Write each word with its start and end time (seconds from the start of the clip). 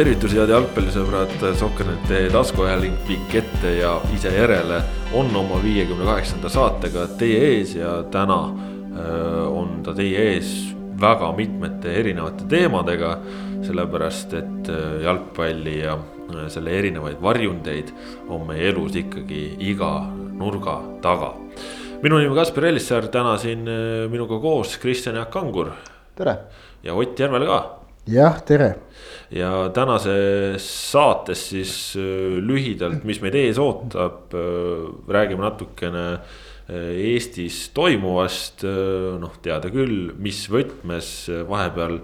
tervitusi, 0.00 0.38
head 0.40 0.48
jalgpallisõbrad, 0.48 1.32
Sokkernete 1.60 2.22
taskuajaling 2.32 2.94
pikk 3.04 3.34
ette 3.42 3.72
ja 3.82 3.90
ise 4.14 4.30
järele 4.32 4.78
on 5.18 5.28
oma 5.36 5.58
viiekümne 5.60 6.06
kaheksanda 6.08 6.48
saatega 6.48 7.02
teie 7.20 7.40
ees 7.50 7.74
ja 7.76 7.98
täna 8.12 8.38
äh, 8.48 9.42
on 9.44 9.82
ta 9.84 9.92
teie 9.98 10.22
ees 10.30 10.54
väga 11.00 11.28
mitmete 11.36 11.92
erinevate 12.00 12.48
teemadega. 12.48 13.18
sellepärast, 13.60 14.32
et 14.40 14.70
äh, 14.72 15.02
jalgpalli 15.04 15.78
ja 15.82 15.98
äh, 15.98 16.48
selle 16.48 16.78
erinevaid 16.78 17.20
varjundeid 17.20 17.92
on 18.28 18.46
meie 18.48 18.70
elus 18.72 18.96
ikkagi 18.96 19.58
iga 19.68 19.92
nurga 20.32 20.80
taga. 21.02 21.34
minu 22.00 22.16
nimi 22.16 22.30
on 22.30 22.40
Kaspar 22.40 22.70
Ellissaar, 22.72 23.12
täna 23.12 23.36
siin 23.36 23.68
minuga 24.08 24.40
koos 24.40 24.78
Kristjan 24.78 25.20
Jaak 25.20 25.30
Kangur. 25.30 25.74
tere. 26.14 26.38
ja 26.82 26.94
Ott 26.94 27.18
Järvel 27.20 27.46
ka. 27.46 27.64
jah, 28.06 28.40
tere 28.40 28.76
ja 29.30 29.50
tänases 29.74 30.66
saates 30.90 31.48
siis 31.52 31.74
äh, 31.98 32.38
lühidalt, 32.42 33.04
mis 33.08 33.20
meid 33.22 33.36
ees 33.38 33.60
ootab, 33.62 34.34
äh, 34.34 34.86
räägime 35.10 35.46
natukene 35.46 36.06
äh, 36.14 36.90
Eestis 37.10 37.68
toimuvast, 37.74 38.64
noh, 39.18 39.38
teada 39.42 39.70
küll, 39.74 40.12
mis 40.22 40.44
võtmes 40.50 41.08
vahepeal 41.48 41.96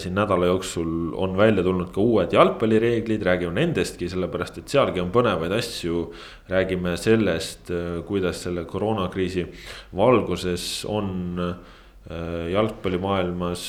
siin 0.00 0.14
nädala 0.16 0.46
jooksul 0.48 1.10
on 1.20 1.34
välja 1.36 1.60
tulnud 1.66 1.90
ka 1.92 2.00
uued 2.00 2.32
jalgpallireeglid, 2.32 3.20
räägime 3.26 3.52
nendestki, 3.58 4.06
sellepärast 4.08 4.62
et 4.62 4.72
sealgi 4.72 5.02
on 5.02 5.10
põnevaid 5.12 5.52
asju. 5.52 6.06
räägime 6.48 6.94
sellest, 6.96 7.68
kuidas 8.08 8.46
selle 8.46 8.64
koroonakriisi 8.70 9.44
valguses 9.98 10.86
on 10.88 11.10
Äh, 11.38 11.77
jalgpallimaailmas 12.52 13.62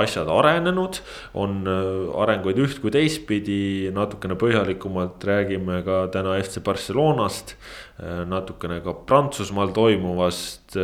asjad 0.00 0.30
arenenud, 0.32 1.00
on 1.36 1.62
äh, 1.68 2.12
arenguid 2.22 2.60
üht 2.64 2.80
kui 2.80 2.92
teistpidi, 2.94 3.90
natukene 3.92 4.36
põhjalikumalt 4.40 5.24
räägime 5.28 5.82
ka 5.86 6.06
täna 6.14 6.38
FC 6.40 6.62
Barcelonast. 6.64 7.56
Äh, 8.00 8.22
natukene 8.28 8.80
ka 8.84 8.96
Prantsusmaal 9.06 9.74
toimuvast 9.76 10.78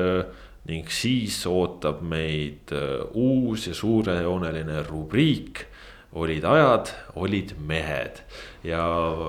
ning 0.68 0.90
siis 0.92 1.38
ootab 1.48 2.02
meid 2.04 2.74
uus 3.16 3.70
ja 3.70 3.74
suurejooneline 3.74 4.82
rubriik. 4.90 5.64
olid 6.12 6.44
ajad, 6.44 6.88
olid 7.16 7.52
mehed 7.68 8.20
ja. 8.64 8.84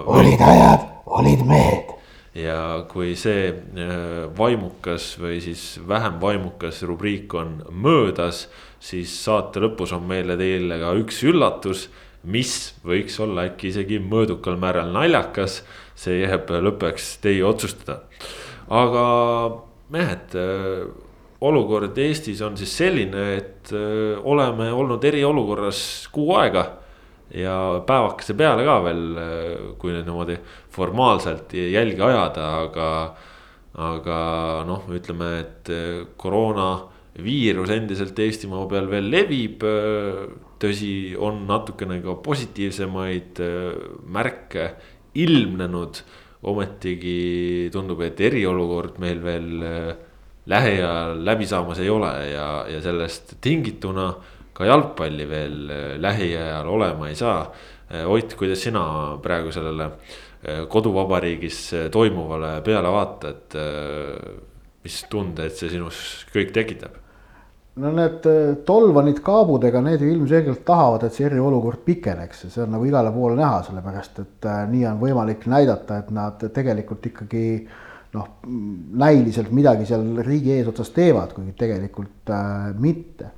olid 0.07 0.41
ajad, 0.41 0.85
olid 1.05 1.45
mehed 1.47 1.98
ja 2.38 2.85
kui 2.89 3.16
see 3.17 3.49
äh, 3.49 4.27
vaimukas 4.38 5.16
või 5.22 5.39
siis 5.44 5.80
vähem 5.88 6.19
vaimukas 6.22 6.83
rubriik 6.85 7.33
on 7.33 7.59
möödas, 7.72 8.47
siis 8.80 9.13
saate 9.23 9.61
lõpus 9.63 9.94
on 9.95 10.05
meile 10.09 10.38
teile 10.39 10.80
ka 10.81 10.94
üks 11.00 11.23
üllatus, 11.27 11.88
mis 12.30 12.75
võiks 12.85 13.16
olla 13.23 13.47
äkki 13.50 13.72
isegi 13.72 14.00
mõõdukal 14.03 14.59
määral 14.59 14.91
naljakas. 14.94 15.63
see 16.00 16.22
jääb 16.22 16.47
lõppeks 16.47 17.17
teie 17.22 17.44
otsustada. 17.44 18.01
aga 18.69 19.06
mehed, 19.90 20.35
äh, 20.35 20.85
olukord 21.41 21.97
Eestis 21.97 22.41
on 22.41 22.57
siis 22.57 22.78
selline, 22.78 23.38
et 23.38 23.73
äh, 23.73 24.19
oleme 24.23 24.72
olnud 24.72 25.03
eriolukorras 25.03 26.07
kuu 26.11 26.35
aega 26.35 26.79
ja 27.35 27.56
päevakese 27.88 28.35
peale 28.38 28.66
ka 28.67 28.78
veel, 28.85 29.03
kui 29.81 29.94
nüüd 29.94 30.07
niimoodi 30.07 30.38
formaalselt 30.73 31.53
jälgi 31.53 32.06
ajada, 32.06 32.53
aga. 32.66 32.88
aga 33.79 34.16
noh, 34.67 34.88
ütleme, 34.91 35.28
et 35.44 35.69
koroonaviirus 36.19 37.69
endiselt 37.72 38.17
Eestimaa 38.19 38.66
peal 38.67 38.90
veel 38.91 39.12
levib. 39.13 39.63
tõsi, 40.59 41.16
on 41.16 41.45
natukene 41.47 42.01
ka 42.03 42.17
positiivsemaid 42.25 43.40
märke 44.06 44.73
ilmnenud. 45.13 46.01
ometigi 46.50 47.69
tundub, 47.72 48.01
et 48.01 48.19
eriolukord 48.23 48.97
meil 49.00 49.19
veel 49.19 49.50
lähiajal 50.50 51.19
läbi 51.25 51.46
saamas 51.46 51.79
ei 51.84 51.90
ole 51.90 52.11
ja, 52.31 52.66
ja 52.69 52.81
sellest 52.81 53.35
tingituna 53.44 54.13
ka 54.59 54.68
jalgpalli 54.68 55.28
veel 55.30 55.59
äh, 55.72 55.84
lähiajal 56.03 56.68
olema 56.68 57.09
ei 57.09 57.16
saa. 57.16 57.44
Äh, 57.90 58.08
Ott, 58.12 58.36
kuidas 58.40 58.64
sina 58.64 58.84
praegu 59.24 59.53
sellele 59.56 59.88
äh, 59.88 60.66
koduvabariigis 60.68 61.62
toimuvale 61.92 62.59
peale 62.66 62.96
vaatad? 62.96 63.59
mis 64.80 64.96
tundeid 65.12 65.52
see 65.59 65.68
sinus 65.74 65.97
kõik 66.31 66.53
tekitab? 66.56 66.94
no 67.80 67.90
need 67.96 68.24
tolvanid 68.68 69.20
kaabudega, 69.24 69.81
need 69.84 70.02
ju 70.03 70.08
ilmselgelt 70.12 70.62
tahavad, 70.68 71.03
et 71.06 71.16
see 71.16 71.26
eriolukord 71.28 71.84
pikeneks 71.84 72.46
ja 72.46 72.52
see 72.52 72.64
on 72.64 72.74
nagu 72.76 72.88
igale 72.88 73.12
poole 73.16 73.38
näha, 73.40 73.62
sellepärast 73.68 74.22
et 74.24 74.47
nii 74.72 74.86
on 74.88 75.00
võimalik 75.00 75.46
näidata, 75.52 76.00
et 76.02 76.09
nad 76.16 76.44
tegelikult 76.56 77.08
ikkagi 77.12 77.44
noh, 78.16 78.30
näiliselt 79.03 79.52
midagi 79.56 79.88
seal 79.88 80.24
riigi 80.26 80.56
eesotsas 80.58 80.91
teevad, 80.96 81.36
kuigi 81.36 81.56
tegelikult 81.59 82.31
äh, 82.36 82.72
mitte 82.80 83.31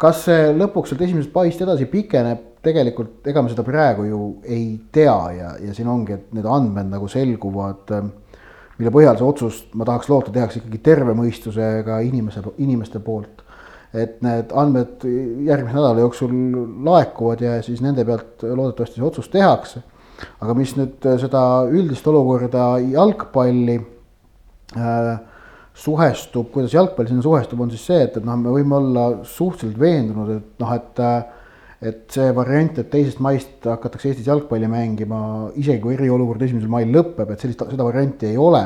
kas 0.00 0.22
see 0.26 0.52
lõpuks 0.56 0.92
sealt 0.92 1.02
esimesest 1.04 1.34
maist 1.34 1.60
edasi 1.64 1.88
pikeneb, 1.90 2.46
tegelikult 2.64 3.26
ega 3.30 3.42
me 3.42 3.52
seda 3.52 3.64
praegu 3.64 4.06
ju 4.08 4.22
ei 4.44 4.64
tea 4.92 5.16
ja, 5.36 5.52
ja 5.64 5.74
siin 5.76 5.88
ongi, 5.90 6.16
et 6.16 6.32
need 6.36 6.48
andmed 6.48 6.90
nagu 6.92 7.08
selguvad, 7.10 7.92
äh, 7.96 8.08
mille 8.78 8.92
põhjal 8.94 9.18
see 9.18 9.28
otsus, 9.28 9.60
ma 9.76 9.86
tahaks 9.88 10.10
loota, 10.12 10.32
tehakse 10.34 10.60
ikkagi 10.60 10.80
terve 10.84 11.14
mõistusega 11.16 12.00
inimese, 12.06 12.44
inimeste 12.58 13.02
poolt. 13.04 13.46
et 13.90 14.20
need 14.22 14.52
andmed 14.54 15.02
järgmise 15.02 15.74
nädala 15.74 15.98
jooksul 15.98 16.34
laekuvad 16.86 17.40
ja 17.42 17.56
siis 17.66 17.80
nende 17.82 18.04
pealt 18.06 18.44
loodetavasti 18.44 19.00
see 19.00 19.06
otsus 19.06 19.28
tehakse. 19.32 19.82
aga 20.40 20.54
mis 20.54 20.76
nüüd 20.76 21.08
seda 21.18 21.42
üldist 21.66 22.06
olukorda 22.06 22.76
jalgpalli 22.84 23.80
äh, 24.76 25.18
suhestub, 25.74 26.50
kuidas 26.52 26.74
jalgpall 26.74 27.08
sinna 27.08 27.22
suhestub, 27.24 27.60
on 27.60 27.70
siis 27.72 27.84
see, 27.88 28.00
et, 28.04 28.16
et 28.16 28.24
noh, 28.26 28.36
me 28.36 28.52
võime 28.52 28.76
olla 28.76 29.04
suhteliselt 29.24 29.78
veendunud, 29.80 30.32
et 30.36 30.64
noh, 30.64 30.74
et 30.76 31.04
et 31.80 32.12
see 32.12 32.32
variant, 32.36 32.76
et 32.76 32.90
teisest 32.92 33.22
maist 33.24 33.64
hakatakse 33.64 34.10
Eestis 34.10 34.28
jalgpalli 34.28 34.68
mängima, 34.68 35.20
isegi 35.56 35.80
kui 35.80 35.94
eriolukord 35.94 36.42
esimesel 36.44 36.68
mail 36.72 36.92
lõpeb, 36.92 37.30
et 37.32 37.40
sellist, 37.40 37.64
seda 37.72 37.86
varianti 37.86 38.28
ei 38.28 38.38
ole. 38.40 38.64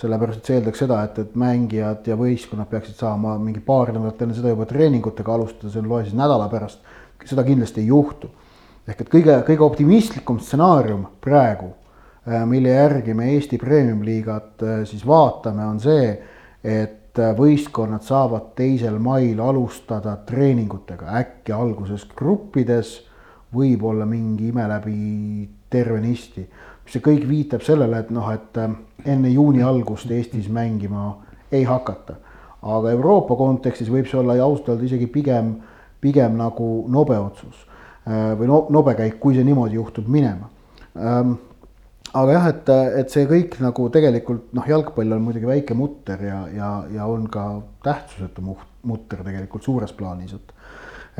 sellepärast, 0.00 0.38
et 0.40 0.48
see 0.48 0.54
eeldaks 0.56 0.80
seda, 0.80 0.98
et, 1.04 1.18
et 1.20 1.32
mängijad 1.36 2.06
ja 2.08 2.14
võistkonnad 2.16 2.70
peaksid 2.70 2.96
saama 2.96 3.34
mingi 3.36 3.60
paar 3.60 3.90
nädalat 3.92 4.22
enne 4.24 4.32
seda 4.32 4.48
juba 4.48 4.64
treeningutega 4.64 5.34
alustada, 5.34 5.68
see 5.68 5.82
on 5.82 5.90
loe 5.90 6.06
siis 6.06 6.14
nädala 6.16 6.46
pärast. 6.48 6.78
seda 7.28 7.44
kindlasti 7.44 7.82
ei 7.82 7.90
juhtu. 7.90 8.30
ehk 8.88 9.02
et 9.02 9.10
kõige, 9.12 9.34
kõige 9.44 9.66
optimistlikum 9.66 10.38
stsenaarium 10.40 11.04
praegu, 11.20 11.74
mille 12.46 12.68
järgi 12.68 13.14
me 13.14 13.30
Eesti 13.32 13.58
Premium-liigat 13.58 14.62
siis 14.84 15.06
vaatame, 15.06 15.64
on 15.64 15.80
see 15.80 16.10
et 16.64 17.18
äh, 17.18 17.32
võistkonnad 17.36 18.04
saavad 18.04 18.52
teisel 18.58 18.98
mail 19.02 19.40
alustada 19.40 20.16
treeningutega, 20.26 21.14
äkki 21.20 21.54
alguses 21.56 22.06
gruppides, 22.16 23.00
võib-olla 23.54 24.06
mingi 24.06 24.50
ime 24.52 24.66
läbi 24.68 25.48
tervenisti. 25.70 26.48
see 26.90 27.00
kõik 27.00 27.28
viitab 27.28 27.62
sellele, 27.62 28.00
et 28.00 28.10
noh, 28.10 28.30
et 28.32 28.56
äh, 28.58 28.70
enne 29.06 29.28
juuni 29.30 29.62
algust 29.62 30.10
Eestis 30.10 30.48
mängima 30.48 31.16
ei 31.52 31.64
hakata. 31.64 32.14
aga 32.62 32.90
Euroopa 32.90 33.36
kontekstis 33.36 33.88
võib 33.88 34.06
see 34.06 34.18
olla 34.20 34.34
ausalt 34.42 34.68
öelda 34.68 34.84
isegi 34.84 35.06
pigem, 35.06 35.54
pigem 36.00 36.36
nagu 36.36 36.84
nobe 36.88 37.16
otsus 37.18 37.66
äh, 38.06 38.36
või 38.38 38.46
no, 38.46 38.66
nobe 38.68 38.94
käik, 38.94 39.18
kui 39.20 39.34
see 39.34 39.44
niimoodi 39.44 39.74
juhtub 39.74 40.08
minema 40.08 40.50
aga 42.12 42.32
jah, 42.34 42.48
et, 42.50 42.70
et 43.02 43.12
see 43.12 43.26
kõik 43.30 43.56
nagu 43.62 43.86
tegelikult 43.94 44.50
noh, 44.56 44.66
jalgpall 44.66 45.14
on 45.16 45.22
muidugi 45.24 45.48
väike 45.48 45.76
mutter 45.78 46.22
ja, 46.26 46.40
ja, 46.54 46.70
ja 46.90 47.06
on 47.10 47.28
ka 47.30 47.44
tähtsusetu 47.86 48.44
mutter 48.44 49.22
tegelikult 49.26 49.66
suures 49.66 49.92
plaanis, 49.96 50.34
et. 50.34 50.54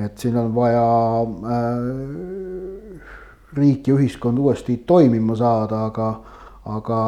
et 0.04 0.18
siin 0.18 0.36
on 0.40 0.52
vaja 0.54 0.84
äh, 1.54 3.08
riik 3.58 3.90
ja 3.90 3.96
ühiskond 3.98 4.38
uuesti 4.38 4.80
toimima 4.86 5.36
saada, 5.38 5.84
aga, 5.90 6.08
aga 6.70 7.00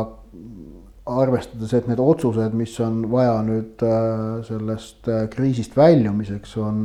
arvestades, 1.06 1.72
et 1.74 1.88
need 1.90 2.00
otsused, 2.02 2.54
mis 2.54 2.74
on 2.84 3.06
vaja 3.10 3.38
nüüd 3.46 3.82
äh, 3.86 4.42
sellest 4.46 5.08
äh, 5.10 5.24
kriisist 5.32 5.76
väljumiseks, 5.76 6.56
on 6.62 6.84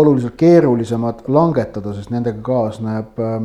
oluliselt 0.00 0.36
keerulisemad 0.38 1.26
langetada, 1.28 1.92
sest 1.96 2.12
nendega 2.14 2.40
kaasneb 2.46 3.18
Äh, 3.20 3.40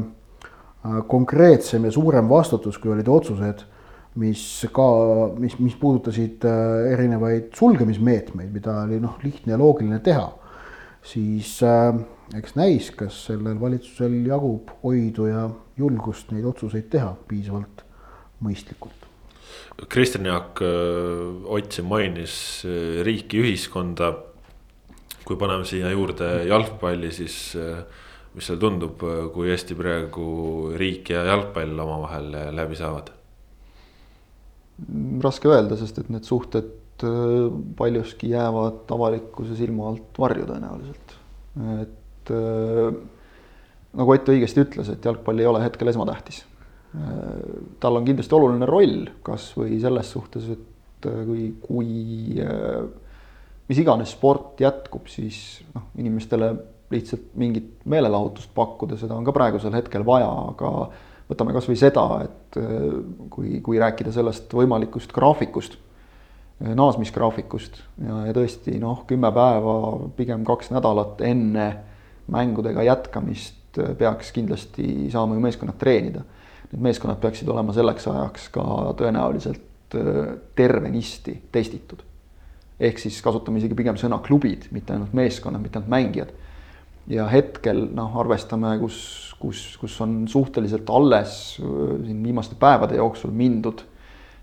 konkreetsem 1.07 1.85
ja 1.87 1.91
suurem 1.91 2.29
vastutus, 2.29 2.77
kui 2.81 2.91
olid 2.93 3.07
otsused, 3.09 3.63
mis 4.21 4.41
ka, 4.73 4.87
mis, 5.39 5.57
mis 5.59 5.75
puudutasid 5.79 6.45
äh, 6.47 6.91
erinevaid 6.93 7.51
sulgemismeetmeid, 7.57 8.51
mida 8.53 8.77
oli 8.85 8.99
noh, 9.03 9.17
lihtne 9.23 9.55
ja 9.55 9.59
loogiline 9.59 9.99
teha. 10.03 10.29
siis 11.05 11.59
äh, 11.63 11.93
eks 12.33 12.55
näis, 12.57 12.89
kas 12.97 13.17
sellel 13.27 13.59
valitsusel 13.61 14.15
jagub 14.25 14.71
oidu 14.83 15.27
ja 15.29 15.49
julgust 15.77 16.31
neid 16.33 16.47
otsuseid 16.49 16.87
teha 16.89 17.11
piisavalt 17.27 17.83
mõistlikult. 18.41 19.03
Kristjan 19.89 20.25
Jaak 20.25 20.63
äh, 20.63 21.51
Ott 21.51 21.75
siin 21.75 21.87
mainis 21.91 22.37
riiki, 23.03 23.43
ühiskonda. 23.43 24.13
kui 25.25 25.37
paneme 25.41 25.65
siia 25.65 25.89
juurde 25.89 26.45
jalgpalli, 26.45 27.09
siis 27.11 27.55
mis 28.35 28.47
sulle 28.49 28.59
tundub, 28.59 29.03
kui 29.33 29.51
hästi 29.51 29.77
praegu 29.79 30.25
riik 30.75 31.13
ja 31.13 31.23
jalgpall 31.29 31.79
omavahel 31.85 32.33
läbi 32.55 32.75
saavad? 32.79 33.13
raske 35.23 35.49
öelda, 35.49 35.77
sest 35.79 36.01
et 36.01 36.09
need 36.11 36.25
suhted 36.27 37.03
äh, 37.07 37.45
paljuski 37.77 38.31
jäävad 38.33 38.91
avalikkuse 38.91 39.55
silma 39.57 39.89
alt 39.91 40.19
varju 40.19 40.47
tõenäoliselt. 40.49 41.15
et 41.81 42.33
äh, 42.35 42.97
nagu 43.95 44.11
Ott 44.11 44.27
õigesti 44.27 44.65
ütles, 44.65 44.91
et 44.91 45.05
jalgpall 45.05 45.39
ei 45.39 45.47
ole 45.47 45.63
hetkel 45.63 45.87
esmatähtis. 45.87 46.43
Äh, 46.95 47.23
tal 47.79 48.01
on 48.01 48.07
kindlasti 48.07 48.35
oluline 48.35 48.67
roll, 48.67 49.05
kas 49.23 49.53
või 49.55 49.79
selles 49.79 50.11
suhtes, 50.11 50.49
et 50.51 50.71
kui, 51.05 51.51
kui 51.61 52.41
mis 53.69 53.79
iganes 53.79 54.11
sport 54.15 54.59
jätkub, 54.59 55.05
siis 55.11 55.61
noh, 55.75 55.91
inimestele 56.01 56.49
lihtsalt 56.93 57.33
mingit 57.39 57.71
meelelahutust 57.89 58.51
pakkuda, 58.55 58.97
seda 58.99 59.17
on 59.17 59.25
ka 59.25 59.33
praegusel 59.35 59.73
hetkel 59.73 60.05
vaja, 60.05 60.29
aga 60.51 60.71
võtame 61.29 61.55
kasvõi 61.55 61.77
seda, 61.79 62.05
et 62.25 62.59
äh, 62.61 62.85
kui, 63.33 63.59
kui 63.65 63.81
rääkida 63.81 64.13
sellest 64.13 64.53
võimalikust 64.53 65.13
graafikust, 65.15 65.77
äh, 66.61 66.73
naasmisgraafikust 66.77 67.81
ja, 68.05 68.21
ja 68.29 68.37
tõesti 68.37 68.77
noh, 68.81 69.03
kümme 69.09 69.31
päeva, 69.35 69.75
pigem 70.17 70.45
kaks 70.47 70.71
nädalat 70.75 71.23
enne 71.25 71.69
mängudega 72.31 72.85
jätkamist 72.85 73.81
äh, 73.81 73.95
peaks 73.97 74.31
kindlasti 74.35 75.09
saama 75.13 75.37
ju 75.37 75.45
meeskonnad 75.45 75.81
treenida. 75.81 76.25
Need 76.71 76.81
meeskonnad 76.85 77.21
peaksid 77.21 77.49
olema 77.49 77.73
selleks 77.73 78.07
ajaks 78.09 78.49
ka 78.53 78.63
tõenäoliselt 78.97 79.71
tervenisti 80.57 81.35
testitud. 81.53 82.01
ehk 82.79 82.97
siis 82.99 83.21
kasutame 83.23 83.61
isegi 83.61 83.75
pigem 83.77 83.95
sõna 83.95 84.17
klubid, 84.19 84.65
mitte 84.75 84.91
ainult 84.91 85.13
meeskonnad, 85.15 85.61
mitte 85.61 85.79
ainult 85.79 85.93
mängijad 85.93 86.33
ja 87.11 87.27
hetkel 87.29 87.85
noh, 87.93 88.15
arvestame, 88.21 88.75
kus, 88.81 88.97
kus, 89.41 89.61
kus 89.81 89.97
on 90.03 90.23
suhteliselt 90.31 90.89
alles 90.93 91.37
äh, 91.61 91.97
siin 92.05 92.23
viimaste 92.25 92.57
päevade 92.59 92.97
jooksul 92.99 93.33
mindud 93.35 93.85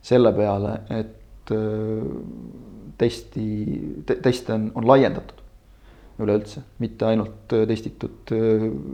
selle 0.02 0.32
peale, 0.36 0.78
et 0.94 1.54
äh, 1.54 2.06
testi 2.98 3.46
te,, 4.06 4.18
teste 4.22 4.54
on, 4.54 4.70
on 4.78 4.86
laiendatud 4.92 5.40
üleüldse, 6.22 6.62
mitte 6.82 7.08
ainult 7.08 7.54
äh, 7.56 7.66
testitud 7.66 8.34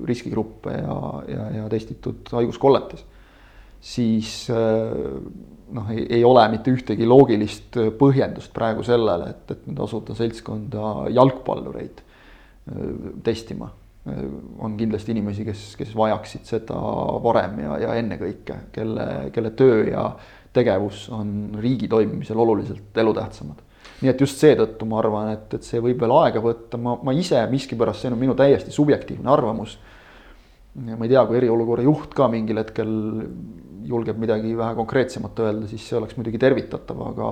riskigruppe 0.08 0.78
ja, 0.78 0.98
ja, 1.28 1.46
ja 1.60 1.68
testitud 1.68 2.32
haiguskolletes. 2.32 3.04
siis 3.80 4.48
noh, 4.50 5.90
ei 5.92 6.24
ole 6.24 6.48
mitte 6.50 6.72
ühtegi 6.74 7.06
loogilist 7.06 7.76
põhjendust 8.00 8.50
praegu 8.54 8.82
sellele, 8.82 9.28
et, 9.30 9.52
et 9.52 9.68
nüüd 9.68 9.84
asuda 9.84 10.16
seltskonda 10.18 11.10
jalgpallureid 11.14 12.00
testima. 13.24 13.70
on 14.58 14.76
kindlasti 14.78 15.12
inimesi, 15.12 15.44
kes, 15.44 15.62
kes 15.76 15.90
vajaksid 15.96 16.46
seda 16.48 16.76
varem 17.20 17.58
ja, 17.60 17.74
ja 17.82 17.96
ennekõike, 18.00 18.54
kelle, 18.72 19.04
kelle 19.34 19.50
töö 19.58 19.82
ja 19.90 20.04
tegevus 20.56 21.08
on 21.12 21.58
riigi 21.60 21.88
toimimisel 21.88 22.38
oluliselt 22.38 22.96
elutähtsamad. 22.96 23.60
nii 24.00 24.10
et 24.12 24.20
just 24.22 24.40
seetõttu 24.40 24.86
ma 24.88 25.00
arvan, 25.02 25.32
et, 25.34 25.54
et 25.58 25.66
see 25.66 25.82
võib 25.82 26.00
veel 26.00 26.14
aega 26.22 26.40
võtta, 26.40 26.78
ma, 26.80 26.94
ma 27.02 27.12
ise 27.12 27.40
miskipärast, 27.50 28.04
see 28.04 28.12
on 28.12 28.18
minu 28.20 28.36
täiesti 28.38 28.72
subjektiivne 28.72 29.28
arvamus. 29.30 29.76
ma 30.78 31.04
ei 31.04 31.12
tea, 31.12 31.26
kui 31.26 31.36
eriolukorra 31.42 31.84
juht 31.84 32.14
ka 32.14 32.28
mingil 32.32 32.62
hetkel 32.62 32.94
julgeb 33.88 34.20
midagi 34.20 34.54
vähe 34.56 34.76
konkreetsemat 34.78 35.40
öelda, 35.44 35.68
siis 35.68 35.84
see 35.88 35.98
oleks 35.98 36.16
muidugi 36.16 36.40
tervitatav, 36.40 37.02
aga 37.12 37.28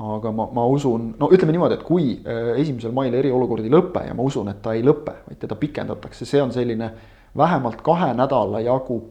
aga 0.00 0.30
ma, 0.32 0.46
ma 0.54 0.64
usun, 0.72 1.10
no 1.20 1.28
ütleme 1.34 1.52
niimoodi, 1.52 1.76
et 1.76 1.82
kui 1.84 2.14
äh, 2.16 2.54
esimesel 2.62 2.94
mail 2.96 3.12
eriolukord 3.18 3.64
ei 3.66 3.72
lõpe 3.72 4.06
ja 4.06 4.14
ma 4.16 4.24
usun, 4.24 4.48
et 4.48 4.62
ta 4.64 4.72
ei 4.76 4.84
lõpe, 4.84 5.18
vaid 5.26 5.40
teda 5.42 5.58
pikendatakse, 5.60 6.24
see 6.28 6.40
on 6.40 6.52
selline 6.54 6.88
vähemalt 7.36 7.82
kahe 7.84 8.12
nädala 8.16 8.62
jagu 8.64 9.02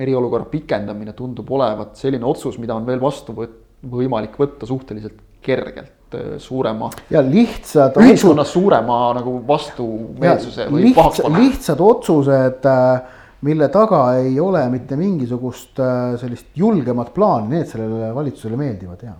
eriolukorra 0.00 0.46
pikendamine 0.52 1.14
tundub 1.16 1.48
olevat 1.56 1.96
selline 1.98 2.26
otsus, 2.28 2.58
mida 2.60 2.76
on 2.76 2.84
veel 2.86 3.00
vastu 3.00 3.32
võt-, 3.36 3.56
võimalik 3.80 4.36
võtta 4.40 4.68
suhteliselt 4.68 5.16
kergelt 5.40 6.18
äh, 6.18 6.36
suurema. 6.42 6.90
ja 7.10 7.24
lihtsad. 7.24 7.96
ühiskonnas 8.04 8.52
suurema 8.52 9.00
nagu 9.16 9.38
vastumeelsuse 9.48 10.68
või 10.68 10.90
lihtsa, 10.90 10.98
pahakspanu. 11.00 11.42
lihtsad 11.46 11.80
otsused, 11.86 12.68
äh, 12.68 13.24
mille 13.48 13.70
taga 13.72 14.04
ei 14.20 14.36
ole 14.36 14.66
mitte 14.68 15.00
mingisugust 15.00 15.80
sellist 16.20 16.52
julgemat 16.60 17.08
plaani, 17.16 17.54
need 17.56 17.72
sellele 17.72 18.12
valitsusele 18.12 18.60
meeldivad 18.60 19.08
ja 19.08 19.16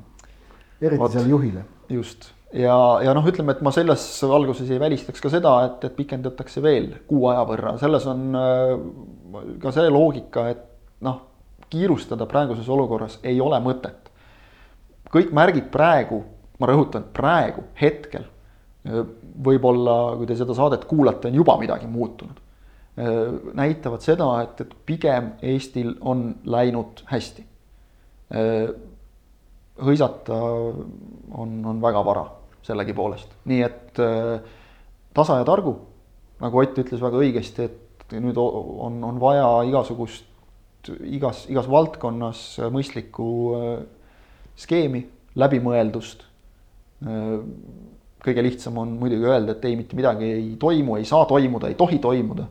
eriti 0.80 1.12
seal 1.12 1.28
juhile. 1.30 1.64
just 1.88 2.30
ja, 2.52 2.76
ja 3.04 3.14
noh, 3.14 3.26
ütleme, 3.26 3.54
et 3.54 3.62
ma 3.64 3.72
selles 3.74 4.04
valguses 4.26 4.70
ei 4.72 4.80
välistaks 4.82 5.22
ka 5.22 5.30
seda, 5.32 5.52
et, 5.68 5.86
et 5.86 5.96
pikendatakse 5.96 6.62
veel 6.64 6.90
kuu 7.10 7.28
aja 7.30 7.44
võrra, 7.48 7.76
selles 7.80 8.06
on 8.10 8.26
äh, 8.38 8.74
ka 9.62 9.74
see 9.74 9.92
loogika, 9.92 10.48
et 10.54 10.66
noh, 11.06 11.22
kiirustada 11.70 12.26
praeguses 12.30 12.68
olukorras 12.68 13.20
ei 13.22 13.40
ole 13.40 13.60
mõtet. 13.62 14.10
kõik 15.10 15.32
märgid 15.34 15.70
praegu, 15.70 16.22
ma 16.62 16.68
rõhutan, 16.70 17.06
praegu, 17.14 17.64
hetkel, 17.80 18.26
äh, 18.86 19.02
võib-olla 19.46 20.16
kui 20.18 20.28
te 20.28 20.38
seda 20.38 20.56
saadet 20.56 20.86
kuulate, 20.90 21.30
on 21.30 21.38
juba 21.42 21.56
midagi 21.60 21.86
muutunud. 21.90 22.42
Äh, 22.98 23.24
näitavad 23.54 24.02
seda, 24.02 24.30
et, 24.42 24.60
et 24.60 24.74
pigem 24.86 25.34
Eestil 25.42 25.94
on 26.00 26.32
läinud 26.44 27.04
hästi 27.10 27.46
hõisata 29.80 30.36
on, 30.36 31.54
on 31.66 31.82
väga 31.82 32.02
vara 32.06 32.24
sellegipoolest, 32.66 33.32
nii 33.50 33.62
et 33.64 34.00
äh, 34.04 34.40
tasa 35.16 35.40
ja 35.40 35.46
targu, 35.48 35.76
nagu 36.40 36.60
Ott 36.60 36.78
ütles 36.80 37.00
väga 37.02 37.20
õigesti, 37.20 37.68
et 37.68 38.14
nüüd 38.16 38.38
on, 38.40 38.98
on 39.04 39.20
vaja 39.20 39.48
igasugust, 39.68 40.24
igas, 41.04 41.44
igas 41.52 41.68
valdkonnas 41.70 42.44
mõistlikku 42.72 43.26
äh, 43.56 43.74
skeemi, 44.60 45.04
läbimõeldust 45.40 46.26
äh,. 47.06 47.38
kõige 48.20 48.42
lihtsam 48.44 48.76
on 48.76 48.90
muidugi 49.00 49.24
öelda, 49.24 49.54
et 49.54 49.62
ei, 49.64 49.76
mitte 49.78 49.96
midagi 49.96 50.26
ei 50.28 50.48
toimu, 50.60 50.98
ei 51.00 51.06
saa 51.08 51.24
toimuda, 51.24 51.70
ei 51.70 51.76
tohi 51.78 51.96
toimuda 52.02 52.44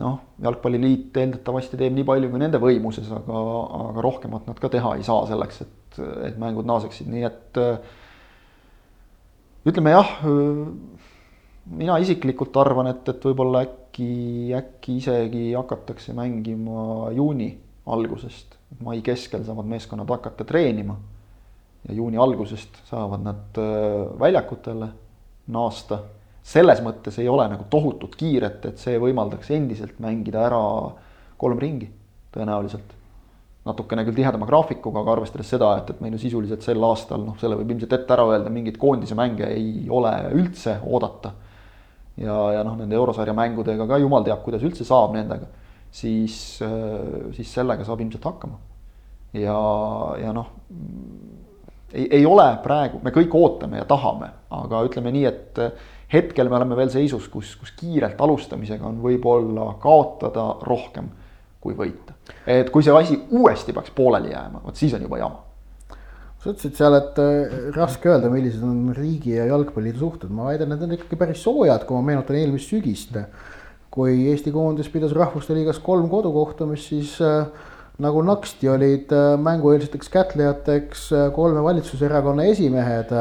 noh, 0.00 0.18
jalgpalliliit 0.42 1.16
eeldatavasti 1.20 1.78
teeb 1.80 1.94
nii 1.96 2.06
palju 2.08 2.30
kui 2.32 2.40
nende 2.40 2.60
võimuses, 2.62 3.08
aga, 3.12 3.42
aga 3.78 4.04
rohkemat 4.04 4.48
nad 4.48 4.60
ka 4.60 4.70
teha 4.72 4.96
ei 4.98 5.06
saa 5.06 5.26
selleks, 5.28 5.62
et, 5.64 5.72
et 5.98 6.38
mängud 6.40 6.68
naaseksid, 6.68 7.08
nii 7.12 7.24
et 7.28 7.60
ütleme 9.68 9.92
jah, 9.94 10.14
mina 11.72 11.98
isiklikult 12.02 12.56
arvan, 12.58 12.90
et, 12.90 13.04
et 13.08 13.26
võib-olla 13.28 13.64
äkki, 13.66 14.08
äkki 14.58 14.96
isegi 15.02 15.44
hakatakse 15.54 16.14
mängima 16.16 17.12
juuni 17.16 17.52
algusest. 17.86 18.58
mai 18.80 19.02
keskel 19.04 19.44
saavad 19.44 19.66
meeskonnad 19.68 20.08
hakata 20.08 20.44
treenima 20.48 20.96
ja 21.88 21.94
juuni 21.94 22.16
algusest 22.16 22.78
saavad 22.88 23.20
nad 23.26 23.58
väljakutele 24.18 24.88
naasta 25.52 25.98
selles 26.42 26.82
mõttes 26.82 27.18
ei 27.22 27.28
ole 27.30 27.46
nagu 27.50 27.66
tohutut 27.70 28.16
kiiret, 28.18 28.64
et 28.66 28.82
see 28.82 28.98
võimaldaks 29.00 29.50
endiselt 29.54 30.00
mängida 30.02 30.42
ära 30.48 30.62
kolm 31.38 31.60
ringi 31.62 31.88
tõenäoliselt. 32.34 32.98
Natukene 33.66 34.02
küll 34.06 34.16
tihedama 34.16 34.46
graafikuga, 34.48 35.02
aga 35.02 35.14
arvestades 35.16 35.52
seda, 35.54 35.70
et, 35.78 35.92
et 35.94 36.02
meil 36.02 36.16
ju 36.16 36.22
sisuliselt 36.24 36.64
sel 36.66 36.82
aastal 36.86 37.22
noh, 37.22 37.36
selle 37.38 37.58
võib 37.60 37.70
ilmselt 37.74 37.94
ette 37.94 38.14
ära 38.16 38.26
öelda, 38.32 38.50
mingeid 38.50 38.78
koondise 38.80 39.14
mänge 39.18 39.46
ei 39.54 39.86
ole 39.90 40.12
üldse 40.34 40.80
oodata. 40.82 41.34
ja, 42.18 42.38
ja 42.58 42.64
noh, 42.66 42.74
nende 42.80 42.98
eurosarja 42.98 43.34
mängudega 43.36 43.86
ka 43.88 44.00
jumal 44.02 44.26
teab, 44.26 44.42
kuidas 44.42 44.66
üldse 44.66 44.84
saab 44.88 45.14
nendega, 45.14 45.46
siis, 45.94 46.34
siis 47.38 47.54
sellega 47.54 47.86
saab 47.86 48.02
ilmselt 48.02 48.26
hakkama. 48.32 48.58
ja, 49.38 49.56
ja 50.24 50.34
noh 50.34 50.50
ei, 51.92 52.08
ei 52.18 52.26
ole 52.26 52.48
praegu, 52.64 52.98
me 53.04 53.14
kõik 53.14 53.34
ootame 53.36 53.78
ja 53.78 53.86
tahame, 53.88 54.32
aga 54.50 54.82
ütleme 54.88 55.12
nii, 55.14 55.24
et 55.28 55.60
hetkel 56.12 56.50
me 56.50 56.58
oleme 56.58 56.76
veel 56.76 56.90
seisus, 56.92 57.28
kus, 57.30 57.54
kus 57.60 57.72
kiirelt 57.78 58.20
alustamisega 58.20 58.88
on 58.88 58.98
võib-olla 59.04 59.74
kaotada 59.80 60.54
rohkem 60.66 61.12
kui 61.62 61.76
võita. 61.78 62.16
et 62.46 62.70
kui 62.74 62.84
see 62.84 62.94
asi 62.96 63.16
uuesti 63.30 63.74
peaks 63.74 63.94
pooleli 63.94 64.32
jääma, 64.32 64.62
vot 64.66 64.78
siis 64.78 64.94
on 64.96 65.06
juba 65.06 65.20
jama. 65.20 65.42
sa 66.42 66.50
ütlesid 66.50 66.78
seal, 66.78 66.96
et 66.98 67.18
äh, 67.22 67.58
raske 67.76 68.10
öelda, 68.10 68.30
millised 68.32 68.62
on 68.66 68.92
riigi 68.96 69.36
ja 69.36 69.46
jalgpalliliidu 69.52 70.02
suhted, 70.02 70.32
ma 70.34 70.50
väidan, 70.50 70.72
need 70.72 70.86
on 70.86 70.96
ikkagi 70.96 71.18
päris 71.20 71.44
soojad, 71.46 71.86
kui 71.86 71.98
ma 71.98 72.08
meenutan 72.10 72.38
eelmist 72.40 72.72
sügist. 72.72 73.18
kui 73.92 74.30
Eesti 74.30 74.50
koondis 74.54 74.88
pidas 74.88 75.12
Rahvuste 75.12 75.52
Liigas 75.54 75.78
kolm 75.84 76.08
kodukohtumist, 76.10 76.88
siis 76.94 77.18
äh, 77.22 77.46
nagu 78.02 78.22
naksti 78.26 78.70
olid 78.72 79.12
äh, 79.14 79.34
mängueelseteks 79.38 80.08
kätlejateks 80.10 81.10
kolme 81.36 81.62
valitsuserakonna 81.62 82.48
esimehed 82.50 83.12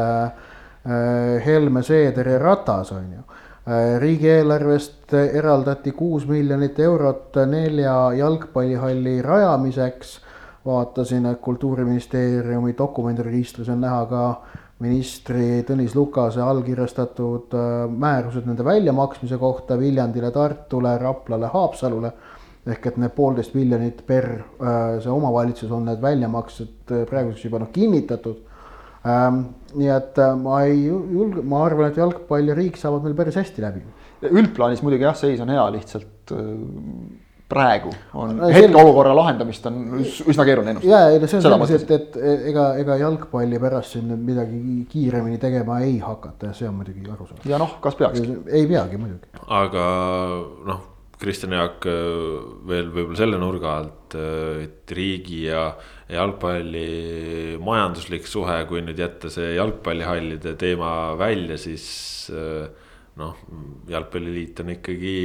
Helme, 1.46 1.84
Seeder 1.86 2.26
ja 2.26 2.40
Ratas 2.42 2.90
on 2.96 3.04
ju. 3.14 3.20
Äh, 3.62 4.00
riigieelarvest 4.02 5.14
eraldati 5.14 5.92
kuus 5.94 6.24
miljonit 6.26 6.80
eurot 6.80 7.36
nelja 7.46 7.94
jalgpallihalli 8.18 9.22
rajamiseks. 9.22 10.20
vaatasin, 10.66 11.26
et 11.26 11.40
kultuuriministeeriumi 11.42 12.76
dokumendiregistris 12.78 13.70
on 13.70 13.82
näha 13.82 14.06
ka 14.06 14.42
ministri 14.80 15.64
Tõnis 15.66 15.96
Lukase 15.96 16.42
allkirjastatud 16.42 17.54
äh, 17.54 17.86
määrused 17.90 18.50
nende 18.50 18.66
väljamaksmise 18.66 19.38
kohta 19.38 19.78
Viljandile, 19.80 20.32
Tartule, 20.32 20.98
Raplale, 20.98 21.50
Haapsalule. 21.54 22.12
ehk 22.66 22.88
et 22.88 22.98
need 22.98 23.14
poolteist 23.14 23.54
miljonit 23.54 24.02
per 24.08 24.26
äh, 24.26 24.98
see 25.02 25.10
omavalitsus 25.12 25.72
on 25.72 25.86
need 25.86 26.02
väljamaksed 26.02 26.94
praeguseks 27.10 27.46
juba 27.46 27.60
noh 27.60 27.70
kinnitatud. 27.72 28.42
Ähm, 29.02 29.42
nii 29.74 29.90
et 29.90 30.20
ma 30.38 30.62
ei 30.68 30.84
julge, 30.86 31.42
ma 31.42 31.64
arvan, 31.66 31.90
et 31.90 31.98
jalgpall 31.98 32.52
ja 32.52 32.58
riik 32.58 32.78
saavad 32.78 33.06
meil 33.06 33.18
päris 33.18 33.40
hästi 33.40 33.64
läbi. 33.64 33.82
üldplaanis 34.30 34.84
muidugi 34.86 35.08
jah, 35.08 35.18
seis 35.18 35.42
on 35.42 35.50
hea, 35.50 35.64
lihtsalt 35.74 36.36
praegu 37.52 37.92
on 38.14 38.36
no, 38.38 38.50
hetkeolukorra 38.54 39.14
lahendamist 39.16 39.66
on 39.70 39.80
üsna 40.02 40.46
keeruline 40.48 40.76
ennustada. 40.76 40.92
ja, 40.92 41.10
ei 41.12 41.20
no 41.20 41.30
see 41.30 41.42
on 41.42 41.66
selliselt, 41.68 41.92
et 41.98 42.18
ega, 42.52 42.68
ega 42.82 42.98
jalgpalli 43.02 43.60
pärast 43.62 43.98
siin 43.98 44.08
nüüd 44.12 44.24
midagi 44.30 44.62
kiiremini 44.92 45.40
tegema 45.42 45.82
ei 45.86 45.98
hakata 46.04 46.52
ja 46.52 46.56
see 46.58 46.70
on 46.70 46.78
muidugi 46.80 47.04
arusaadav. 47.12 47.50
ja 47.52 47.60
noh, 47.62 47.76
kas 47.84 48.00
peaks? 48.00 48.24
ei 48.48 48.68
peagi 48.70 49.02
muidugi. 49.02 49.44
aga 49.60 49.86
noh, 50.70 50.86
Kristjan 51.22 51.54
Jaak 51.54 51.86
veel 51.86 52.90
võib-olla 52.90 53.20
selle 53.20 53.38
nurga 53.42 53.76
alt, 53.78 54.16
et 54.18 54.94
riigi 54.98 55.44
ja 55.46 55.68
jalgpalli 56.12 57.58
majanduslik 57.62 58.26
suhe, 58.28 58.58
kui 58.70 58.82
nüüd 58.84 59.00
jätta 59.00 59.30
see 59.32 59.54
jalgpallihallide 59.56 60.56
teema 60.60 61.14
välja, 61.20 61.60
siis 61.62 61.86
noh, 63.22 63.38
jalgpalliliit 63.92 64.64
on 64.64 64.74
ikkagi 64.74 65.18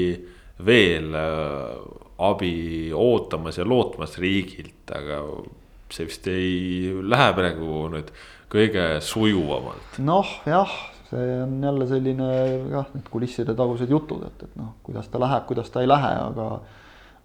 veel 0.69 1.17
abi 1.17 2.55
ootamas 2.97 3.59
ja 3.61 3.67
lootmas 3.69 4.17
riigilt, 4.21 4.85
aga 4.93 5.23
see 5.93 6.09
vist 6.09 6.27
ei 6.31 6.93
lähe 7.07 7.33
praegu 7.37 7.87
nüüd 7.93 8.13
kõige 8.53 8.87
sujuvamalt. 9.05 9.99
noh, 10.03 10.31
jah, 10.49 10.73
see 11.11 11.39
on 11.43 11.57
jälle 11.63 11.87
selline 11.91 12.29
jah, 12.73 12.91
need 12.95 13.09
kulisside 13.13 13.55
tagused 13.59 13.91
jutud, 13.91 14.27
et, 14.27 14.47
et 14.49 14.59
noh, 14.59 14.75
kuidas 14.87 15.09
ta 15.13 15.21
läheb, 15.23 15.47
kuidas 15.49 15.71
ta 15.73 15.83
ei 15.85 15.91
lähe, 15.91 16.13
aga 16.29 16.47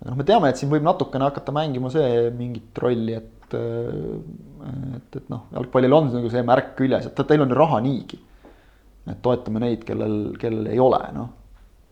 noh, 0.06 0.18
me 0.18 0.26
teame, 0.28 0.52
et 0.52 0.62
siin 0.62 0.72
võib 0.72 0.86
natukene 0.86 1.28
hakata 1.30 1.54
mängima 1.56 1.92
see 1.94 2.30
mingit 2.38 2.82
rolli, 2.84 3.18
et 3.20 3.38
et, 3.52 5.16
et 5.18 5.30
noh, 5.32 5.48
jalgpallil 5.52 5.96
on 5.96 6.10
nagu 6.14 6.30
see 6.32 6.44
märk 6.48 6.76
küljes, 6.78 7.10
et 7.10 7.24
teil 7.28 7.44
on 7.44 7.56
raha 7.56 7.82
niigi. 7.84 8.20
et 9.10 9.18
toetame 9.22 9.60
neid, 9.64 9.82
kellel, 9.84 10.36
kellel 10.40 10.68
ei 10.70 10.80
ole, 10.80 11.00
noh. 11.16 11.32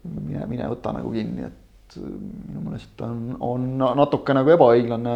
mine, 0.05 0.45
mine 0.47 0.67
võta 0.69 0.93
nagu 0.95 1.09
kinni, 1.11 1.47
et 1.47 1.97
minu 1.97 2.61
meelest 2.67 3.01
on, 3.01 3.23
on 3.41 3.65
natuke 3.97 4.35
nagu 4.37 4.53
ebaõiglane 4.53 5.15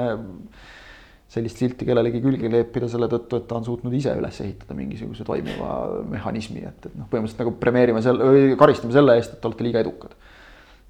sellist 1.33 1.61
silti 1.61 1.87
kellelegi 1.87 2.21
külge 2.21 2.49
kleepida 2.49 2.89
selle 2.91 3.07
tõttu, 3.09 3.39
et 3.39 3.47
ta 3.49 3.57
on 3.57 3.65
suutnud 3.65 3.93
ise 3.97 4.13
üles 4.19 4.37
ehitada 4.43 4.75
mingisuguse 4.77 5.25
toimiva 5.25 5.69
mehhanismi, 6.11 6.61
et, 6.69 6.89
et 6.89 6.93
noh, 6.93 7.07
põhimõtteliselt 7.09 7.41
nagu 7.41 7.55
premeerime 7.61 8.03
selle 8.05 8.27
või 8.29 8.59
karistame 8.59 8.93
selle 8.93 9.17
eest, 9.17 9.33
et 9.33 9.41
te 9.41 9.49
olete 9.49 9.65
liiga 9.65 9.81
edukad. 9.81 10.13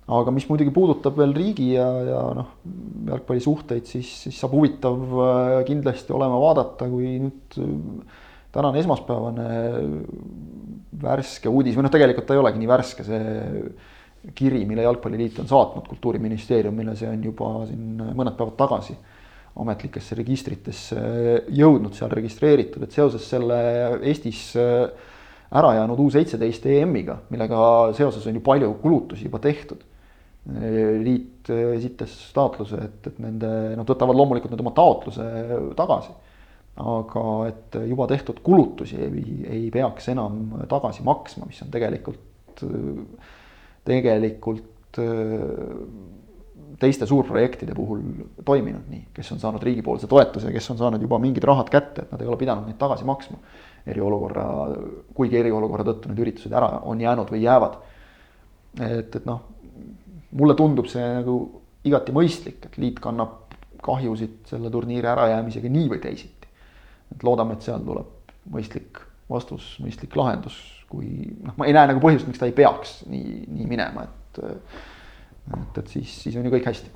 aga 0.03 0.33
mis 0.35 0.47
muidugi 0.49 0.73
puudutab 0.75 1.15
veel 1.15 1.31
riigi 1.37 1.69
ja, 1.77 1.87
ja 2.09 2.19
noh, 2.35 2.49
jalgpallisuhteid, 3.07 3.87
siis, 3.87 4.09
siis 4.25 4.41
saab 4.43 4.57
huvitav 4.57 5.15
äh, 5.29 5.61
kindlasti 5.69 6.11
olema 6.15 6.41
vaadata, 6.43 6.89
kui 6.91 7.15
nüüd 7.23 7.59
äh, 7.63 8.19
tänane 8.53 8.83
esmaspäevane 8.83 9.47
värske 11.03 11.49
uudis 11.49 11.79
või 11.79 11.87
noh, 11.87 11.93
tegelikult 11.93 12.27
ta 12.27 12.35
ei 12.35 12.43
olegi 12.43 12.59
nii 12.59 12.73
värske, 12.73 13.07
see 13.07 13.23
kiri, 14.35 14.65
mille 14.67 14.83
Jalgpalliliit 14.83 15.39
on 15.39 15.47
saatnud 15.47 15.87
Kultuuriministeeriumile, 15.87 16.93
see 16.99 17.09
on 17.11 17.23
juba 17.31 17.55
siin 17.67 18.03
mõned 18.11 18.35
päevad 18.35 18.59
tagasi 18.59 18.99
ametlikesse 19.61 20.15
registritesse 20.17 20.99
jõudnud, 21.53 21.93
seal 21.93 22.11
registreeritud, 22.13 22.83
et 22.85 22.95
seoses 22.95 23.25
selle 23.29 23.57
Eestis 24.01 24.47
ära 25.53 25.73
jäänud 25.77 25.99
U 26.01 26.07
seitseteist 26.13 26.65
EM-iga, 26.65 27.19
millega 27.29 27.59
seoses 27.97 28.25
on 28.29 28.39
ju 28.39 28.43
palju 28.45 28.71
kulutusi 28.81 29.27
juba 29.29 29.41
tehtud. 29.43 29.83
liit 30.43 31.47
esitas 31.47 32.11
taotluse, 32.35 32.75
et, 32.75 33.05
et 33.07 33.19
nende, 33.23 33.49
nad 33.79 33.87
võtavad 33.87 34.17
loomulikult 34.17 34.51
nüüd 34.51 34.63
oma 34.65 34.73
taotluse 34.75 35.27
tagasi. 35.77 36.11
aga 36.83 37.23
et 37.47 37.77
juba 37.87 38.07
tehtud 38.09 38.41
kulutusi 38.43 38.97
ei, 38.97 39.23
ei 39.45 39.69
peaks 39.71 40.09
enam 40.09 40.65
tagasi 40.67 41.05
maksma, 41.05 41.45
mis 41.47 41.61
on 41.61 41.71
tegelikult 41.71 42.65
tegelikult 43.85 44.99
teiste 46.79 47.07
suurprojektide 47.09 47.75
puhul 47.77 48.01
toiminud 48.45 48.89
nii, 48.89 49.07
kes 49.13 49.31
on 49.35 49.41
saanud 49.41 49.63
riigipoolse 49.63 50.07
toetuse, 50.09 50.51
kes 50.53 50.71
on 50.73 50.79
saanud 50.79 51.01
juba 51.01 51.19
mingid 51.21 51.45
rahad 51.47 51.69
kätte, 51.71 52.05
et 52.05 52.11
nad 52.13 52.21
ei 52.21 52.29
ole 52.29 52.39
pidanud 52.39 52.67
neid 52.67 52.79
tagasi 52.81 53.07
maksma. 53.07 53.37
eriolukorra, 53.83 54.43
kuigi 55.13 55.35
eriolukorra 55.41 55.83
tõttu 55.89 56.07
need 56.07 56.19
üritused 56.23 56.53
ära 56.55 56.69
on 56.87 57.01
jäänud 57.01 57.31
või 57.33 57.41
jäävad. 57.43 57.73
et, 58.79 59.15
et 59.15 59.25
noh, 59.25 59.41
mulle 60.31 60.55
tundub 60.55 60.87
see 60.87 61.03
nagu 61.19 61.39
igati 61.83 62.15
mõistlik, 62.15 62.65
et 62.65 62.77
liit 62.77 62.99
kannab 63.03 63.41
kahjusid 63.83 64.47
selle 64.47 64.71
turniiri 64.71 65.07
ärajäämisega 65.07 65.69
nii 65.69 65.89
või 65.89 65.99
teisiti. 65.99 66.47
et 67.11 67.23
loodame, 67.23 67.53
et 67.53 67.61
seal 67.61 67.83
tuleb 67.83 68.31
mõistlik 68.49 69.03
vastus, 69.29 69.75
mõistlik 69.83 70.15
lahendus 70.15 70.55
kui 70.93 71.09
noh, 71.41 71.55
ma 71.57 71.67
ei 71.67 71.75
näe 71.75 71.89
nagu 71.89 72.01
põhjust, 72.03 72.27
miks 72.29 72.41
ta 72.41 72.49
ei 72.49 72.55
peaks 72.55 73.01
nii, 73.09 73.43
nii 73.57 73.69
minema, 73.69 74.05
et. 74.05 74.43
Et, 75.51 75.79
et 75.81 75.95
siis, 75.97 76.19
siis 76.25 76.37
on 76.39 76.47
ju 76.47 76.53
kõik 76.53 76.69
hästi. 76.71 76.91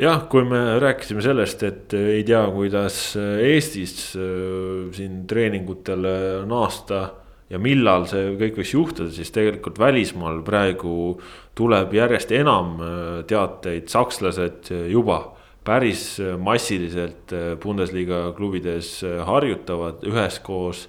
Jah, 0.00 0.22
kui 0.32 0.46
me 0.48 0.78
rääkisime 0.80 1.20
sellest, 1.24 1.62
et 1.66 1.94
ei 1.98 2.22
tea, 2.24 2.40
kuidas 2.54 3.00
Eestis 3.18 4.14
äh, 4.16 4.86
siin 4.96 5.24
treeningutele 5.28 6.46
naasta 6.48 7.02
ja 7.50 7.58
millal 7.60 8.06
see 8.08 8.30
kõik 8.40 8.60
võiks 8.62 8.72
juhtuda, 8.76 9.10
siis 9.12 9.32
tegelikult 9.34 9.80
välismaal 9.82 10.40
praegu 10.46 11.18
tuleb 11.58 11.92
järjest 11.98 12.32
enam 12.38 12.78
äh, 12.80 12.94
teateid, 13.28 13.90
sakslased 13.92 14.72
juba 14.88 15.20
päris 15.66 16.14
massiliselt 16.40 17.34
äh, 17.36 17.52
Bundesliga 17.60 18.30
klubides 18.38 19.02
harjutavad 19.28 20.06
üheskoos 20.08 20.86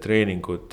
treeningud 0.00 0.72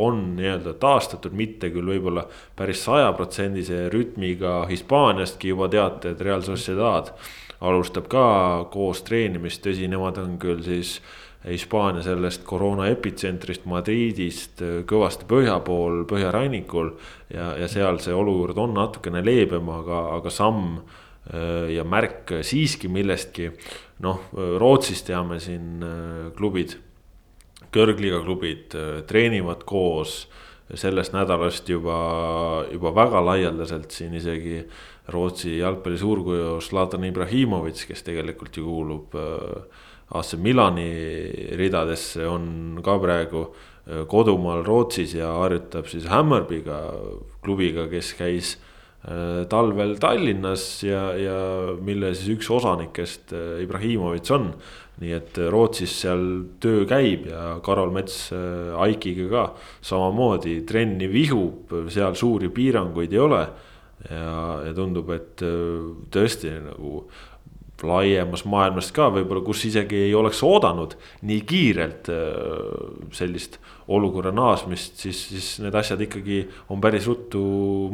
on 0.00 0.20
nii-öelda 0.38 0.72
taastatud, 0.80 1.34
mitte 1.36 1.68
küll 1.74 1.90
võib-olla 1.92 2.24
päris 2.56 2.84
sajaprotsendise 2.86 3.88
rütmiga 3.92 4.62
Hispaaniastki 4.70 5.52
juba 5.52 5.68
teate, 5.72 6.14
et 6.14 6.22
Real 6.24 6.44
Sociedad 6.46 7.12
alustab 7.60 8.08
ka 8.08 8.24
koos 8.72 9.02
treenimist, 9.04 9.62
tõsi, 9.64 9.88
nemad 9.90 10.18
on 10.22 10.38
küll 10.40 10.62
siis 10.64 10.98
Hispaania 11.44 12.02
sellest 12.04 12.42
koroona 12.44 12.90
epitsentrist 12.92 13.64
Madridist 13.68 14.60
kõvasti 14.88 15.28
põhja 15.28 15.56
pool, 15.64 16.02
põhjarannikul. 16.08 16.92
ja, 17.32 17.54
ja 17.56 17.68
seal 17.68 18.00
see 18.04 18.12
olukord 18.14 18.58
on 18.60 18.74
natukene 18.76 19.24
leebem, 19.24 19.68
aga, 19.72 20.02
aga 20.18 20.30
samm 20.30 20.82
ja 21.70 21.84
märk 21.84 22.40
siiski 22.44 22.88
millestki. 22.88 23.50
noh, 24.04 24.20
Rootsis 24.32 25.02
teame 25.04 25.40
siin 25.40 25.84
klubid 26.36 26.76
kõrgliiga 27.74 28.20
klubid 28.24 28.74
äh, 28.76 29.00
treenivad 29.08 29.64
koos 29.68 30.24
sellest 30.70 31.14
nädalast 31.16 31.66
juba, 31.70 31.96
juba 32.70 32.92
väga 32.94 33.22
laialdaselt 33.26 33.90
siin 33.94 34.14
isegi 34.14 34.60
Rootsi 35.10 35.56
jalgpalli 35.56 35.98
suurkuju 35.98 36.60
Zlatan 36.62 37.08
Ibrahimovic, 37.08 37.82
kes 37.88 38.04
tegelikult 38.06 38.60
ju 38.60 38.68
kuulub 38.68 39.16
äh, 39.18 39.82
AC 40.14 40.36
Milani 40.38 40.90
ridadesse, 41.58 42.22
on 42.26 42.78
ka 42.86 42.96
praegu 43.02 43.44
äh, 43.48 44.04
kodumaal 44.10 44.62
Rootsis 44.66 45.16
ja 45.18 45.32
harjutab 45.40 45.90
siis 45.90 46.06
Hammarbyga, 46.10 46.82
klubiga, 47.42 47.88
kes 47.90 48.14
käis 48.18 48.58
talvel 49.48 49.94
Tallinnas 49.96 50.82
ja, 50.84 51.06
ja 51.16 51.36
mille 51.80 52.10
siis 52.12 52.34
üks 52.34 52.50
osanikest 52.52 53.32
Ibrahimovic 53.64 54.28
on 54.36 54.50
nii 55.00 55.14
et 55.16 55.40
äh, 55.40 55.48
Rootsis 55.52 55.94
seal 56.02 56.26
töö 56.60 56.84
käib 56.88 57.26
ja 57.30 57.56
Karol 57.64 57.92
Mets 57.94 58.28
äh, 58.36 58.76
Aikiga 58.84 59.28
ka 59.30 59.46
samamoodi 59.86 60.60
trenni 60.68 61.08
vihub, 61.12 61.72
seal 61.92 62.16
suuri 62.18 62.52
piiranguid 62.52 63.16
ei 63.16 63.24
ole. 63.24 63.42
ja, 64.10 64.60
ja 64.64 64.70
tundub, 64.76 65.10
et 65.12 65.42
äh, 65.44 65.90
tõesti 66.12 66.54
nagu 66.64 67.04
laiemas 67.80 68.42
maailmas 68.44 68.90
ka 68.92 69.06
võib-olla, 69.08 69.40
kus 69.40 69.62
isegi 69.64 69.96
ei 70.04 70.14
oleks 70.14 70.42
oodanud 70.44 70.98
nii 71.24 71.38
kiirelt 71.48 72.10
sellist 73.16 73.56
olukorra 73.88 74.34
naasmist, 74.36 74.98
siis, 75.00 75.22
siis 75.30 75.46
need 75.64 75.78
asjad 75.80 76.02
ikkagi 76.04 76.42
on 76.68 76.82
päris 76.84 77.08
ruttu 77.08 77.40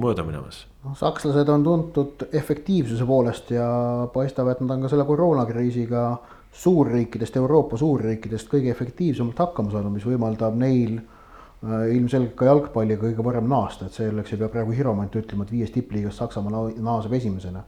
mööda 0.02 0.24
minemas. 0.26 0.64
noh, 0.82 0.96
sakslased 0.98 1.52
on 1.54 1.62
tuntud 1.62 2.26
efektiivsuse 2.34 3.06
poolest 3.06 3.54
ja 3.54 3.68
paistab, 4.10 4.50
et 4.50 4.64
nad 4.64 4.74
on 4.74 4.82
ka 4.82 4.90
selle 4.90 5.06
koroonakriisiga 5.06 6.02
äh, 6.10 6.35
suurriikidest, 6.56 7.36
Euroopa 7.36 7.76
suurriikidest 7.76 8.48
kõige 8.52 8.70
efektiivsemalt 8.72 9.38
hakkama 9.44 9.74
saanud, 9.74 9.92
mis 9.96 10.06
võimaldab 10.08 10.56
neil 10.60 10.98
äh, 10.98 11.88
ilmselgelt 11.96 12.36
ka 12.38 12.48
jalgpalliga 12.48 13.02
kõige 13.02 13.24
varem 13.26 13.50
naasta, 13.50 13.88
et 13.88 13.98
selleks 13.98 14.32
ei 14.32 14.40
pea 14.40 14.52
praegu 14.52 14.72
hiromant 14.76 15.18
ütlema, 15.20 15.44
et 15.44 15.52
viies 15.52 15.74
tippliigast 15.74 16.22
Saksamaa 16.22 16.70
naaseb 16.76 17.18
esimesena. 17.20 17.64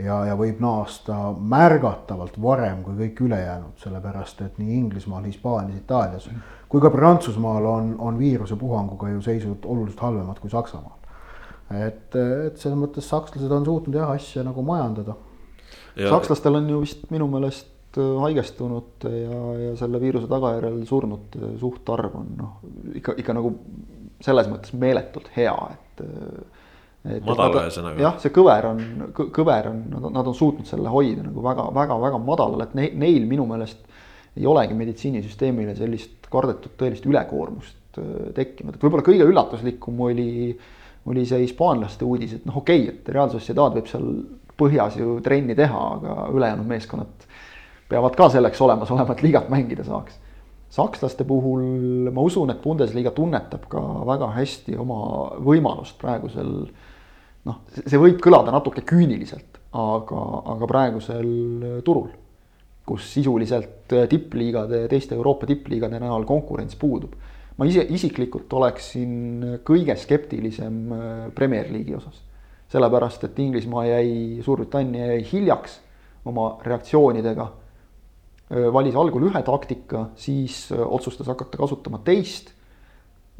ja, 0.00 0.14
ja 0.24 0.36
võib 0.36 0.62
naasta 0.62 1.16
märgatavalt 1.34 2.38
varem 2.42 2.82
kui 2.82 2.94
kõik 3.02 3.20
ülejäänud, 3.26 3.74
sellepärast 3.82 4.40
et 4.46 4.58
nii 4.58 4.78
Inglismaal, 4.78 5.26
Hispaanias, 5.28 5.82
Itaalias 5.82 6.30
kui 6.70 6.80
ka 6.80 6.90
Prantsusmaal 6.90 7.66
on, 7.66 7.94
on 7.98 8.18
viirusepuhanguga 8.18 9.10
ju 9.10 9.20
seisud 9.26 9.66
oluliselt 9.66 10.00
halvemad 10.06 10.38
kui 10.38 10.50
Saksamaal. 10.50 10.96
et, 11.70 12.14
et 12.14 12.56
selles 12.58 12.78
mõttes 12.78 13.06
sakslased 13.06 13.52
on 13.54 13.66
suutnud 13.66 13.94
jah 13.94 14.10
asja 14.10 14.42
nagu 14.46 14.62
majandada. 14.62 15.14
sakslastel 15.98 16.54
on 16.54 16.70
ju 16.70 16.80
vist 16.80 17.10
minu 17.10 17.26
meelest 17.30 17.69
äh, 17.98 18.14
haigestunud 18.24 19.08
ja, 19.08 19.42
ja 19.64 19.74
selle 19.80 20.00
viiruse 20.02 20.30
tagajärjel 20.30 20.80
surnud 20.88 21.36
suhtarv 21.60 22.16
on 22.20 22.32
noh, 22.38 22.56
ikka, 23.00 23.16
ikka 23.22 23.36
nagu 23.36 23.54
selles 24.20 24.50
mõttes 24.52 24.74
meeletult 24.76 25.30
hea, 25.34 25.56
et 25.72 26.02
madal 27.24 27.56
ühesõnaga. 27.62 28.02
jah, 28.02 28.16
see 28.20 28.32
kõver 28.34 28.66
on, 28.68 28.82
kõver 29.16 29.70
on, 29.70 29.84
nad 30.12 30.26
on 30.26 30.36
suutnud 30.36 30.68
selle 30.68 30.92
hoida 30.92 31.24
nagu 31.24 31.44
väga-väga-väga 31.44 32.20
madalal, 32.22 32.64
et 32.66 32.74
neil, 32.76 32.98
neil 33.00 33.28
minu 33.28 33.46
meelest 33.48 33.86
ei 34.36 34.46
olegi 34.46 34.76
meditsiinisüsteemile 34.78 35.74
sellist 35.78 36.28
kardetud 36.30 36.76
tõelist 36.78 37.06
ülekoormust 37.08 37.98
äh, 37.98 38.28
tekkinud, 38.36 38.76
et 38.76 38.84
võib-olla 38.84 39.06
kõige 39.06 39.26
üllatuslikum 39.26 40.04
oli, 40.06 40.30
oli 41.10 41.24
see 41.26 41.40
hispaanlaste 41.46 42.06
uudis, 42.06 42.36
et 42.38 42.46
noh, 42.48 42.60
okei 42.60 42.84
okay,, 42.84 42.94
et 43.00 43.10
Real 43.14 43.32
Sociedad 43.32 43.74
võib 43.78 43.88
seal 43.90 44.12
põhjas 44.60 44.98
ju 45.00 45.18
trenni 45.24 45.56
teha, 45.56 45.84
aga 45.96 46.28
ülejäänud 46.36 46.68
meeskonnad 46.68 47.28
peavad 47.90 48.16
ka 48.16 48.30
selleks 48.32 48.60
olemas 48.64 48.90
olema, 48.94 49.16
et 49.16 49.24
liigat 49.26 49.50
mängida 49.52 49.84
saaks. 49.84 50.18
sakslaste 50.70 51.24
puhul 51.26 52.10
ma 52.14 52.22
usun, 52.22 52.50
et 52.50 52.62
Bundesliga 52.62 53.10
tunnetab 53.10 53.66
ka 53.68 53.82
väga 54.06 54.30
hästi 54.36 54.78
oma 54.78 55.00
võimalust 55.42 55.98
praegusel 55.98 56.54
noh, 57.44 57.60
see 57.74 57.98
võib 57.98 58.20
kõlada 58.22 58.54
natuke 58.54 58.84
küüniliselt, 58.86 59.58
aga, 59.74 60.24
aga 60.54 60.70
praegusel 60.70 61.30
turul 61.84 62.10
kus 62.90 63.06
sisuliselt 63.14 63.92
tippliigade, 64.10 64.84
teiste 64.90 65.14
Euroopa 65.14 65.46
tippliigade 65.46 66.00
näol 66.02 66.26
konkurents 66.28 66.78
puudub. 66.78 67.14
ma 67.60 67.66
ise 67.68 67.82
isiklikult 67.92 68.52
oleksin 68.56 69.60
kõige 69.68 69.92
skeptilisem 70.00 70.76
äh, 70.96 71.08
Premier 71.36 71.68
League'i 71.68 71.94
osas. 71.98 72.22
sellepärast, 72.72 73.24
et 73.24 73.38
Inglismaa 73.38 73.84
jäi, 73.86 74.40
Suurbritannia 74.42 75.06
jäi 75.12 75.24
hiljaks 75.32 75.80
oma 76.24 76.58
reaktsioonidega. 76.62 77.50
Äh, 78.50 78.68
valis 78.72 78.96
algul 78.98 79.28
ühe 79.30 79.42
taktika, 79.46 80.08
siis 80.18 80.68
otsustas 80.72 81.30
hakata 81.30 81.60
kasutama 81.60 82.02
teist. 82.04 82.56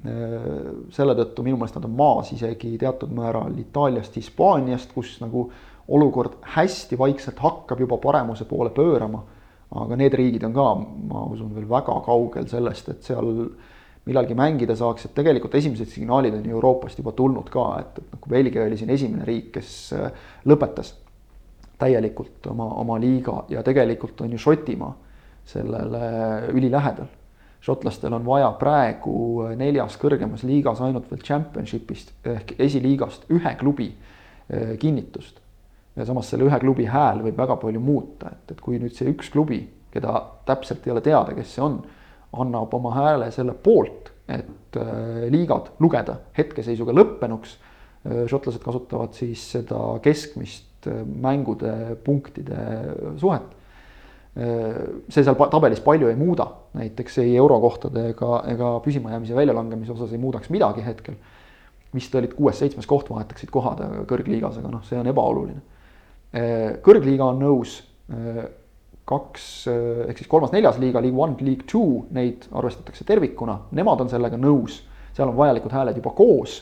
selle 0.00 1.12
tõttu 1.12 1.42
minu 1.44 1.58
meelest 1.60 1.74
nad 1.76 1.84
on 1.84 1.92
maas 1.92 2.30
isegi 2.32 2.70
teatud 2.80 3.10
määral 3.12 3.52
Itaaliast, 3.60 4.14
Hispaaniast, 4.16 4.94
kus 4.94 5.18
nagu 5.20 5.42
olukord 5.92 6.38
hästi 6.54 6.96
vaikselt 6.96 7.42
hakkab 7.44 7.82
juba 7.84 7.98
paremuse 8.00 8.46
poole 8.48 8.72
pöörama 8.72 9.20
aga 9.70 9.98
need 9.98 10.14
riigid 10.18 10.44
on 10.48 10.54
ka, 10.54 10.70
ma 11.10 11.26
usun, 11.30 11.52
veel 11.54 11.68
väga 11.70 12.00
kaugel 12.06 12.48
sellest, 12.50 12.90
et 12.90 13.06
seal 13.06 13.28
millalgi 14.08 14.34
mängida 14.34 14.74
saaks, 14.78 15.06
et 15.06 15.14
tegelikult 15.14 15.54
esimesed 15.60 15.90
signaalid 15.92 16.34
on 16.38 16.48
Euroopast 16.50 16.98
juba 16.98 17.12
tulnud 17.16 17.50
ka, 17.52 17.66
et, 17.82 18.00
et 18.02 18.18
kui 18.18 18.32
Belgia 18.32 18.64
oli 18.66 18.78
siin 18.80 18.90
esimene 18.90 19.26
riik, 19.28 19.52
kes 19.58 19.74
äh, 19.94 20.10
lõpetas 20.50 20.94
täielikult 21.80 22.46
oma, 22.52 22.68
oma 22.82 22.98
liiga 23.00 23.44
ja 23.48 23.62
tegelikult 23.66 24.20
on 24.20 24.32
ju 24.32 24.38
Šotimaa 24.38 24.92
sellele 25.50 26.04
ülilähedal. 26.52 27.08
šotlastel 27.60 28.12
on 28.16 28.24
vaja 28.24 28.50
praegu 28.56 29.48
neljas 29.56 29.98
kõrgemas 30.00 30.44
liigas 30.48 30.80
ainult 30.80 31.10
veel 31.10 31.20
championship'ist 31.20 32.12
ehk 32.24 32.54
esiliigast 32.58 33.26
ühe 33.30 33.54
klubi 33.60 33.90
äh, 33.90 34.78
kinnitust 34.78 35.40
ja 35.96 36.06
samas 36.06 36.30
selle 36.30 36.46
ühe 36.48 36.60
klubi 36.62 36.86
hääl 36.88 37.20
võib 37.24 37.36
väga 37.36 37.56
palju 37.60 37.80
muuta, 37.82 38.32
et, 38.32 38.54
et 38.54 38.60
kui 38.60 38.78
nüüd 38.80 38.94
see 38.96 39.10
üks 39.10 39.30
klubi, 39.32 39.60
keda 39.92 40.14
täpselt 40.48 40.86
ei 40.86 40.94
ole 40.94 41.02
teada, 41.04 41.34
kes 41.36 41.56
see 41.56 41.64
on, 41.64 41.80
annab 42.40 42.74
oma 42.74 42.94
hääle 42.94 43.30
selle 43.34 43.56
poolt, 43.58 44.12
et 44.30 44.78
äh, 44.78 45.26
liigad 45.32 45.72
lugeda 45.82 46.20
hetkeseisuga 46.38 46.94
lõppenuks 46.96 47.56
äh,. 48.06 48.24
šotlased 48.30 48.62
kasutavad 48.64 49.16
siis 49.18 49.42
seda 49.56 49.80
keskmist 50.04 50.69
mängude 50.88 51.96
punktide 52.04 52.60
suhet. 53.20 53.56
Äh,. 54.36 54.76
see 55.10 55.24
seal 55.26 55.34
tabelis 55.50 55.82
palju 55.82 56.08
ei 56.08 56.16
muuda, 56.16 56.46
näiteks 56.78 57.18
ei 57.24 57.34
eurokohtade 57.36 58.12
ega, 58.12 58.44
ega 58.52 58.76
püsimajäämise 58.84 59.34
väljalangemise 59.34 59.92
osas 59.92 60.12
ei 60.14 60.22
muudaks 60.22 60.52
midagi 60.54 60.84
hetkel. 60.86 61.18
Vist 61.94 62.14
olid 62.14 62.36
kuues-seitsmes 62.38 62.86
koht 62.86 63.10
vahetaksid 63.10 63.50
kohad 63.50 63.82
kõrgliigas, 64.06 64.60
aga 64.60 64.70
noh, 64.70 64.84
see 64.86 65.00
on 65.00 65.10
ebaoluline. 65.10 65.62
Äh, 66.30 66.78
kõrgliiga 66.86 67.26
on 67.32 67.40
nõus 67.42 67.80
äh, 68.14 68.44
kaks 69.10 69.46
äh, 69.66 70.04
ehk 70.10 70.20
siis 70.22 70.30
kolmas-neljas 70.30 70.78
liiga, 70.78 71.02
League 71.02 71.18
One, 71.18 71.34
League 71.42 71.66
Two, 71.66 72.04
neid 72.14 72.46
arvestatakse 72.54 73.06
tervikuna, 73.08 73.56
nemad 73.74 74.04
on 74.04 74.12
sellega 74.12 74.38
nõus. 74.38 74.84
seal 75.10 75.26
on 75.26 75.36
vajalikud 75.36 75.72
hääled 75.74 75.96
juba 75.98 76.14
koos, 76.14 76.60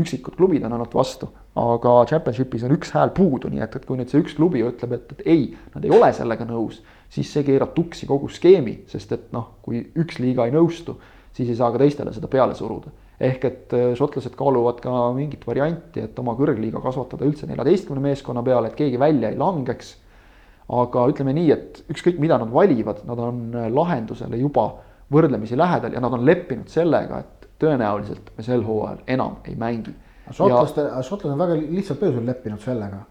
üksikud 0.00 0.38
klubid 0.38 0.64
on 0.64 0.72
ainult 0.72 0.94
vastu, 0.96 1.28
aga 1.58 1.96
championship'is 2.06 2.64
on 2.66 2.76
üks 2.76 2.92
hääl 2.94 3.10
puudu, 3.16 3.50
nii 3.50 3.64
et, 3.64 3.74
et 3.76 3.86
kui 3.86 3.98
nüüd 3.98 4.12
see 4.12 4.22
üks 4.22 4.36
klubi 4.38 4.62
ütleb, 4.62 4.94
et, 4.96 5.12
et 5.16 5.26
ei, 5.26 5.44
nad 5.74 5.84
ei 5.84 5.92
ole 5.94 6.12
sellega 6.14 6.46
nõus, 6.46 6.78
siis 7.10 7.30
see 7.32 7.42
keerab 7.46 7.74
tuksi 7.74 8.06
kogu 8.06 8.30
skeemi, 8.30 8.82
sest 8.90 9.12
et 9.16 9.30
noh, 9.34 9.56
kui 9.64 9.82
üks 9.98 10.20
liiga 10.22 10.46
ei 10.46 10.54
nõustu, 10.54 10.94
siis 11.34 11.50
ei 11.50 11.58
saa 11.58 11.72
ka 11.74 11.82
teistele 11.82 12.14
seda 12.14 12.30
peale 12.30 12.54
suruda 12.58 12.92
ehk 13.20 13.44
et 13.44 13.74
äh, 13.76 13.90
šotlased 13.98 14.34
kaaluvad 14.38 14.80
ka 14.80 14.92
mingit 15.16 15.44
varianti, 15.46 16.04
et 16.06 16.18
oma 16.22 16.32
kõrgliiga 16.38 16.80
kasvatada 16.82 17.26
üldse 17.28 17.48
neljateistkümne 17.50 18.02
meeskonna 18.04 18.42
peale, 18.46 18.70
et 18.70 18.78
keegi 18.78 19.00
välja 19.00 19.32
ei 19.32 19.40
langeks. 19.40 19.98
aga 20.70 21.02
ütleme 21.10 21.32
nii, 21.34 21.48
et 21.50 21.80
ükskõik, 21.90 22.20
mida 22.22 22.36
nad 22.38 22.52
valivad, 22.54 23.00
nad 23.04 23.18
on 23.18 23.40
äh, 23.58 23.66
lahendusele 23.74 24.38
juba 24.38 24.68
võrdlemisi 25.10 25.58
lähedal 25.58 25.96
ja 25.96 26.00
nad 26.00 26.14
on 26.14 26.22
leppinud 26.24 26.70
sellega, 26.70 27.18
et 27.18 27.48
tõenäoliselt 27.60 28.30
me 28.36 28.44
sel 28.46 28.62
hooajal 28.64 29.02
enam 29.10 29.40
ei 29.50 29.56
mängi. 29.58 29.92
Šotlaste 30.36 30.86
ja..., 30.86 31.02
šotlased 31.02 31.34
on 31.34 31.42
väga 31.42 31.58
lihtsalt 31.60 32.00
põhjusel 32.00 32.26
leppinud 32.26 32.62
sellega, 32.64 33.02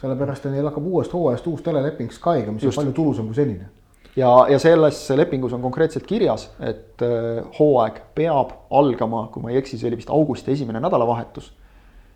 sellepärast 0.00 0.46
et 0.46 0.56
neil 0.56 0.68
hakkab 0.70 0.88
uuest 0.88 1.14
hooajast 1.16 1.46
uus 1.52 1.62
teleleping 1.62 2.12
Skyga, 2.12 2.52
mis 2.52 2.64
Just. 2.64 2.78
on 2.78 2.82
palju 2.82 2.96
tulusam 2.96 3.30
kui 3.30 3.38
senine 3.38 3.70
ja, 4.16 4.30
ja 4.50 4.58
selles 4.58 5.00
lepingus 5.16 5.52
on 5.56 5.62
konkreetselt 5.62 6.06
kirjas, 6.08 6.48
et 6.60 7.02
äh, 7.04 7.42
hooaeg 7.58 8.00
peab 8.16 8.54
algama, 8.70 9.26
kui 9.32 9.44
ma 9.44 9.52
ei 9.52 9.60
eksi, 9.62 9.78
see 9.80 9.90
oli 9.90 10.00
vist 10.00 10.12
augusti 10.12 10.52
esimene 10.52 10.80
nädalavahetus 10.80 11.52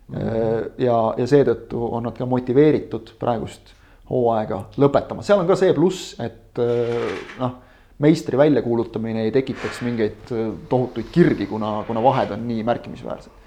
mm. 0.09 0.17
-hmm. 0.17 0.71
ja, 0.85 0.99
ja 1.19 1.27
seetõttu 1.27 1.89
on 1.91 2.09
nad 2.09 2.17
ka 2.17 2.27
motiveeritud 2.27 3.15
praegust 3.21 3.75
hooaega 4.11 4.65
lõpetama, 4.79 5.23
seal 5.23 5.41
on 5.41 5.49
ka 5.49 5.57
see 5.57 5.73
pluss, 5.75 6.15
et 6.21 6.61
äh, 6.63 7.09
noh, 7.41 7.57
meistri 7.99 8.37
väljakuulutamine 8.37 9.25
ei 9.25 9.33
tekitaks 9.33 9.81
mingeid 9.83 10.29
tohutuid 10.69 11.07
kirgi, 11.13 11.47
kuna, 11.47 11.83
kuna 11.87 12.03
vahed 12.03 12.31
on 12.31 12.43
nii 12.49 12.63
märkimisväärsed. 12.63 13.46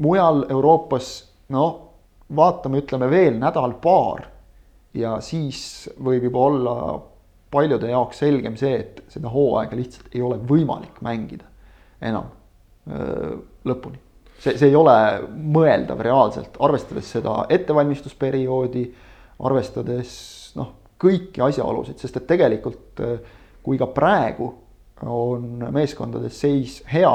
Mujal 0.00 0.44
Euroopas 0.50 1.10
noh, 1.54 1.70
vaatame, 2.36 2.80
ütleme 2.82 3.10
veel 3.10 3.36
nädal-paar 3.38 4.24
ja 4.96 5.16
siis 5.22 5.88
võib 6.02 6.26
juba 6.26 6.44
olla 6.48 6.74
paljude 7.50 7.90
jaoks 7.90 8.22
selgem 8.22 8.56
see, 8.58 8.76
et 8.82 9.02
seda 9.10 9.30
hooaega 9.30 9.78
lihtsalt 9.78 10.14
ei 10.14 10.22
ole 10.22 10.38
võimalik 10.46 11.00
mängida 11.02 11.46
enam 12.02 12.30
öö, 12.90 13.36
lõpuni. 13.66 13.98
see, 14.38 14.56
see 14.56 14.70
ei 14.70 14.78
ole 14.78 14.96
mõeldav 15.30 16.02
reaalselt, 16.06 16.58
arvestades 16.62 17.10
seda 17.18 17.44
ettevalmistusperioodi, 17.50 18.84
arvestades 19.46 20.12
noh, 20.58 20.72
kõiki 21.00 21.42
asjaolusid, 21.42 21.98
sest 21.98 22.20
et 22.20 22.28
tegelikult 22.30 23.02
kui 23.62 23.78
ka 23.80 23.88
praegu 23.92 24.50
on 25.06 25.64
meeskondades 25.72 26.40
seis 26.40 26.80
hea, 26.92 27.12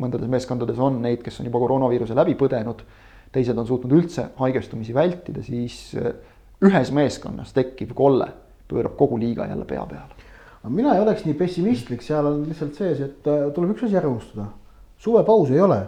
mõndades 0.00 0.30
meeskondades 0.30 0.78
on 0.80 1.00
neid, 1.04 1.22
kes 1.24 1.40
on 1.40 1.48
juba 1.48 1.60
koroonaviiruse 1.62 2.16
läbi 2.16 2.36
põdenud, 2.38 2.80
teised 3.32 3.58
on 3.58 3.68
suutnud 3.68 3.92
üldse 3.96 4.28
haigestumisi 4.38 4.94
vältida, 4.96 5.44
siis 5.44 5.92
ühes 6.62 6.92
meeskonnas 6.94 7.52
tekkiv 7.56 7.92
kolle 7.96 8.28
pöörab 8.72 8.96
kogu 8.96 9.18
liiga 9.18 9.46
jälle 9.46 9.64
pea 9.64 9.86
peale. 9.86 10.14
mina 10.68 10.94
ei 10.94 11.00
oleks 11.00 11.24
nii 11.24 11.34
pessimistlik, 11.34 12.02
seal 12.02 12.26
on 12.26 12.44
lihtsalt 12.48 12.74
sees, 12.78 13.00
et 13.00 13.26
äh, 13.26 13.48
tuleb 13.54 13.74
üks 13.74 13.84
asi 13.86 13.98
ära 13.98 14.08
unustada. 14.08 14.46
suvepausi 14.98 15.54
ei 15.54 15.60
ole. 15.60 15.80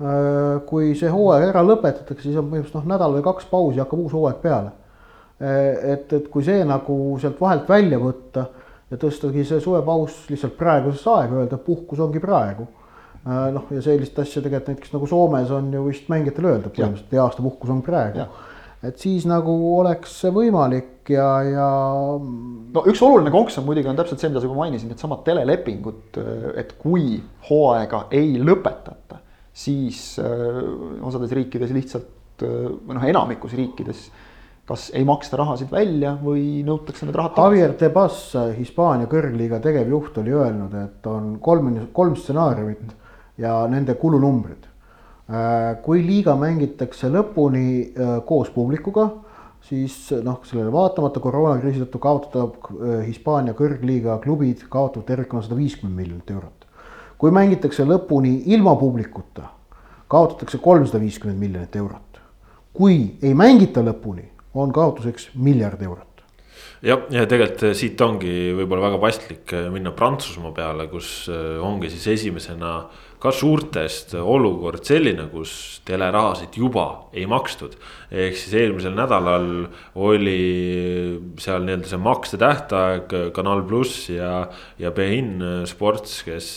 Äh, 0.00 0.60
kui 0.66 0.94
see 0.96 1.10
hooaeg 1.10 1.48
ära 1.50 1.64
lõpetatakse, 1.66 2.22
siis 2.22 2.38
on 2.38 2.46
põhimõtteliselt 2.46 2.78
noh, 2.78 2.92
nädal 2.94 3.16
või 3.18 3.24
kaks 3.26 3.50
pausi, 3.50 3.82
hakkab 3.82 4.04
uus 4.04 4.14
hooaeg 4.16 4.38
peale. 4.42 4.76
Et, 5.40 6.12
et 6.12 6.26
kui 6.28 6.44
see 6.44 6.64
nagu 6.68 6.94
sealt 7.20 7.38
vahelt 7.40 7.68
välja 7.68 7.96
võtta 7.98 8.42
ja 8.90 8.98
tõstagi 9.00 9.44
see 9.48 9.60
suvepaus 9.64 10.26
lihtsalt 10.28 10.52
praegusesse 10.58 11.08
aega, 11.08 11.38
öelda, 11.40 11.56
puhkus 11.64 12.02
ongi 12.04 12.20
praegu 12.20 12.66
noh, 13.24 13.66
ja 13.74 13.82
sellist 13.84 14.18
asja 14.18 14.42
tegelikult 14.44 14.72
näiteks 14.72 14.94
nagu 14.94 15.08
Soomes 15.10 15.50
on 15.52 15.72
ju 15.74 15.82
vist 15.88 16.08
mängijatel 16.12 16.52
öelda, 16.54 16.70
põhimõtteliselt 16.72 17.10
teie 17.12 17.20
aasta 17.20 17.44
puhkus 17.44 17.72
on 17.72 17.82
praegu 17.84 18.28
et 18.86 18.96
siis 18.96 19.26
nagu 19.28 19.52
oleks 19.76 20.14
see 20.22 20.32
võimalik 20.32 21.10
ja, 21.12 21.26
ja. 21.44 21.66
no 22.16 22.84
üks 22.88 23.02
oluline 23.04 23.32
konks 23.34 23.58
on 23.60 23.66
muidugi 23.66 23.90
on 23.90 23.98
täpselt 23.98 24.22
see, 24.22 24.30
mida 24.32 24.40
sa 24.40 24.48
juba 24.48 24.62
mainisid, 24.62 24.88
needsamad 24.88 25.20
telelepingud, 25.26 26.16
et 26.60 26.72
kui 26.80 27.18
hooaega 27.50 28.06
ei 28.16 28.38
lõpetata, 28.40 29.20
siis 29.52 30.00
äh, 30.22 30.62
osades 31.04 31.36
riikides 31.36 31.76
lihtsalt 31.76 32.16
või 32.40 32.96
noh, 32.96 33.04
enamikus 33.04 33.52
riikides 33.58 34.08
kas 34.70 34.86
ei 34.94 35.02
maksta 35.04 35.36
rahasid 35.40 35.72
välja 35.72 36.14
või 36.22 36.62
nõutakse 36.62 37.04
need 37.04 37.16
rahad 37.18 37.34
tagasi. 37.34 37.58
Javier 37.58 37.72
Tebas, 37.76 38.20
Hispaania 38.54 39.08
kõrgliiga 39.10 39.58
tegevjuht 39.60 40.20
oli 40.22 40.32
öelnud, 40.36 40.76
et 40.78 41.08
on 41.10 41.32
kolm, 41.42 41.72
kolm 41.96 42.14
stsenaariumit 42.16 42.94
ja 43.40 43.54
nende 43.70 43.94
kulunumbrid. 43.94 44.68
Äh, 45.30 45.76
kui 45.84 46.02
liiga 46.02 46.34
mängitakse 46.38 47.08
lõpuni 47.12 47.66
äh, 47.94 48.16
koos 48.26 48.50
publikuga, 48.50 49.06
siis 49.62 50.08
noh, 50.26 50.40
sellele 50.48 50.72
vaatamata 50.74 51.22
koroonakriisi 51.22 51.84
tõttu 51.84 52.00
kaotab 52.02 52.56
äh, 52.72 53.04
Hispaania 53.06 53.54
kõrgliiga 53.54 54.18
klubid 54.24 54.64
kaotavad 54.72 55.06
tervikuna 55.06 55.44
sada 55.46 55.58
viiskümmend 55.58 56.02
miljonit 56.02 56.34
eurot. 56.34 56.66
kui 57.20 57.30
mängitakse 57.36 57.84
lõpuni 57.84 58.42
ilma 58.48 58.72
publikuta, 58.80 59.50
kaotatakse 60.08 60.58
kolmsada 60.58 61.00
viiskümmend 61.00 61.38
miljonit 61.38 61.76
eurot. 61.76 62.20
kui 62.72 63.16
ei 63.22 63.34
mängita 63.34 63.84
lõpuni 63.86 64.26
on 64.54 64.72
kaotuseks 64.72 65.30
miljard 65.34 65.82
eurot 65.82 66.24
jah, 66.82 67.06
ja 67.10 67.26
tegelikult 67.26 67.76
siit 67.76 68.00
ongi 68.00 68.50
võib-olla 68.56 68.88
väga 68.88 68.98
paslik 68.98 69.54
minna 69.70 69.92
Prantsusmaa 69.92 70.50
peale, 70.50 70.88
kus 70.90 71.28
ongi 71.62 71.90
siis 71.90 72.08
esimesena 72.16 72.88
ka 73.20 73.32
suurtest 73.34 74.14
olukord 74.16 74.84
selline, 74.86 75.26
kus 75.32 75.80
telerahasid 75.88 76.56
juba 76.56 77.10
ei 77.12 77.26
makstud. 77.28 77.76
ehk 78.10 78.34
siis 78.34 78.54
eelmisel 78.58 78.94
nädalal 78.96 79.66
oli 79.94 80.40
seal 81.38 81.62
nii-öelda 81.66 81.90
see 81.90 82.00
maksetähtaeg 82.02 83.16
Kanal 83.36 83.62
pluss 83.68 84.08
ja, 84.10 84.48
ja 84.78 84.90
Bein 84.90 85.38
Sports, 85.68 86.22
kes 86.26 86.50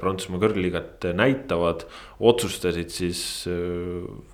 Prantsusmaa 0.00 0.40
kõrgliigat 0.46 1.10
näitavad, 1.18 1.84
otsustasid 2.20 2.90
siis, 2.94 3.22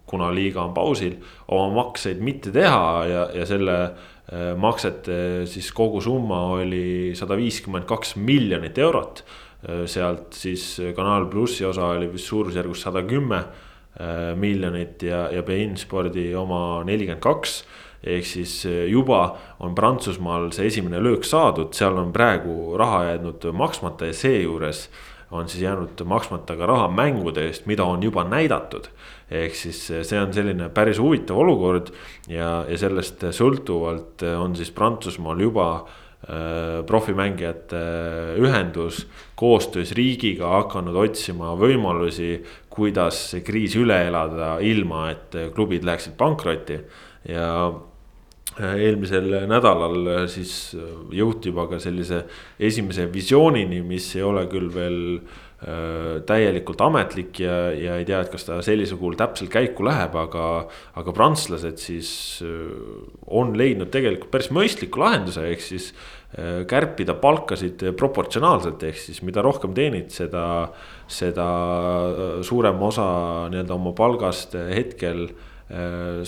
kuna 0.07 0.31
liiga 0.35 0.62
on 0.62 0.74
pausil, 0.77 1.16
oma 1.48 1.72
makseid 1.83 2.20
mitte 2.22 2.53
teha 2.55 3.07
ja, 3.11 3.29
ja 3.35 3.48
selle 3.48 3.79
Äh, 4.24 4.55
maksete 4.57 5.44
siis 5.44 5.66
kogusumma 5.77 6.38
oli 6.57 7.12
sada 7.12 7.37
viiskümmend 7.37 7.85
kaks 7.85 8.14
miljonit 8.16 8.79
eurot. 8.81 9.20
Äh, 9.64 9.87
sealt 9.88 10.37
siis 10.37 10.77
Kanal 10.96 11.29
plussi 11.33 11.64
osa 11.64 11.94
oli 11.94 12.11
vist 12.12 12.29
suurusjärgus 12.29 12.83
sada 12.85 13.03
kümme 13.09 13.38
äh, 13.40 14.35
miljonit 14.37 15.03
ja, 15.03 15.29
ja 15.33 15.42
Bein 15.42 15.79
spordi 15.81 16.35
oma 16.37 16.83
nelikümmend 16.85 17.22
kaks. 17.24 17.62
Ehk 18.05 18.27
siis 18.29 18.66
juba 18.90 19.38
on 19.64 19.72
Prantsusmaal 19.72 20.50
see 20.53 20.66
esimene 20.68 20.98
löök 21.00 21.24
saadud, 21.24 21.70
seal 21.72 21.96
on 21.96 22.11
praegu 22.12 22.77
raha 22.77 22.98
jäänud 23.07 23.46
maksmata 23.57 24.11
ja 24.11 24.12
seejuures 24.12 24.90
on 25.33 25.48
siis 25.48 25.62
jäänud 25.64 26.03
maksmata 26.05 26.53
ka 26.57 26.68
raha 26.68 26.90
mängude 26.92 27.46
eest, 27.48 27.64
mida 27.64 27.87
on 27.88 28.05
juba 28.05 28.27
näidatud. 28.29 28.90
Ehk 29.33 29.57
siis 29.57 29.81
see 29.88 30.20
on 30.20 30.37
selline 30.37 30.68
päris 30.68 31.00
huvitav 31.00 31.40
olukord 31.40 31.94
ja, 32.29 32.66
ja 32.68 32.77
sellest 32.79 33.24
sõltuvalt 33.33 34.27
on 34.37 34.53
siis 34.61 34.68
Prantsusmaal 34.77 35.40
juba 35.40 35.70
äh, 35.72 36.04
profimängijate 36.88 37.80
ühendus 38.40 39.02
koostöös 39.37 39.92
riigiga 39.92 40.54
hakanud 40.54 40.96
otsima 40.96 41.50
võimalusi, 41.60 42.38
kuidas 42.72 43.18
see 43.32 43.42
kriis 43.44 43.76
üle 43.76 43.98
elada, 44.08 44.54
ilma 44.64 45.10
et 45.12 45.37
klubid 45.56 45.84
läheksid 45.84 46.16
pankrotti. 46.16 46.78
Ja 47.28 47.48
eelmisel 48.54 49.28
nädalal 49.50 50.26
siis 50.32 50.74
jõuti 51.12 51.50
juba 51.52 51.66
ka 51.68 51.80
sellise 51.82 52.22
esimese 52.56 53.08
visioonini, 53.12 53.82
mis 53.84 54.08
ei 54.16 54.24
ole 54.24 54.46
küll 54.48 54.72
veel 54.72 55.00
Äh, 55.20 55.43
täielikult 56.29 56.83
ametlik 56.85 57.38
ja, 57.40 57.55
ja 57.72 57.94
ei 58.00 58.05
tea, 58.05 58.18
et 58.20 58.33
kas 58.33 58.44
ta 58.44 58.59
sellisel 58.64 58.98
kujul 59.00 59.16
täpselt 59.16 59.53
käiku 59.53 59.87
läheb, 59.87 60.16
aga. 60.20 60.48
aga 61.00 61.14
prantslased 61.16 61.81
siis 61.81 62.11
äh, 62.44 62.74
on 63.27 63.55
leidnud 63.57 63.88
tegelikult 63.94 64.33
päris 64.35 64.50
mõistliku 64.55 65.00
lahenduse, 65.00 65.46
ehk 65.48 65.64
siis 65.64 65.88
äh, 65.92 66.62
kärpida 66.68 67.16
palkasid 67.20 67.87
proportsionaalselt, 67.96 68.85
ehk 68.90 69.00
siis 69.00 69.22
mida 69.24 69.44
rohkem 69.44 69.72
teenid, 69.77 70.12
seda, 70.12 70.44
seda 71.09 71.48
suurem 72.44 72.85
osa 72.85 73.09
nii-öelda 73.53 73.77
oma 73.79 73.96
palgast 73.96 74.59
hetkel 74.74 75.29
Äh, 75.29 75.50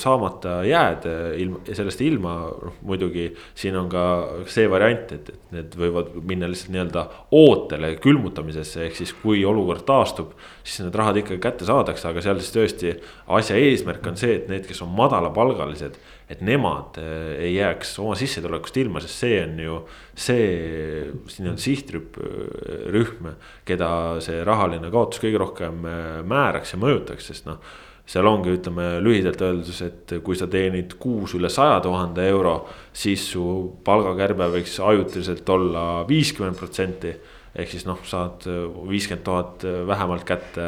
saamata 0.00 0.62
jääd 0.64 1.04
ilma, 1.36 1.58
sellest 1.68 2.00
ilma, 2.00 2.34
noh 2.56 2.76
muidugi 2.88 3.26
siin 3.54 3.76
on 3.76 3.88
ka 3.92 4.04
see 4.48 4.64
variant, 4.70 5.12
et, 5.12 5.28
et 5.28 5.52
need 5.52 5.76
võivad 5.76 6.14
minna 6.24 6.48
lihtsalt 6.48 6.72
nii-öelda 6.72 7.02
ootele 7.36 7.90
külmutamisesse, 8.00 8.86
ehk 8.86 8.96
siis 8.96 9.12
kui 9.20 9.44
olukord 9.44 9.84
taastub. 9.88 10.32
siis 10.64 10.80
need 10.86 10.96
rahad 10.96 11.20
ikkagi 11.20 11.40
kätte 11.42 11.68
saadakse, 11.68 12.08
aga 12.08 12.24
seal 12.24 12.40
siis 12.40 12.54
tõesti 12.54 12.94
asja 13.36 13.60
eesmärk 13.60 14.08
on 14.08 14.16
see, 14.16 14.38
et 14.40 14.48
need, 14.48 14.64
kes 14.66 14.80
on 14.82 14.94
madalapalgalised. 14.96 15.98
et 16.28 16.40
nemad 16.42 16.96
äh, 16.98 17.36
ei 17.38 17.54
jääks 17.54 17.98
oma 18.02 18.16
sissetulekust 18.18 18.76
ilma, 18.82 19.00
sest 19.04 19.20
see 19.20 19.42
on 19.44 19.58
ju 19.62 19.80
see 20.16 21.12
siin 21.30 21.52
on 21.52 21.58
sihtrühm, 21.60 23.28
keda 23.68 23.90
see 24.24 24.40
rahaline 24.44 24.90
kaotus 24.90 25.20
kõige 25.22 25.38
rohkem 25.44 25.84
äh, 25.84 26.22
määraks 26.24 26.72
ja 26.74 26.80
mõjutaks, 26.80 27.28
sest 27.30 27.46
noh 27.46 27.60
seal 28.06 28.28
ongi, 28.30 28.54
ütleme 28.54 28.96
lühidalt 29.02 29.40
öeldes, 29.42 29.80
et 29.82 30.16
kui 30.24 30.38
sa 30.38 30.46
teenid 30.50 30.94
kuus 31.02 31.34
üle 31.38 31.50
saja 31.52 31.80
tuhande 31.84 32.26
euro, 32.30 32.60
siis 32.94 33.24
su 33.32 33.44
palgakärbe 33.86 34.46
võiks 34.54 34.78
ajutiselt 34.82 35.48
olla 35.50 35.86
viiskümmend 36.08 36.58
protsenti 36.60 37.16
ehk 37.56 37.70
siis 37.72 37.86
noh, 37.88 38.00
saad 38.04 38.44
viiskümmend 38.90 39.24
tuhat 39.24 39.64
vähemalt 39.88 40.26
kätte. 40.28 40.64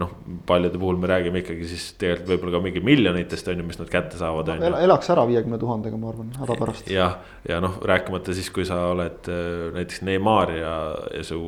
noh, 0.00 0.14
paljude 0.48 0.80
puhul 0.80 1.00
me 1.00 1.10
räägime 1.10 1.42
ikkagi 1.44 1.66
siis 1.68 1.90
tegelikult 2.00 2.30
võib-olla 2.32 2.56
ka 2.56 2.62
mingi 2.64 2.82
miljonitest 2.84 3.50
on 3.52 3.60
ju, 3.60 3.66
mis 3.68 3.80
nad 3.80 3.90
kätte 3.92 4.20
saavad 4.20 4.54
ju. 4.54 4.70
elaks 4.86 5.12
ära 5.12 5.26
viiekümne 5.28 5.60
tuhandega, 5.60 6.00
ma 6.00 6.12
arvan, 6.12 6.30
hädapärast. 6.40 6.88
jah, 6.90 7.18
ja, 7.44 7.52
ja 7.54 7.60
noh, 7.64 7.76
rääkimata 7.84 8.34
siis, 8.36 8.48
kui 8.54 8.64
sa 8.68 8.80
oled 8.94 9.28
näiteks 9.76 10.00
Neimar 10.08 10.54
ja, 10.56 10.74
ja 11.14 11.26
su 11.26 11.42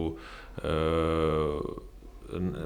öö, 0.63 1.57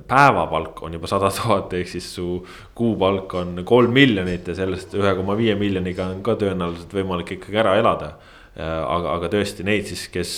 päevapalk 0.09 0.83
on 0.87 0.97
juba 0.97 1.11
sada 1.11 1.31
tuhat, 1.35 1.75
ehk 1.79 1.91
siis 1.91 2.09
su 2.15 2.39
kuupalk 2.77 3.35
on 3.35 3.61
kolm 3.67 3.93
miljonit 3.97 4.49
ja 4.49 4.57
sellest 4.59 4.95
ühe 4.99 5.15
koma 5.19 5.37
viie 5.39 5.57
miljoniga 5.59 6.09
on 6.13 6.23
ka 6.27 6.37
tõenäoliselt 6.41 6.95
võimalik 6.97 7.37
ikkagi 7.39 7.63
ära 7.65 7.77
elada. 7.81 8.17
aga, 8.57 9.11
aga 9.19 9.29
tõesti 9.29 9.65
neid 9.69 9.85
siis, 9.85 10.07
kes 10.09 10.31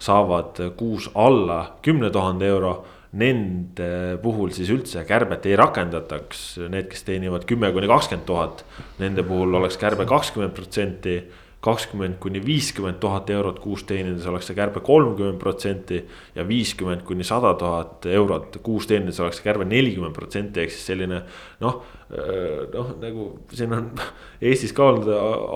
saavad 0.00 0.60
kuus 0.76 1.10
alla 1.14 1.76
kümne 1.84 2.08
tuhande 2.10 2.46
euro 2.48 2.72
nende 3.12 4.16
puhul 4.22 4.54
siis 4.56 4.70
üldse 4.72 5.04
kärbet 5.04 5.44
ei 5.46 5.56
rakendataks, 5.60 6.44
need, 6.72 6.88
kes 6.88 7.04
teenivad 7.04 7.44
kümme 7.48 7.68
kuni 7.74 7.90
kakskümmend 7.90 8.24
tuhat, 8.28 8.64
nende 9.02 9.24
puhul 9.26 9.52
oleks 9.60 9.76
kärbe 9.80 10.06
kakskümmend 10.08 10.56
protsenti 10.56 11.18
kakskümmend 11.62 12.18
kuni 12.22 12.40
viiskümmend 12.42 12.98
tuhat 13.02 13.30
eurot 13.30 13.60
kuus 13.62 13.84
teenides 13.86 14.26
oleks 14.26 14.48
see 14.50 14.56
kärbe 14.58 14.82
kolmkümmend 14.82 15.38
protsenti. 15.38 16.00
ja 16.34 16.46
viiskümmend 16.48 17.04
kuni 17.06 17.24
sada 17.24 17.54
tuhat 17.54 18.06
eurot 18.10 18.58
kuus 18.62 18.88
teenides 18.90 19.20
oleks 19.20 19.38
see 19.38 19.46
kärbe 19.46 19.68
nelikümmend 19.70 20.16
protsenti, 20.16 20.64
ehk 20.64 20.74
siis 20.74 20.88
selline 20.90 21.22
noh. 21.62 21.82
Äh, 22.12 22.66
noh, 22.74 22.90
nagu 23.00 23.28
siin 23.54 23.72
on 23.72 23.92
Eestis 24.50 24.74
ka 24.76 24.90
olnud 24.90 25.06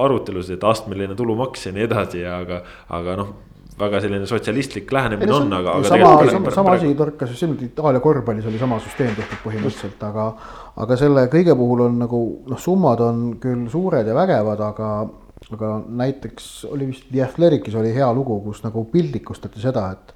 arutelusid, 0.07 0.57
et 0.57 0.65
astmeline 0.65 1.19
tulumaks 1.19 1.67
ja 1.67 1.75
nii 1.75 1.89
edasi, 1.89 2.23
aga, 2.25 2.63
aga 2.97 3.19
noh 3.19 3.35
väga 3.77 4.01
selline 4.01 4.25
sotsialistlik 4.31 4.93
lähenemine 4.93 5.33
on, 5.35 5.51
on, 5.51 5.59
aga, 5.59 5.75
sama, 5.85 6.15
sama, 6.31 6.55
sama 6.55 6.73
asi 6.79 6.95
torkas 6.97 7.35
just 7.35 7.43
silmad, 7.43 7.61
Itaalia 7.67 8.01
korvpallis 8.01 8.47
oli 8.49 8.61
sama 8.63 8.79
süsteem 8.81 9.13
tehtud 9.19 9.43
põhimõtteliselt, 9.45 10.01
aga. 10.07 10.31
aga 10.81 10.97
selle 10.97 11.27
kõige 11.33 11.59
puhul 11.59 11.85
on 11.91 11.99
nagu 12.01 12.21
noh, 12.49 12.61
summad 12.61 13.03
on 13.05 13.27
küll 13.43 13.67
suured 13.73 14.09
ja 14.09 14.17
vägevad, 14.17 14.63
aga 14.71 14.91
aga 15.55 15.77
näiteks 15.87 16.65
oli 16.71 16.89
vist 16.91 17.07
The 17.11 17.23
Athletic'is 17.27 17.77
oli 17.79 17.93
hea 17.95 18.09
lugu, 18.15 18.41
kus 18.45 18.63
nagu 18.65 18.85
pildikustati 18.91 19.63
seda, 19.63 19.91
et 19.95 20.15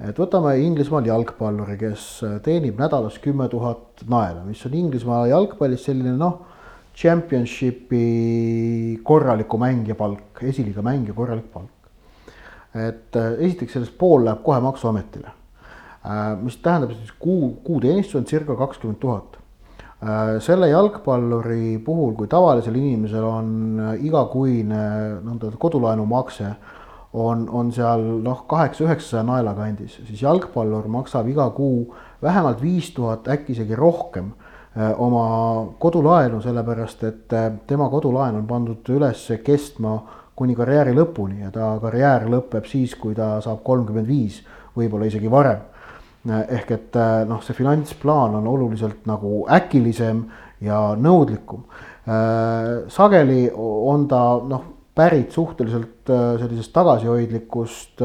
et 0.00 0.16
võtame 0.16 0.54
Inglismaal 0.64 1.04
jalgpalluri, 1.04 1.74
kes 1.76 2.04
teenib 2.44 2.78
nädalas 2.80 3.18
kümme 3.20 3.50
tuhat 3.52 4.00
naela, 4.08 4.46
mis 4.46 4.62
on 4.64 4.76
Inglismaa 4.78 5.26
jalgpallis 5.28 5.84
selline 5.90 6.14
noh, 6.16 6.38
championship'i 6.96 8.06
korraliku 9.04 9.60
mängija 9.60 9.98
palk, 9.98 10.40
esiliiga 10.48 10.80
mängija 10.84 11.16
korralik 11.16 11.52
palk. 11.52 11.76
et 12.70 13.16
äh, 13.18 13.32
esiteks 13.42 13.72
sellest 13.74 13.96
pool 13.98 14.24
läheb 14.24 14.44
kohe 14.46 14.60
Maksuametile, 14.62 15.32
äh, 16.06 16.36
mis 16.40 16.56
tähendab 16.62 16.94
siis 16.94 17.12
kuu, 17.18 17.56
kuuteenistus 17.66 18.20
on 18.20 18.28
circa 18.30 18.54
kakskümmend 18.56 19.00
tuhat 19.02 19.39
Äh, 19.39 19.39
selle 20.40 20.70
jalgpalluri 20.70 21.78
puhul, 21.84 22.14
kui 22.16 22.28
tavalisel 22.28 22.76
inimesel 22.76 23.24
on 23.24 23.48
äh, 23.80 24.04
igakuine 24.08 24.84
nõnda 25.20 25.50
kodulaenumakse, 25.60 26.52
on, 27.20 27.42
on 27.52 27.72
seal 27.74 28.04
noh, 28.24 28.44
kaheksa-üheksasaja 28.48 29.24
naela 29.26 29.52
kandis, 29.58 29.98
siis 30.06 30.22
jalgpallur 30.22 30.86
maksab 30.88 31.28
iga 31.28 31.50
kuu 31.52 31.90
vähemalt 32.22 32.62
viis 32.62 32.92
tuhat, 32.96 33.28
äkki 33.28 33.52
isegi 33.52 33.76
rohkem 33.76 34.30
äh, 34.32 34.94
oma 34.96 35.26
kodulaenu, 35.82 36.40
sellepärast 36.40 37.04
et 37.04 37.36
tema 37.68 37.90
kodulaen 37.92 38.40
on 38.40 38.48
pandud 38.48 38.94
üles 38.96 39.26
kestma 39.44 39.98
kuni 40.38 40.56
karjääri 40.56 40.96
lõpuni 40.96 41.42
ja 41.44 41.52
ta 41.52 41.74
karjäär 41.82 42.24
lõpeb 42.30 42.64
siis, 42.70 42.96
kui 42.96 43.12
ta 43.18 43.34
saab 43.44 43.60
kolmkümmend 43.66 44.08
viis, 44.08 44.40
võib-olla 44.78 45.12
isegi 45.12 45.28
varem 45.28 45.68
ehk 46.28 46.70
et 46.76 46.96
äh, 47.00 47.22
noh, 47.28 47.40
see 47.44 47.56
finantsplaan 47.56 48.34
on 48.40 48.48
oluliselt 48.50 49.06
nagu 49.08 49.44
äkilisem 49.48 50.26
ja 50.60 50.90
nõudlikum. 50.96 51.64
sageli 52.88 53.50
on 53.54 54.06
ta 54.08 54.40
noh, 54.44 54.64
pärit 54.96 55.32
suhteliselt 55.32 56.10
sellisest 56.10 56.72
tagasihoidlikust 56.72 58.02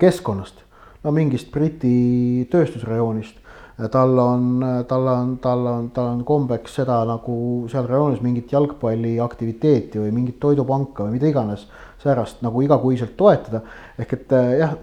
keskkonnast, 0.00 0.64
no 1.04 1.12
mingist 1.14 1.52
Briti 1.52 2.48
tööstusrajoonist 2.50 3.40
tal 3.88 4.18
on, 4.18 4.60
tal 4.88 5.06
on, 5.06 5.36
tal 5.38 5.66
on, 5.66 5.90
tal 5.90 6.08
on 6.12 6.24
kombeks 6.24 6.74
seda 6.80 7.00
nagu 7.08 7.36
seal 7.70 7.86
rajoonis 7.88 8.20
mingit 8.24 8.52
jalgpalliaktiviteeti 8.52 10.02
või 10.02 10.12
mingit 10.12 10.40
toidupanka 10.42 11.06
või 11.06 11.16
mida 11.16 11.30
iganes 11.30 11.64
säärast 12.02 12.42
nagu 12.44 12.62
igakuiselt 12.64 13.16
toetada. 13.16 13.62
ehk 13.98 14.12
et 14.12 14.32
eh, 14.32 14.52
jah, 14.60 14.76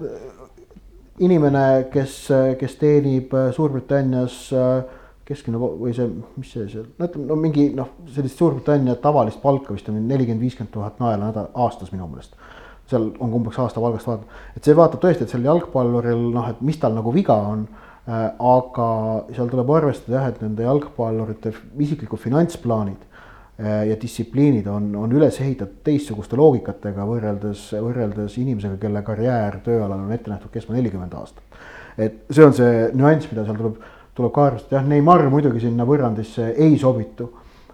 inimene, 1.23 1.87
kes, 1.93 2.19
kes 2.59 2.77
teenib 2.81 3.33
Suurbritannias 3.55 4.37
eh, 4.53 4.99
keskmine 5.27 5.59
või 5.59 5.93
see, 5.95 6.07
mis 6.37 6.51
see, 6.53 6.67
see, 6.71 6.83
no 6.99 7.07
ütleme, 7.09 7.25
no 7.31 7.39
mingi 7.39 7.69
noh, 7.75 7.95
sellist 8.15 8.39
Suurbritannia 8.39 8.95
tavalist 9.03 9.41
palka 9.43 9.75
vist 9.75 9.89
on 9.91 9.97
nelikümmend, 9.99 10.43
viiskümmend 10.43 10.73
tuhat 10.73 11.01
naela 11.03 11.29
nädal, 11.29 11.51
aastas 11.65 11.91
minu 11.91 12.07
meelest. 12.11 12.37
Seal 12.87 13.09
on 13.19 13.33
umbes 13.35 13.57
aasta 13.59 13.83
palgast 13.83 14.07
vaadata, 14.07 14.45
et 14.55 14.63
see 14.63 14.77
vaatab 14.77 15.01
tõesti, 15.03 15.25
et 15.25 15.33
sel 15.33 15.43
jalgpalluril 15.43 16.29
noh, 16.31 16.47
et 16.47 16.61
mis 16.63 16.79
tal 16.79 16.95
nagu 16.95 17.11
viga 17.11 17.35
on 17.49 17.67
Äh, 18.07 18.27
aga 18.39 18.85
seal 19.35 19.49
tuleb 19.51 19.71
arvestada 19.75 20.15
jah, 20.15 20.27
et 20.31 20.37
nende 20.39 20.63
jalgpallurite 20.63 21.51
isiklikud 21.83 22.21
finantsplaanid 22.23 23.01
äh, 23.03 23.16
ja 23.57 23.95
distsipliinid 24.01 24.67
on, 24.69 24.91
on 24.95 25.13
üles 25.17 25.39
ehitatud 25.41 25.79
teistsuguste 25.87 26.37
loogikatega 26.37 27.05
võrreldes, 27.09 27.63
võrreldes 27.81 28.35
inimesega, 28.37 28.77
kelle 28.81 29.01
karjäär 29.01 29.57
tööalal 29.65 30.03
on 30.03 30.11
ette 30.13 30.29
nähtud 30.29 30.53
kestma 30.53 30.75
nelikümmend 30.75 31.15
aastat. 31.17 31.43
et 31.97 32.19
see 32.29 32.45
on 32.45 32.53
see 32.53 32.83
nüanss, 32.93 33.31
mida 33.31 33.47
seal 33.47 33.57
tuleb, 33.57 33.79
tuleb 34.13 34.33
ka 34.35 34.45
arvestada, 34.51 34.77
jah, 34.77 34.85
Neimar 34.91 35.25
muidugi 35.33 35.63
sinna 35.65 35.89
võrrandisse 35.89 36.51
ei 36.53 36.77
sobitu. 36.77 37.31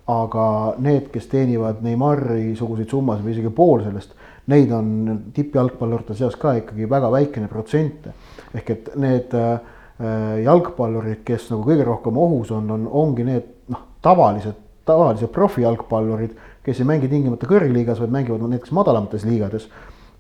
aga 0.08 0.46
need, 0.84 1.12
kes 1.12 1.28
teenivad 1.32 1.84
Neimari 1.84 2.56
suguseid 2.56 2.89
summasid 2.91 3.24
või 3.24 3.36
isegi 3.36 3.52
pool 3.56 3.84
sellest, 3.84 4.15
neid 4.52 4.72
on 4.72 5.19
tippjalgpallurite 5.36 6.15
seas 6.15 6.36
ka 6.36 6.56
ikkagi 6.60 6.88
väga 6.89 7.12
väikene 7.12 7.48
protsent. 7.48 8.08
ehk 8.54 8.69
et 8.69 8.96
need 8.96 9.36
äh, 9.36 9.60
Äh, 10.02 10.39
jalgpallurid, 10.41 11.19
kes 11.22 11.52
nagu 11.52 11.62
kõige 11.67 11.84
rohkem 11.86 12.15
ohus 12.17 12.50
on, 12.52 12.65
on, 12.74 12.88
ongi 12.89 13.24
need 13.28 13.46
noh, 13.69 13.84
tavalised, 14.02 14.58
tavalised 14.86 15.32
profijalgpallurid, 15.36 16.38
kes 16.63 16.80
ei 16.80 16.88
mängi 16.88 17.10
tingimata 17.12 17.50
kõrgliigas, 17.50 18.02
vaid 18.04 18.13
mängivad 18.13 18.46
näiteks 18.48 18.74
madalamates 18.76 19.28
liigades. 19.28 19.69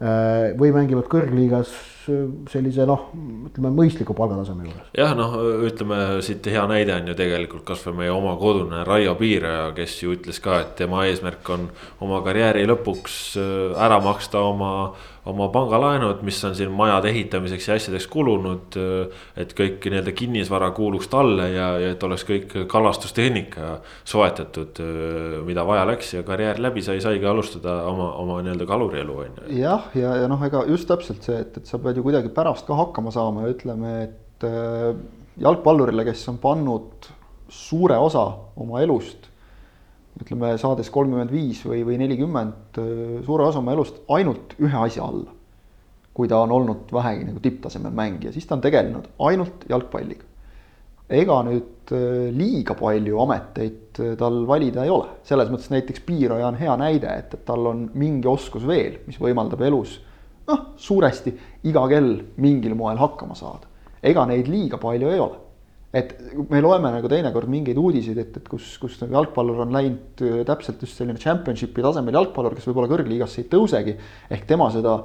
Äh, 0.03 0.51
või 0.59 0.73
mängivad 0.75 1.07
kõrgliigas 1.11 1.71
sellise 2.51 2.85
noh, 2.87 3.05
ütleme 3.47 3.71
mõistliku 3.73 4.15
palgataseme 4.17 4.65
juures. 4.67 4.89
jah, 4.97 5.13
noh, 5.15 5.35
ütleme 5.67 5.99
siit 6.25 6.45
hea 6.51 6.63
näide 6.67 6.95
on 6.97 7.07
ju 7.07 7.15
tegelikult 7.15 7.63
kasvõi 7.67 7.95
meie 8.01 8.11
oma 8.11 8.33
kodune 8.39 8.83
Raio 8.87 9.13
Piiraja, 9.19 9.69
kes 9.77 9.95
ju 10.03 10.15
ütles 10.17 10.41
ka, 10.43 10.59
et 10.63 10.75
tema 10.81 11.05
eesmärk 11.07 11.53
on 11.53 11.69
oma 12.03 12.19
karjääri 12.25 12.65
lõpuks 12.67 13.17
äh, 13.39 13.77
ära 13.85 14.01
maksta 14.03 14.43
oma, 14.43 14.73
oma 15.25 15.47
pangalaenud, 15.53 16.21
mis 16.27 16.39
on 16.43 16.55
siin 16.55 16.71
majade 16.75 17.09
ehitamiseks 17.13 17.67
ja 17.67 17.77
asjadeks 17.79 18.07
kulunud. 18.11 18.77
Et 19.39 19.53
kõik 19.57 19.85
nii-öelda 19.87 20.11
kinnisvara 20.15 20.71
kuuluks 20.75 21.07
talle 21.11 21.49
ja, 21.53 21.69
ja 21.79 21.93
et 21.95 22.03
oleks 22.03 22.25
kõik 22.27 22.55
kalastustehnika 22.71 23.77
soetatud, 24.03 24.83
mida 25.47 25.65
vaja 25.67 25.87
läks 25.87 26.13
ja 26.17 26.25
karjäär 26.27 26.59
läbi 26.63 26.83
sai, 26.85 26.99
saigi 27.03 27.27
alustada 27.29 27.79
oma, 27.89 28.11
oma 28.19 28.41
nii-öelda 28.43 28.67
kalurielu 28.69 29.17
on 29.23 29.31
ju. 29.31 29.57
jah, 29.61 29.89
ja, 29.95 30.03
ja, 30.03 30.15
ja 30.23 30.29
noh, 30.31 30.41
ega 30.45 30.63
just 30.69 30.87
täpselt 30.89 31.25
see, 31.25 31.39
et, 31.43 31.57
et 31.59 31.69
sa 31.69 31.79
pead 31.81 31.97
ju 31.97 32.05
kuidagi 32.05 32.31
pärast 32.33 32.67
ka 32.67 32.77
hakkama 32.77 33.13
saama 33.13 33.45
ja 33.45 33.53
ütleme, 33.53 33.93
et 34.07 34.47
äh, 34.47 34.89
jalgpallurile, 35.43 36.05
kes 36.07 36.25
on 36.31 36.39
pannud 36.43 37.11
suure 37.53 37.97
osa 38.01 38.25
oma 38.59 38.81
elust, 38.83 39.29
ütleme, 40.21 40.53
saades 40.61 40.91
kolmkümmend 40.93 41.31
viis 41.33 41.63
või, 41.65 41.81
või 41.87 41.97
nelikümmend, 42.01 42.77
äh, 42.81 43.23
suure 43.25 43.47
osa 43.49 43.61
oma 43.63 43.73
elust 43.73 44.03
ainult 44.13 44.55
ühe 44.61 44.83
asja 44.85 45.07
alla. 45.07 45.39
kui 46.13 46.27
ta 46.29 46.43
on 46.45 46.51
olnud 46.53 46.91
vähegi 46.93 47.23
nagu 47.25 47.39
tipptasemel 47.41 47.93
mängija, 47.97 48.29
siis 48.31 48.45
ta 48.45 48.53
on 48.53 48.61
tegelenud 48.61 49.07
ainult 49.25 49.65
jalgpalliga. 49.69 50.23
ega 51.09 51.39
nüüd 51.47 51.91
äh, 51.91 52.29
liiga 52.31 52.75
palju 52.77 53.19
ameteid 53.25 54.01
tal 54.17 54.47
valida 54.47 54.83
ei 54.83 54.89
ole, 54.89 55.09
selles 55.23 55.49
mõttes 55.49 55.69
näiteks 55.73 56.05
Piiraja 56.05 56.47
on 56.47 56.57
hea 56.57 56.77
näide, 56.77 57.09
et, 57.17 57.33
et 57.33 57.45
tal 57.45 57.65
on 57.67 57.89
mingi 57.93 58.27
oskus 58.27 58.65
veel, 58.67 59.01
mis 59.07 59.19
võimaldab 59.21 59.61
elus 59.61 59.99
noh, 60.47 60.65
suuresti 60.77 61.33
iga 61.69 61.85
kell 61.91 62.17
mingil 62.43 62.75
moel 62.75 62.99
hakkama 62.99 63.35
saada. 63.37 63.69
ega 64.03 64.25
neid 64.27 64.49
liiga 64.51 64.77
palju 64.77 65.09
ei 65.09 65.19
ole. 65.19 65.39
Et 65.93 66.13
me 66.49 66.61
loeme 66.63 66.89
nagu 66.95 67.09
teinekord 67.09 67.49
mingeid 67.53 67.77
uudiseid, 67.77 68.17
et, 68.17 68.37
et 68.39 68.47
kus, 68.49 68.71
kus 68.81 68.95
nagu 69.03 69.13
jalgpallur 69.13 69.59
on 69.67 69.75
läinud 69.75 70.23
äh, 70.25 70.39
täpselt 70.47 70.81
just 70.81 70.97
selline 70.97 71.21
championship'i 71.21 71.85
tasemel 71.85 72.17
jalgpallur, 72.17 72.55
kes 72.57 72.65
võib-olla 72.69 72.89
kõrgliigasse 72.95 73.43
ei 73.43 73.51
tõusegi. 73.51 73.93
ehk 74.33 74.47
tema 74.49 74.71
seda 74.73 74.97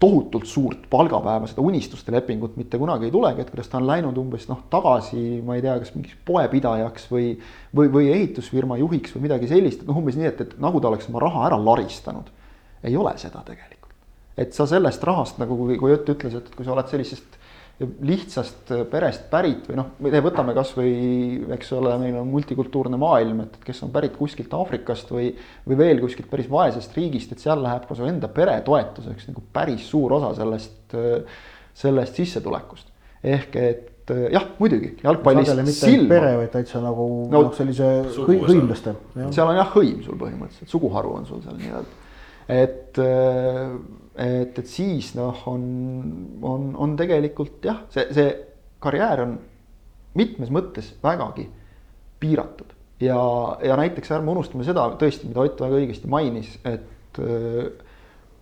tohutult 0.00 0.46
suurt 0.48 0.86
palgapäeva, 0.90 1.48
seda 1.50 1.64
unistuste 1.66 2.14
lepingut 2.14 2.54
mitte 2.56 2.78
kunagi 2.80 3.10
ei 3.10 3.12
tulegi, 3.12 3.42
et 3.42 3.50
kuidas 3.52 3.68
ta 3.68 3.76
on 3.80 3.88
läinud 3.90 4.16
umbes 4.22 4.46
noh, 4.48 4.62
tagasi, 4.72 5.42
ma 5.44 5.58
ei 5.58 5.64
tea, 5.66 5.74
kas 5.82 5.92
mingiks 5.96 6.16
poepidajaks 6.30 7.10
või. 7.10 7.34
või, 7.76 7.90
või 7.98 8.08
ehitusfirma 8.14 8.78
juhiks 8.80 9.16
või 9.16 9.26
midagi 9.26 9.50
sellist, 9.50 9.82
et 9.82 9.90
noh, 9.90 9.98
umbes 10.00 10.16
nii, 10.16 10.30
et, 10.30 10.46
et 10.46 10.56
nagu 10.62 10.80
ta 10.80 10.88
oleks 10.88 11.10
oma 11.10 11.26
raha 11.26 11.44
ära 11.50 11.60
laristanud. 11.60 12.30
ei 12.86 12.96
ole 12.96 13.12
seda 13.18 13.42
tegelikult 13.44 13.80
et 14.40 14.54
sa 14.56 14.64
sellest 14.64 15.02
rahast 15.04 15.40
nagu, 15.42 15.56
kui, 15.58 15.92
Ott 15.92 16.08
ütles, 16.08 16.38
et 16.38 16.54
kui 16.54 16.64
sa 16.64 16.72
oled 16.72 16.88
sellisest 16.88 17.36
lihtsast 17.80 18.72
perest 18.90 19.28
pärit 19.32 19.68
või 19.70 19.78
noh, 19.78 19.92
võtame 20.24 20.52
kasvõi, 20.56 20.90
eks 21.56 21.70
ole, 21.78 21.94
meil 22.02 22.18
on 22.20 22.28
multikultuurne 22.28 22.98
maailm, 23.00 23.44
et 23.46 23.56
kes 23.64 23.80
on 23.86 23.92
pärit 23.94 24.18
kuskilt 24.18 24.52
Aafrikast 24.56 25.12
või, 25.14 25.30
või 25.68 25.78
veel 25.80 26.02
kuskilt 26.02 26.28
päris 26.30 26.50
vaesest 26.52 26.96
riigist, 26.98 27.32
et 27.32 27.40
seal 27.40 27.62
läheb 27.64 27.86
ka 27.88 27.96
su 27.96 28.04
enda 28.08 28.28
pere 28.32 28.58
toetuseks 28.66 29.30
nagu 29.30 29.44
päris 29.54 29.86
suur 29.88 30.18
osa 30.18 30.34
sellest, 30.42 30.96
sellest 31.84 32.20
sissetulekust. 32.20 32.92
ehk 33.24 33.56
et 33.60 34.12
jah, 34.32 34.44
muidugi 34.58 34.92
jalgpallis 35.04 35.50
silma. 35.78 36.08
pere, 36.10 36.34
vaid 36.42 36.52
täitsa 36.52 36.82
nagu 36.84 37.06
no, 37.30 37.46
noh, 37.46 37.54
sellise 37.56 37.88
hõimlaste. 38.18 38.94
seal 39.30 39.46
on 39.46 39.56
jah 39.56 39.72
hõim 39.72 40.04
sul 40.04 40.20
põhimõtteliselt, 40.20 40.68
suguharu 40.72 41.16
on 41.20 41.26
sul 41.28 41.40
seal 41.44 41.56
nii-öelda. 41.60 41.98
et 42.60 43.02
et, 44.16 44.58
et 44.58 44.66
siis 44.66 45.12
noh, 45.18 45.42
on, 45.50 45.62
on, 46.42 46.70
on 46.76 46.96
tegelikult 46.98 47.64
jah, 47.64 47.84
see, 47.92 48.06
see 48.16 48.28
karjäär 48.82 49.24
on 49.26 49.38
mitmes 50.18 50.50
mõttes 50.52 50.94
vägagi 51.02 51.46
piiratud. 52.20 52.72
ja, 53.00 53.20
ja 53.64 53.76
näiteks 53.80 54.10
ärme 54.16 54.32
unustame 54.34 54.64
seda 54.66 54.88
tõesti, 55.00 55.28
mida 55.30 55.44
Ott 55.44 55.60
väga 55.62 55.78
õigesti 55.78 56.10
mainis, 56.10 56.56
et 56.68 57.20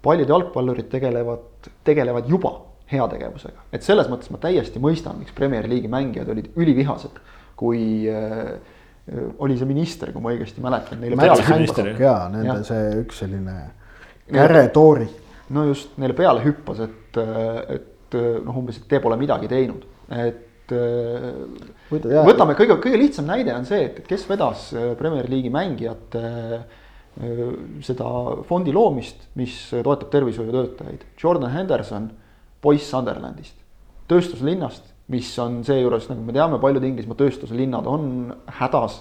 paljud 0.03 0.29
jalgpallurid 0.29 0.89
tegelevad, 0.93 1.69
tegelevad 1.85 2.29
juba 2.31 2.55
heategevusega. 2.93 3.69
et 3.73 3.85
selles 3.85 4.09
mõttes 4.09 4.33
ma 4.33 4.41
täiesti 4.43 4.81
mõistan, 4.83 5.21
miks 5.21 5.37
Premier 5.37 5.69
League'i 5.69 5.91
mängijad 5.93 6.33
olid 6.33 6.51
ülivihased, 6.57 7.21
kui 7.59 8.09
äh, 8.09 8.57
oli 9.39 9.57
see 9.59 9.69
minister, 9.69 10.13
kui 10.13 10.25
ma 10.25 10.33
õigesti 10.35 10.65
mäletan. 10.65 11.05
jaa, 12.01 12.29
nende 12.33 12.51
ja. 12.51 12.61
see 12.67 13.01
üks 13.03 13.25
selline 13.25 13.57
käre-toori 14.29 15.09
no 15.55 15.65
just 15.69 15.97
neile 16.01 16.17
peale 16.17 16.43
hüppas, 16.45 16.83
et, 16.85 17.21
et 17.77 18.19
noh, 18.45 18.61
umbes, 18.61 18.81
et 18.81 18.89
te 18.91 19.01
pole 19.05 19.19
midagi 19.21 19.51
teinud, 19.51 19.87
et 20.09 20.45
Võta, 20.69 22.25
võtame 22.27 22.53
kõige, 22.59 22.75
kõige 22.83 22.99
lihtsam 23.01 23.25
näide 23.29 23.55
on 23.57 23.65
see, 23.65 23.87
et, 23.87 24.03
et 24.03 24.09
kes 24.09 24.27
vedas 24.29 24.67
äh, 24.77 24.91
Premier 24.99 25.25
League'i 25.31 25.49
mängijate 25.53 26.25
äh, 26.29 27.47
seda 27.85 28.11
fondi 28.49 28.75
loomist, 28.77 29.31
mis 29.41 29.55
toetab 29.73 30.11
tervishoiutöötajaid. 30.13 31.07
Jordan 31.19 31.55
Henderson, 31.55 32.11
poiss 32.61 32.91
Sunderlandist, 32.93 33.57
tööstuslinnast, 34.13 34.93
mis 35.15 35.31
on 35.41 35.63
seejuures, 35.65 36.11
nagu 36.11 36.27
me 36.27 36.37
teame, 36.37 36.61
paljud 36.61 36.85
Inglismaa 36.85 37.17
tööstuslinnad 37.17 37.89
on 37.89 38.11
hädas. 38.61 39.01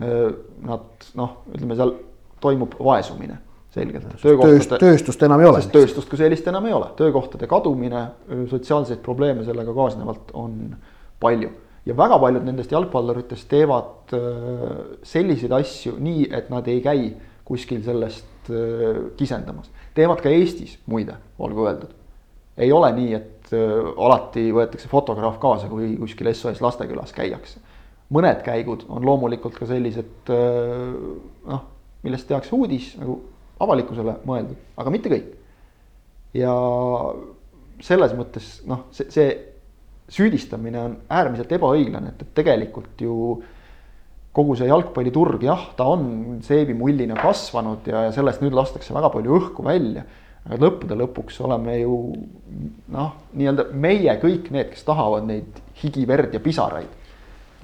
Äh, 0.00 0.26
nad 0.66 1.06
noh, 1.18 1.38
ütleme 1.54 1.78
seal 1.78 1.94
toimub 2.42 2.74
vaesumine 2.82 3.38
selgelt. 3.74 4.06
tööst, 4.22 4.74
tööstust 4.82 5.22
enam 5.26 5.42
ei 5.42 5.48
ole. 5.48 5.62
sest 5.62 5.74
tööstust 5.74 6.10
kui 6.10 6.18
sellist 6.20 6.46
enam 6.50 6.66
ei 6.66 6.74
ole, 6.74 6.90
töökohtade 6.98 7.48
kadumine, 7.50 8.04
sotsiaalseid 8.50 9.02
probleeme 9.04 9.44
sellega 9.46 9.74
kaasnevalt 9.76 10.34
on 10.34 10.74
palju. 11.22 11.52
ja 11.86 11.96
väga 11.96 12.18
paljud 12.22 12.44
nendest 12.46 12.72
jalgpalluritest 12.74 13.48
teevad 13.48 14.14
selliseid 15.06 15.54
asju 15.60 15.96
nii, 15.98 16.28
et 16.36 16.50
nad 16.52 16.66
ei 16.68 16.82
käi 16.84 17.08
kuskil 17.46 17.82
sellest 17.86 18.50
kisendamas. 19.16 19.70
teevad 19.94 20.22
ka 20.22 20.34
Eestis 20.34 20.78
muide, 20.86 21.16
olgu 21.38 21.66
öeldud. 21.66 21.94
ei 22.58 22.72
ole 22.72 22.92
nii, 22.98 23.14
et 23.14 23.54
alati 23.96 24.50
võetakse 24.54 24.90
fotograaf 24.90 25.38
kaasa, 25.42 25.68
kui 25.70 25.94
kuskil 25.98 26.34
SOS 26.34 26.60
Lastekülas 26.60 27.14
käiakse. 27.14 27.60
mõned 28.10 28.42
käigud 28.42 28.88
on 28.88 29.06
loomulikult 29.06 29.54
ka 29.54 29.66
sellised 29.70 30.32
noh, 31.46 31.68
millest 32.02 32.26
tehakse 32.26 32.56
uudis 32.56 32.96
nagu 32.98 33.20
avalikkusele 33.60 34.16
mõeldud, 34.28 34.58
aga 34.80 34.94
mitte 34.94 35.12
kõik. 35.12 35.30
ja 36.36 36.52
selles 37.84 38.12
mõttes 38.16 38.60
noh, 38.68 38.86
see, 38.94 39.08
see 39.10 39.30
süüdistamine 40.10 40.82
on 40.82 40.96
äärmiselt 41.10 41.52
ebaõiglane, 41.56 42.12
et, 42.14 42.22
et 42.22 42.34
tegelikult 42.36 43.02
ju 43.02 43.14
kogu 44.36 44.54
see 44.58 44.68
jalgpalliturg, 44.70 45.42
jah, 45.42 45.70
ta 45.78 45.88
on 45.90 46.38
seebimullina 46.46 47.16
kasvanud 47.18 47.86
ja, 47.90 48.06
ja 48.08 48.14
sellest 48.14 48.42
nüüd 48.44 48.54
lastakse 48.54 48.94
väga 48.94 49.10
palju 49.14 49.38
õhku 49.40 49.66
välja. 49.66 50.06
aga 50.40 50.56
lõppude 50.56 50.96
lõpuks 50.96 51.36
oleme 51.44 51.74
ju 51.82 51.96
noh, 52.94 53.10
nii-öelda 53.36 53.66
meie 53.76 54.14
kõik 54.22 54.48
need, 54.54 54.70
kes 54.72 54.86
tahavad 54.86 55.26
neid 55.28 55.58
higi, 55.82 56.06
verd 56.08 56.32
ja 56.34 56.40
pisaraid. 56.40 56.99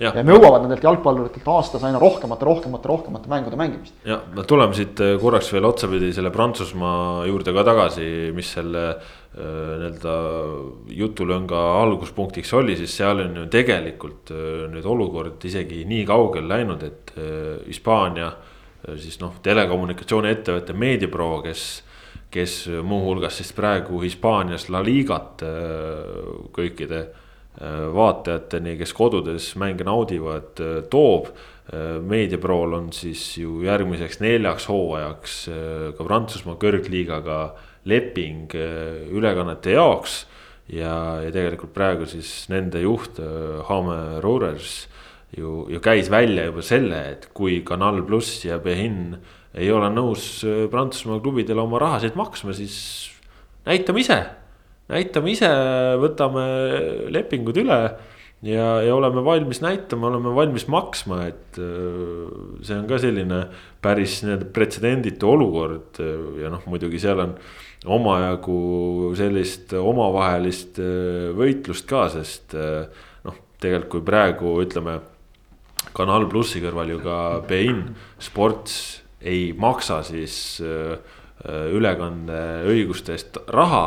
Ja, 0.00 0.12
ja 0.12 0.22
nõuavad 0.24 0.64
nendelt 0.64 0.84
jalgpalluritelt 0.84 1.46
aastas 1.50 1.84
aina 1.86 2.00
rohkemate, 2.00 2.44
rohkemate, 2.46 2.88
rohkemate 2.90 3.30
mängude 3.32 3.58
mängimist. 3.58 3.94
ja 4.04 4.20
no 4.34 4.44
tuleme 4.48 4.76
siit 4.76 5.00
äh, 5.00 5.14
korraks 5.20 5.52
veel 5.54 5.68
otsapidi 5.68 6.12
selle 6.16 6.32
Prantsusmaa 6.34 7.24
juurde 7.28 7.54
ka 7.56 7.64
tagasi, 7.66 8.08
mis 8.36 8.50
selle 8.58 8.84
äh, 8.90 8.98
nii-öelda 9.36 10.16
jutulõnga 10.98 11.62
alguspunktiks 11.80 12.52
oli, 12.58 12.76
siis 12.80 12.96
seal 13.00 13.24
on 13.24 13.40
ju 13.42 13.48
tegelikult 13.52 14.34
äh, 14.34 14.66
nüüd 14.72 14.86
olukord 14.86 15.48
isegi 15.48 15.84
nii 15.88 16.04
kaugele 16.08 16.52
läinud, 16.56 16.84
et 16.86 17.14
Hispaania 17.16 18.28
siis 19.00 19.16
noh, 19.22 19.38
telekommunikatsiooniettevõte 19.42 20.74
Mediapro, 20.76 21.38
kes 21.46 21.66
kes 22.36 22.66
muuhulgas 22.84 23.38
siis 23.38 23.52
praegu 23.56 24.02
Hispaanias 24.02 24.66
La 24.74 24.82
Ligat 24.84 25.40
kõikide 26.52 26.98
vaatajateni, 27.60 28.76
kes 28.80 28.92
kodudes 28.96 29.50
mänge 29.60 29.86
naudivad, 29.86 30.60
toob. 30.92 31.30
Mediaprol 32.06 32.76
on 32.76 32.92
siis 32.94 33.22
ju 33.40 33.56
järgmiseks 33.66 34.20
neljaks 34.22 34.68
hooajaks 34.70 35.32
ka 35.98 36.04
Prantsusmaa 36.06 36.54
kõrgliigaga 36.62 37.38
leping 37.90 38.54
ülekannete 38.54 39.74
jaoks. 39.74 40.26
ja, 40.68 41.22
ja 41.22 41.30
tegelikult 41.34 41.72
praegu 41.74 42.06
siis 42.06 42.46
nende 42.50 42.80
juht, 42.82 43.18
Hame 43.66 44.20
Rohrers 44.22 44.86
ju, 45.36 45.66
ju 45.70 45.80
käis 45.82 46.10
välja 46.10 46.46
juba 46.46 46.62
selle, 46.62 47.02
et 47.16 47.28
kui 47.34 47.64
Canal 47.66 48.02
pluss 48.06 48.44
ja 48.44 48.58
Behin 48.62 49.16
ei 49.54 49.70
ole 49.72 49.90
nõus 49.90 50.44
Prantsusmaa 50.70 51.18
klubidele 51.24 51.62
oma 51.62 51.80
rahasid 51.82 52.14
maksma, 52.14 52.54
siis 52.54 53.10
näitame 53.66 54.06
ise 54.06 54.20
näitame 54.92 55.32
ise, 55.32 55.48
võtame 56.02 56.44
lepingud 57.14 57.58
üle 57.64 57.80
ja, 58.46 58.66
ja 58.82 58.94
oleme 58.94 59.24
valmis 59.24 59.60
näitama, 59.64 60.10
oleme 60.10 60.34
valmis 60.34 60.66
maksma, 60.70 61.22
et 61.30 61.58
äh, 61.60 62.28
see 62.66 62.76
on 62.76 62.86
ka 62.90 62.98
selline 63.02 63.40
päris 63.84 64.20
nii-öelda 64.24 64.50
pretsedenditu 64.54 65.30
olukord 65.30 66.00
ja 66.40 66.50
noh, 66.52 66.64
muidugi 66.70 67.00
seal 67.02 67.22
on 67.24 67.34
omajagu 67.96 69.12
sellist 69.18 69.74
omavahelist 69.78 70.80
äh, 70.82 71.30
võitlust 71.36 71.88
ka, 71.90 72.06
sest 72.12 72.56
äh, 72.58 72.86
noh, 73.26 73.36
tegelikult 73.62 73.92
kui 73.98 74.06
praegu 74.06 74.56
ütleme. 74.64 75.00
Kanal 75.96 76.26
plussi 76.28 76.60
kõrval 76.60 76.90
ju 76.92 76.98
ka 77.00 77.18
Bein 77.48 77.78
Sports 78.20 79.00
ei 79.24 79.54
maksa 79.56 80.02
siis 80.04 80.58
ülekandeõiguste 81.46 83.14
eest 83.14 83.38
raha 83.54 83.86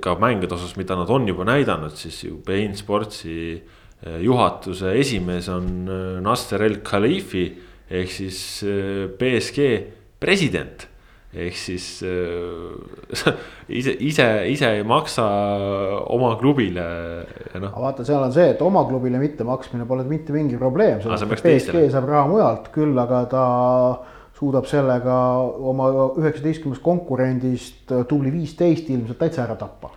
ka 0.00 0.14
mängude 0.20 0.56
osas, 0.56 0.76
mida 0.80 0.96
nad 0.96 1.10
on 1.12 1.28
juba 1.28 1.44
näidanud, 1.44 1.92
siis 1.98 2.22
ju 2.24 2.38
Bein 2.46 2.76
Sportsi 2.78 3.60
juhatuse 4.24 4.94
esimees 4.96 5.50
on 5.52 5.66
Nasser 6.24 6.62
El 6.64 6.78
Khalifi 6.80 7.44
ehk 7.90 8.14
siis 8.14 8.38
BSG 9.18 9.66
president. 10.22 10.86
ehk 11.30 11.54
siis 11.54 11.84
ise, 13.78 13.92
ise, 14.02 14.24
ise 14.50 14.70
ei 14.78 14.80
maksa 14.82 15.26
oma 16.10 16.32
klubile 16.40 16.86
no.. 17.54 17.68
aga 17.68 17.82
vaata, 17.84 18.06
seal 18.08 18.24
on 18.24 18.32
see, 18.34 18.48
et 18.54 18.64
oma 18.66 18.82
klubile 18.88 19.20
mittemaksmine 19.22 19.86
pole 19.86 20.08
mitte 20.10 20.34
mingi 20.34 20.58
probleem, 20.58 20.98
BSG 20.98 21.84
saab 21.92 22.08
raha 22.10 22.24
mujalt, 22.32 22.72
küll 22.74 22.98
aga 22.98 23.22
ta 23.30 23.44
suudab 24.40 24.68
sellega 24.68 25.16
oma 25.70 25.90
üheksateistkümnest 26.18 26.82
konkurendist 26.84 27.92
tubli 28.08 28.32
viisteist 28.32 28.88
ilmselt 28.92 29.20
täitsa 29.20 29.44
ära 29.44 29.56
tappa. 29.60 29.92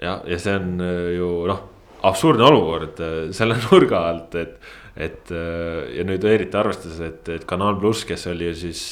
jah, 0.00 0.22
ja 0.26 0.38
see 0.40 0.54
on 0.56 0.80
äh, 0.80 1.10
ju 1.18 1.32
noh, 1.50 1.60
absurdne 2.08 2.46
olukord 2.48 3.02
äh, 3.04 3.18
selle 3.36 3.58
nurga 3.66 4.06
alt, 4.08 4.38
et, 4.40 4.56
et 4.96 5.34
äh, 5.34 5.92
ja 5.98 6.06
nüüd 6.08 6.24
eriti 6.24 6.56
arvestades, 6.58 7.02
et, 7.04 7.28
et 7.36 7.44
Kanal 7.48 7.76
pluss, 7.82 8.06
kes 8.08 8.26
oli 8.32 8.48
ju 8.48 8.56
siis 8.64 8.86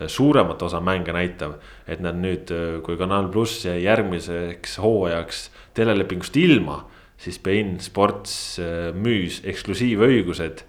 suuremat 0.00 0.62
osa 0.64 0.80
mänge 0.80 1.12
näitav. 1.12 1.58
et 1.86 2.00
nad 2.00 2.16
nüüd, 2.16 2.48
kui 2.86 2.96
Kanal 2.96 3.28
pluss 3.28 3.66
jäi 3.66 3.82
järgmiseks 3.84 4.78
hooajaks 4.80 5.50
telelepingust 5.76 6.36
ilma, 6.40 6.86
siis 7.20 7.36
Bein 7.44 7.76
Sports 7.84 8.32
müüs 8.96 9.42
eksklusiivõigused 9.44 10.64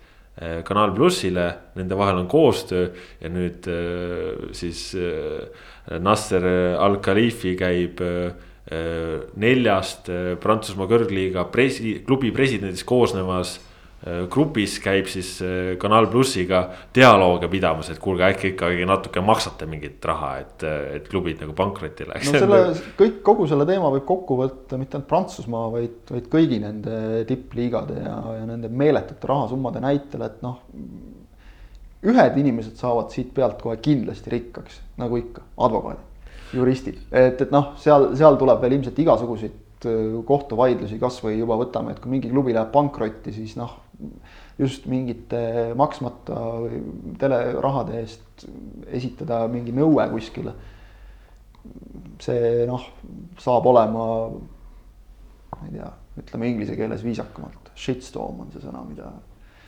Kanal 0.63 0.93
plussile, 0.95 1.47
nende 1.75 1.97
vahel 1.99 2.21
on 2.21 2.27
koostöö 2.31 2.85
ja 3.19 3.29
nüüd 3.29 3.67
eh, 3.67 4.47
siis 4.55 4.93
eh, 4.95 5.43
Nasser 5.99 6.45
Al-Khalifi 6.79 7.57
käib 7.59 7.99
neljast 9.41 10.07
Prantsusmaa 10.39 10.85
kõrgliiga 10.87 11.43
presi-, 11.51 11.97
klubi 12.05 12.29
presidendist 12.31 12.85
koosnevas 12.87 13.57
Äh, 13.57 13.70
grupis 14.01 14.79
käib 14.81 15.05
siis 15.11 15.35
äh, 15.45 15.75
Kanal 15.81 16.07
plussiga 16.09 16.63
dialoogi 16.95 17.45
pidamas, 17.51 17.91
et 17.93 17.99
kuulge, 18.01 18.25
äkki 18.25 18.55
ikkagi 18.55 18.85
natuke 18.89 19.21
maksate 19.21 19.67
mingit 19.69 20.01
raha, 20.09 20.31
et, 20.41 20.65
äh, 20.65 20.95
et 20.97 21.09
klubid 21.09 21.43
nagu 21.43 21.53
pankrotti 21.57 22.07
läheks. 22.09 22.31
no 22.33 22.39
selle 22.41 22.61
kõik, 22.97 23.19
kogu 23.25 23.45
selle 23.51 23.67
teema 23.69 23.91
võib 23.93 24.07
kokku 24.09 24.39
võtta 24.39 24.79
mitte 24.81 24.97
ainult 24.97 25.09
Prantsusmaa, 25.11 25.67
vaid, 25.75 25.99
vaid 26.09 26.29
kõigi 26.33 26.57
nende 26.63 27.21
tippliigade 27.29 27.99
ja, 28.01 28.15
ja 28.39 28.47
nende 28.49 28.71
meeletute 28.73 29.29
rahasummade 29.29 29.83
näitel, 29.85 30.25
et 30.25 30.41
noh. 30.41 30.57
ühed 32.01 32.39
inimesed 32.41 32.81
saavad 32.81 33.13
siit 33.13 33.29
pealt 33.35 33.61
kohe 33.61 33.77
kindlasti 33.85 34.33
rikkaks, 34.33 34.81
nagu 34.97 35.21
ikka, 35.21 35.45
advokaadid, 35.61 36.33
juristid, 36.57 36.97
et, 37.11 37.37
et 37.37 37.53
noh, 37.53 37.75
seal, 37.77 38.15
seal 38.17 38.41
tuleb 38.41 38.65
veel 38.65 38.79
ilmselt 38.79 39.05
igasuguseid 39.05 39.59
kohtuvaidlusi, 40.25 40.97
kasvõi 41.01 41.39
juba 41.39 41.55
võtame, 41.57 41.93
et 41.93 42.01
kui 42.01 42.11
mingi 42.13 42.29
klubi 42.29 42.53
läheb 42.53 42.69
pankrotti, 42.73 43.33
siis 43.33 43.55
noh 43.57 43.77
just 44.61 44.85
mingite 44.89 45.71
maksmata 45.77 46.37
telerahade 47.21 48.01
eest 48.01 48.45
esitada 48.91 49.45
mingi 49.51 49.73
nõue 49.75 50.05
kuskile. 50.11 50.53
see 52.21 52.65
noh, 52.69 52.81
saab 53.41 53.67
olema, 53.69 54.05
ma 54.29 55.67
ei 55.67 55.75
tea, 55.75 55.89
ütleme 56.21 56.47
inglise 56.49 56.77
keeles 56.77 57.03
viisakamalt, 57.05 57.69
shitstorm 57.77 58.39
on 58.41 58.49
see 58.53 58.63
sõna, 58.63 58.81
mida. 58.87 59.11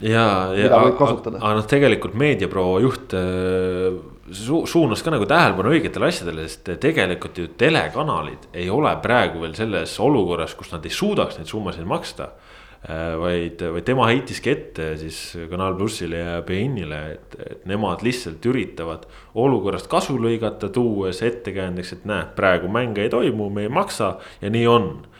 ja, 0.01 0.25
ja 0.57 0.71
aga 0.79 1.53
noh, 1.59 1.67
tegelikult 1.69 2.17
meediapro 2.17 2.65
juht 2.81 3.13
äh, 3.17 3.93
su 4.33 4.63
suunas 4.69 5.03
ka 5.05 5.13
nagu 5.13 5.27
tähelepanu 5.29 5.73
õigetele 5.75 6.09
asjadele, 6.09 6.47
sest 6.49 6.73
tegelikult 6.81 7.37
ju 7.37 7.51
telekanalid 7.59 8.49
ei 8.57 8.69
ole 8.73 8.95
praegu 9.05 9.43
veel 9.45 9.53
selles 9.57 9.93
olukorras, 10.01 10.57
kus 10.57 10.73
nad 10.73 10.85
ei 10.85 10.93
suudaks 10.93 11.37
neid 11.37 11.49
summasid 11.49 11.85
maksta 11.89 12.31
vaid, 13.19 13.61
vaid 13.71 13.85
tema 13.87 14.09
heitiski 14.09 14.51
ette 14.51 14.89
siis 14.99 15.19
Kanal 15.49 15.77
plussile 15.79 16.19
ja 16.19 16.41
BN-ile, 16.43 16.99
et, 17.13 17.37
et 17.39 17.65
nemad 17.69 18.03
lihtsalt 18.03 18.43
üritavad 18.51 19.05
olukorrast 19.39 19.87
kasu 19.91 20.17
lõigata, 20.19 20.67
tuues 20.73 21.21
ettekäändeks, 21.23 21.93
et 21.95 22.05
näe, 22.09 22.27
praegu 22.35 22.67
mänge 22.71 23.05
ei 23.05 23.13
toimu, 23.13 23.47
me 23.53 23.67
ei 23.67 23.71
maksa 23.71 24.17
ja 24.41 24.51
nii 24.51 24.67
on. 24.67 24.89
Äh, 24.99 25.12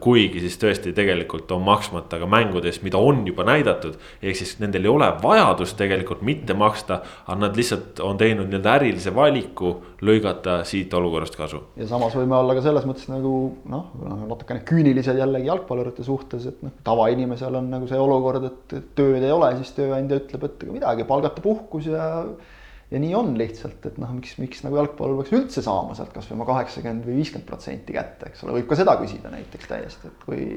kuigi 0.00 0.42
siis 0.44 0.58
tõesti 0.60 0.92
tegelikult 0.96 1.50
on 1.56 1.62
maksmata 1.64 2.18
ka 2.20 2.26
mängudest, 2.28 2.82
mida 2.84 2.98
on 3.00 3.22
juba 3.26 3.46
näidatud. 3.48 3.94
ehk 4.22 4.36
siis 4.36 4.58
nendel 4.60 4.84
ei 4.84 4.92
ole 4.92 5.08
vajadust 5.22 5.76
tegelikult 5.80 6.22
mitte 6.22 6.54
maksta, 6.54 7.00
aga 7.26 7.38
nad 7.46 7.56
lihtsalt 7.56 8.00
on 8.04 8.18
teinud 8.20 8.50
nii-öelda 8.50 8.74
ärilise 8.78 9.14
valiku 9.14 9.74
lõigata 10.04 10.58
siit 10.68 10.94
olukorrast 10.94 11.36
kasu. 11.36 11.62
ja 11.76 11.88
samas 11.88 12.16
võime 12.16 12.36
olla 12.36 12.54
ka 12.54 12.64
selles 12.64 12.84
mõttes 12.88 13.08
nagu 13.08 13.34
noh, 13.64 13.86
natukene 14.28 14.60
küünilised 14.68 15.18
jällegi 15.18 15.48
jalgpallurite 15.48 16.04
suhtes, 16.04 16.46
et 16.50 16.60
noh, 16.62 16.74
tavainimesel 16.84 17.60
on 17.60 17.70
nagu 17.72 17.88
see 17.88 18.00
olukord, 18.00 18.44
et 18.50 18.76
tööd 18.94 19.22
ei 19.22 19.32
ole, 19.32 19.54
siis 19.62 19.72
tööandja 19.78 20.20
ütleb, 20.20 20.44
et 20.44 20.68
midagi, 20.74 21.08
palgata 21.08 21.44
puhkus 21.44 21.88
ja 21.88 22.10
ja 22.90 23.00
nii 23.00 23.14
on 23.16 23.34
lihtsalt, 23.38 23.84
et 23.88 24.00
noh, 24.00 24.10
miks, 24.16 24.36
miks 24.42 24.64
nagu 24.66 24.78
jalgpallur 24.80 25.22
peaks 25.22 25.36
üldse 25.36 25.64
saama 25.64 25.96
sealt 25.96 26.12
kasvõi 26.14 26.36
oma 26.38 26.48
kaheksakümmend 26.48 27.08
või 27.08 27.20
viiskümmend 27.20 27.48
protsenti 27.48 27.96
kätte, 27.96 28.30
eks 28.30 28.44
ole, 28.44 28.58
võib 28.58 28.68
ka 28.70 28.78
seda 28.78 28.96
küsida 29.00 29.32
näiteks 29.32 29.70
täiesti, 29.70 30.10
et 30.12 30.26
kui. 30.26 30.48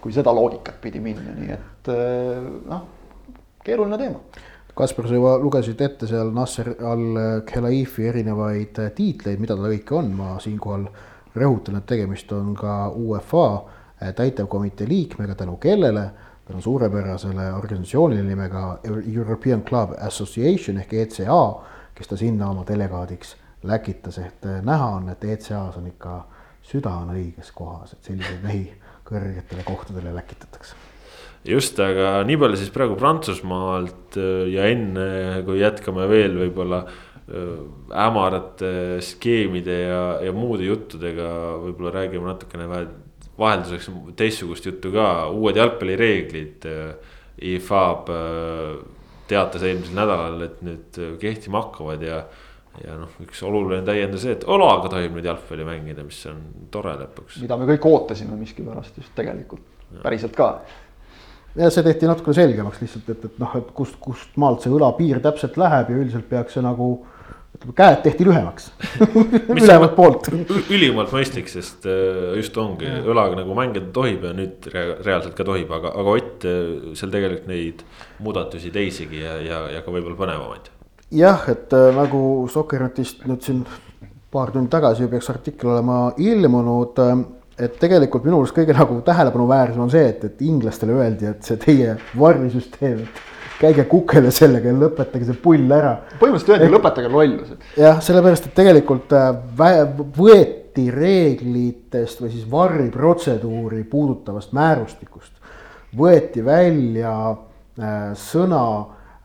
kui 0.00 0.14
seda 0.16 0.32
loogikat 0.32 0.78
pidi 0.80 0.96
minna, 1.04 1.34
nii 1.36 1.50
et 1.52 1.88
eh, 1.92 2.44
noh, 2.70 2.86
keeruline 3.64 3.98
teema. 4.00 4.22
Kaspar, 4.74 5.04
sa 5.04 5.18
juba 5.18 5.34
lugesid 5.36 5.80
ette 5.84 6.06
seal 6.08 6.30
Nasser 6.32 6.70
al-Khelaifi 6.72 8.06
erinevaid 8.08 8.78
tiitleid, 8.96 9.42
mida 9.42 9.58
ta 9.58 9.68
kõike 9.68 9.98
on, 9.98 10.08
ma 10.16 10.38
siinkohal 10.40 10.86
rõhutan, 11.36 11.76
et 11.76 11.86
tegemist 11.90 12.32
on 12.32 12.54
ka 12.56 12.88
UEFA 12.96 13.44
täitevkomitee 14.16 14.88
liikmega, 14.88 15.36
tänu 15.36 15.58
kellele 15.60 16.06
tänu 16.50 16.62
suurepärasele 16.64 17.52
organisatsioonile 17.54 18.22
nimega 18.26 18.64
European 19.14 19.62
Club 19.62 19.94
Association 20.00 20.80
ehk 20.82 20.92
ECA, 21.04 21.40
kes 21.94 22.10
ta 22.10 22.18
sinna 22.18 22.50
oma 22.50 22.64
delegaadiks 22.68 23.36
läkitas, 23.70 24.18
et 24.18 24.46
eh, 24.48 24.60
näha 24.66 24.92
on, 24.98 25.10
et 25.12 25.24
ECA-s 25.24 25.78
on 25.80 25.88
ikka 25.90 26.20
süda 26.70 26.92
on 27.02 27.12
õiges 27.14 27.52
kohas, 27.56 27.94
et 27.94 28.10
selliseid 28.10 28.40
mehi 28.44 28.64
kõrgetele 29.08 29.64
kohtadele 29.66 30.14
läkitatakse. 30.14 30.78
Just, 31.48 31.78
aga 31.80 32.18
nii 32.28 32.36
palju 32.40 32.58
siis 32.60 32.72
praegu 32.72 32.98
Prantsusmaalt 33.00 34.18
ja 34.52 34.66
enne, 34.68 35.06
kui 35.46 35.62
jätkame 35.62 36.04
veel 36.10 36.36
võib-olla 36.36 36.82
hämarate 37.94 38.98
skeemide 39.06 39.76
ja, 39.86 40.02
ja 40.26 40.34
muude 40.36 40.66
juttudega, 40.66 41.30
võib-olla 41.62 41.94
räägime 41.94 42.28
natukene 42.28 42.66
vähe 42.68 42.88
vahelduseks 43.40 43.90
teistsugust 44.16 44.68
juttu 44.68 44.92
ka, 44.94 45.06
uued 45.32 45.58
jalgpallireeglid. 45.60 46.68
IFAB 47.40 48.10
teatas 49.30 49.62
eelmisel 49.64 49.96
nädalal, 49.96 50.42
et 50.44 50.58
nüüd 50.66 50.98
kehtima 51.22 51.62
hakkavad 51.62 52.02
ja 52.04 52.24
ja 52.84 52.96
noh, 53.00 53.16
üks 53.24 53.40
oluline 53.46 53.82
täiendus 53.86 54.24
see, 54.24 54.36
et 54.36 54.44
olaga 54.48 54.90
tohib 54.92 55.16
nüüd 55.16 55.26
jalgpalli 55.26 55.66
mängida, 55.66 56.04
mis 56.06 56.20
on 56.30 56.38
tore 56.72 56.94
lõpuks. 57.00 57.40
mida 57.42 57.58
me 57.58 57.66
kõik 57.72 57.88
ootasime 57.90 58.38
miskipärast 58.38 59.00
just 59.00 59.12
tegelikult, 59.18 59.64
päriselt 60.04 60.36
ka. 60.38 60.50
ja 61.58 61.70
see 61.74 61.84
tehti 61.86 62.08
natukene 62.08 62.38
selgemaks 62.38 62.82
lihtsalt, 62.84 63.10
et, 63.10 63.26
et 63.26 63.40
noh, 63.42 63.56
et 63.58 63.72
kust, 63.76 63.98
kust 64.02 64.38
maalt 64.40 64.64
see 64.64 64.72
õlapiir 64.72 65.20
täpselt 65.24 65.58
läheb 65.60 65.90
ja 65.90 65.98
üldiselt 66.04 66.28
peaks 66.30 66.56
see 66.56 66.64
nagu 66.64 66.92
käed 67.76 68.00
tehti 68.04 68.24
lühemaks. 68.24 68.70
Ülevalt 69.56 69.94
poolt. 69.96 70.28
ülimalt 70.70 71.12
mõistlik, 71.14 71.50
sest 71.52 71.86
äh, 71.88 72.34
just 72.38 72.56
ongi, 72.60 72.88
õlaga 72.88 73.40
nagu 73.40 73.56
mängida 73.56 73.90
tohib 73.94 74.24
ja 74.24 74.34
nüüd 74.36 74.68
reaalselt 74.72 75.36
ka 75.38 75.46
tohib, 75.46 75.72
aga, 75.76 75.92
aga 76.00 76.16
Ott, 76.20 76.46
äh, 76.48 76.92
seal 76.98 77.12
tegelikult 77.12 77.50
neid 77.50 77.84
muudatusi 78.24 78.72
teisigi 78.74 79.22
ja, 79.22 79.36
ja, 79.44 79.62
ja 79.76 79.84
ka 79.84 79.92
võib-olla 79.94 80.18
põnevamaid. 80.18 80.72
Jah, 81.16 81.44
et 81.52 81.76
äh, 81.76 81.90
nagu 81.96 82.22
Sokkernetist 82.52 83.26
nüüd 83.28 83.44
siin 83.44 83.64
paar 84.30 84.52
tundi 84.54 84.70
tagasi 84.72 85.10
peaks 85.10 85.28
artikkel 85.32 85.74
olema 85.74 86.02
ilmunud 86.22 86.98
et 87.60 87.74
tegelikult 87.80 88.24
minu 88.24 88.38
arust 88.40 88.56
kõige 88.56 88.72
nagu 88.76 89.00
tähelepanuväärsem 89.04 89.82
on 89.84 89.90
see, 89.92 90.06
et, 90.14 90.22
et 90.24 90.40
inglastele 90.46 90.94
öeldi, 90.96 91.28
et 91.28 91.44
see 91.44 91.58
teie 91.60 91.96
varrisüsteem, 92.18 93.02
et 93.04 93.26
käige 93.60 93.84
kukele 93.90 94.30
sellega 94.34 94.70
ja 94.70 94.76
lõpetage 94.76 95.28
see 95.28 95.42
pull 95.42 95.74
ära. 95.76 95.96
põhimõtteliselt 96.20 96.54
öeldi, 96.56 96.70
lõpetage 96.72 97.12
lollused. 97.12 97.66
jah, 97.76 98.00
sellepärast, 98.04 98.48
et 98.48 98.56
tegelikult 98.56 99.12
äh, 99.16 99.34
võeti 100.16 100.86
reeglitest 100.94 102.22
või 102.22 102.32
siis 102.32 102.46
varri 102.50 102.88
protseduuri 102.94 103.84
puudutavast 103.90 104.56
määrustikust 104.56 105.40
võeti 105.96 106.44
välja 106.44 107.14
äh, 107.30 108.12
sõna 108.18 108.62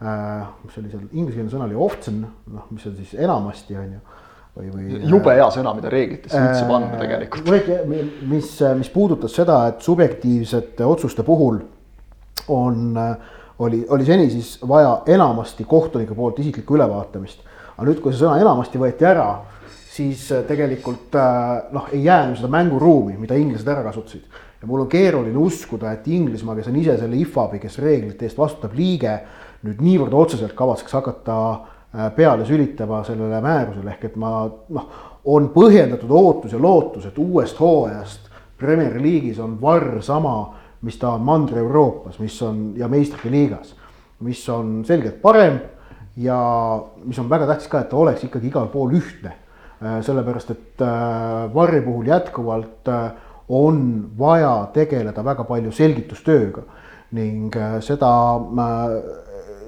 äh,, 0.01 0.43
mis 0.65 0.77
oli 0.81 0.91
seal, 0.91 1.07
inglisekeelne 1.11 1.53
sõna 1.53 1.69
oli 1.69 1.79
often, 1.87 2.23
noh, 2.51 2.67
mis 2.73 2.85
on 2.89 2.97
siis 2.97 3.15
enamasti, 3.19 3.77
on 3.79 3.93
ju. 3.97 4.01
või, 4.57 4.71
või. 4.73 4.99
jube 5.11 5.37
hea 5.37 5.47
sõna, 5.53 5.75
mida 5.77 5.91
reeglitesse 5.93 6.41
üldse 6.41 6.65
äh, 6.65 6.69
panna 6.71 6.99
tegelikult. 7.01 8.27
mis, 8.33 8.51
mis 8.81 8.91
puudutas 8.93 9.35
seda, 9.37 9.61
et 9.71 9.85
subjektiivsete 9.85 10.87
otsuste 10.87 11.25
puhul 11.27 11.61
on, 12.51 12.99
oli, 13.59 13.85
oli 13.89 14.05
seni 14.05 14.29
siis 14.29 14.57
vaja 14.67 15.01
enamasti 15.05 15.63
kohtuniku 15.63 16.15
poolt 16.15 16.39
isiklikku 16.39 16.75
ülevaatamist. 16.75 17.39
aga 17.77 17.87
nüüd, 17.89 17.99
kui 18.01 18.13
see 18.13 18.23
sõna 18.23 18.39
enamasti 18.39 18.79
võeti 18.79 19.07
ära, 19.07 19.27
siis 19.67 20.27
tegelikult 20.47 21.15
äh, 21.19 21.71
noh, 21.75 21.87
ei 21.91 22.03
jäänud 22.05 22.39
seda 22.39 22.51
mänguruumi, 22.51 23.17
mida 23.19 23.35
inglased 23.39 23.67
ära 23.67 23.83
kasutasid. 23.83 24.23
ja 24.61 24.67
mul 24.67 24.85
on 24.85 24.91
keeruline 24.91 25.37
uskuda, 25.37 25.91
et 25.91 26.07
Inglismaa, 26.07 26.55
kes 26.55 26.67
on 26.71 26.79
ise 26.79 26.97
selle 26.99 27.17
IFAB-i, 27.21 27.59
kes 27.59 27.79
reeglite 27.83 28.25
eest 28.25 28.37
vastutab 28.37 28.75
liige 28.75 29.19
nüüd 29.65 29.81
niivõrd 29.81 30.13
otseselt 30.13 30.53
kavatseks 30.57 30.93
hakata 30.95 31.37
äh, 31.51 32.11
peale 32.15 32.45
sülitama 32.45 33.03
sellele 33.07 33.41
määrusele, 33.41 33.95
ehk 33.95 34.11
et 34.11 34.15
ma 34.19 34.45
noh, 34.47 34.87
on 35.25 35.49
põhjendatud 35.53 36.11
ootus 36.11 36.53
ja 36.53 36.61
lootus, 36.61 37.07
et 37.09 37.17
uuest 37.17 37.59
hooajast 37.59 38.29
Premier 38.59 38.93
League'is 39.01 39.39
on 39.43 39.57
varr 39.61 39.99
sama, 40.03 40.55
mis 40.81 40.97
ta 40.99 41.15
on 41.15 41.23
Mandri-Euroopas, 41.25 42.19
mis 42.19 42.35
on 42.45 42.73
ja 42.77 42.87
meistrite 42.91 43.31
liigas, 43.31 43.75
mis 44.25 44.41
on 44.49 44.83
selgelt 44.85 45.21
parem 45.21 45.59
ja 46.17 46.37
mis 47.03 47.19
on 47.19 47.29
väga 47.29 47.47
tähtis 47.49 47.71
ka, 47.71 47.81
et 47.81 47.89
ta 47.89 47.97
oleks 47.97 48.23
ikkagi 48.27 48.51
igal 48.51 48.67
pool 48.73 48.95
ühtne. 48.95 49.33
Äh, 49.83 49.99
sellepärast, 50.05 50.51
et 50.51 50.81
äh, 50.81 51.53
varri 51.53 51.81
puhul 51.83 52.07
jätkuvalt 52.07 52.89
on 53.49 53.81
vaja 54.17 54.69
tegeleda 54.73 55.23
väga 55.23 55.43
palju 55.45 55.71
selgitustööga 55.75 56.63
ning 57.15 57.53
seda 57.85 58.09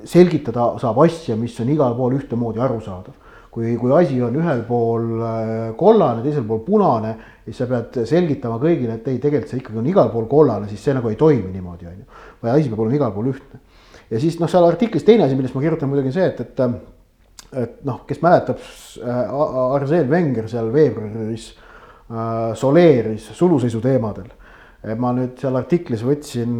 selgitada 0.07 0.71
saab 0.81 0.99
asja, 1.05 1.35
mis 1.39 1.55
on 1.61 1.71
igal 1.73 1.95
pool 1.97 2.17
ühtemoodi 2.17 2.61
arusaadav. 2.63 3.25
kui, 3.51 3.71
kui 3.81 3.89
asi 3.95 4.19
on 4.21 4.35
ühel 4.37 4.59
pool 4.67 5.21
äh, 5.25 5.71
kollane, 5.79 6.21
teisel 6.21 6.43
pool 6.45 6.59
punane, 6.61 7.15
siis 7.47 7.61
sa 7.61 7.67
pead 7.69 8.01
selgitama 8.09 8.59
kõigile, 8.59 8.99
et 8.99 9.07
ei, 9.07 9.21
tegelikult 9.23 9.53
see 9.53 9.61
ikkagi 9.61 9.79
on 9.79 9.87
igal 9.87 10.11
pool 10.11 10.27
kollane, 10.27 10.67
siis 10.67 10.83
see 10.83 10.95
nagu 10.97 11.07
ei 11.07 11.15
toimi 11.19 11.47
niimoodi, 11.53 11.87
on 11.87 12.01
ju. 12.01 12.23
vaid 12.43 12.53
asi 12.53 12.71
peab 12.71 12.83
olema 12.83 12.99
igal 12.99 13.13
pool 13.15 13.31
ühtne. 13.31 13.61
ja 14.11 14.19
siis 14.19 14.35
noh, 14.41 14.51
seal 14.51 14.67
artiklis 14.67 15.07
teine 15.07 15.23
asi, 15.25 15.37
millest 15.39 15.55
ma 15.55 15.63
kirjutan 15.63 15.91
muidugi 15.91 16.11
see, 16.15 16.27
et, 16.33 16.43
et 16.43 16.63
et 17.47 17.77
noh, 17.87 18.01
kes 18.03 18.19
mäletab 18.19 18.59
äh,, 18.59 19.37
Arsene 19.77 20.09
Wenger 20.11 20.49
seal 20.51 20.67
veebruaris 20.73 21.45
äh, 22.11 22.51
soleeris 22.59 23.29
suluseisu 23.37 23.79
teemadel 23.79 24.27
ma 24.99 25.11
nüüd 25.15 25.39
seal 25.41 25.55
artiklis 25.57 26.03
võtsin, 26.05 26.51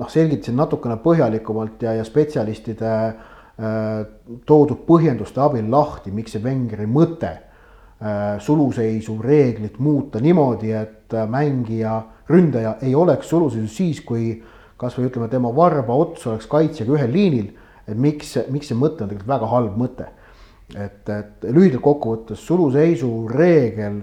noh, 0.00 0.08
selgitasin 0.10 0.56
natukene 0.58 0.96
põhjalikumalt 1.00 1.84
ja, 1.86 1.94
ja 2.00 2.06
spetsialistide 2.06 2.90
äh, 2.90 4.00
toodud 4.48 4.82
põhjenduste 4.88 5.40
abil 5.44 5.68
lahti, 5.70 6.12
miks 6.14 6.34
see 6.34 6.42
Wengeri 6.44 6.88
mõte 6.90 7.36
suluseisu 8.40 9.18
reeglit 9.22 9.78
muuta 9.78 10.20
niimoodi, 10.20 10.72
et 10.72 11.14
äh, 11.14 11.26
mängija, 11.28 12.02
ründaja 12.28 12.76
ei 12.82 12.94
oleks 12.94 13.28
suluseisus 13.28 13.76
siis, 13.76 14.00
kui 14.00 14.38
kasvõi 14.80 15.10
ütleme, 15.10 15.28
tema 15.28 15.50
varba 15.52 15.96
ots 16.00 16.24
oleks 16.30 16.48
kaitsjaga 16.48 16.96
ühel 16.96 17.12
liinil. 17.12 17.50
et 17.88 17.98
miks, 17.98 18.36
miks 18.48 18.70
see 18.70 18.78
mõte 18.78 19.02
on 19.02 19.10
tegelikult 19.10 19.28
väga 19.28 19.50
halb 19.50 19.76
mõte. 19.76 20.06
et, 20.76 21.08
et 21.08 21.44
lühidalt 21.50 21.82
kokkuvõttes 21.82 22.46
suluseisu 22.46 23.28
reegel 23.28 24.00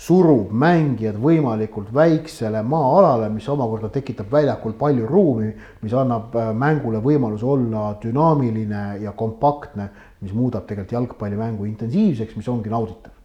surub 0.00 0.52
mängijad 0.52 1.16
võimalikult 1.18 1.90
väiksele 1.92 2.62
maa-alale, 2.62 3.28
mis 3.34 3.48
omakorda 3.48 3.88
tekitab 3.90 4.30
väljakul 4.32 4.76
palju 4.78 5.06
ruumi, 5.06 5.50
mis 5.82 5.92
annab 5.92 6.36
äh, 6.36 6.52
mängule 6.54 7.02
võimaluse 7.02 7.46
olla 7.46 7.96
dünaamiline 8.02 9.00
ja 9.02 9.12
kompaktne, 9.12 9.90
mis 10.20 10.32
muudab 10.32 10.68
tegelikult 10.68 10.92
jalgpallimängu 11.00 11.66
intensiivseks, 11.66 12.36
mis 12.36 12.48
ongi 12.48 12.70
nauditav. 12.70 13.19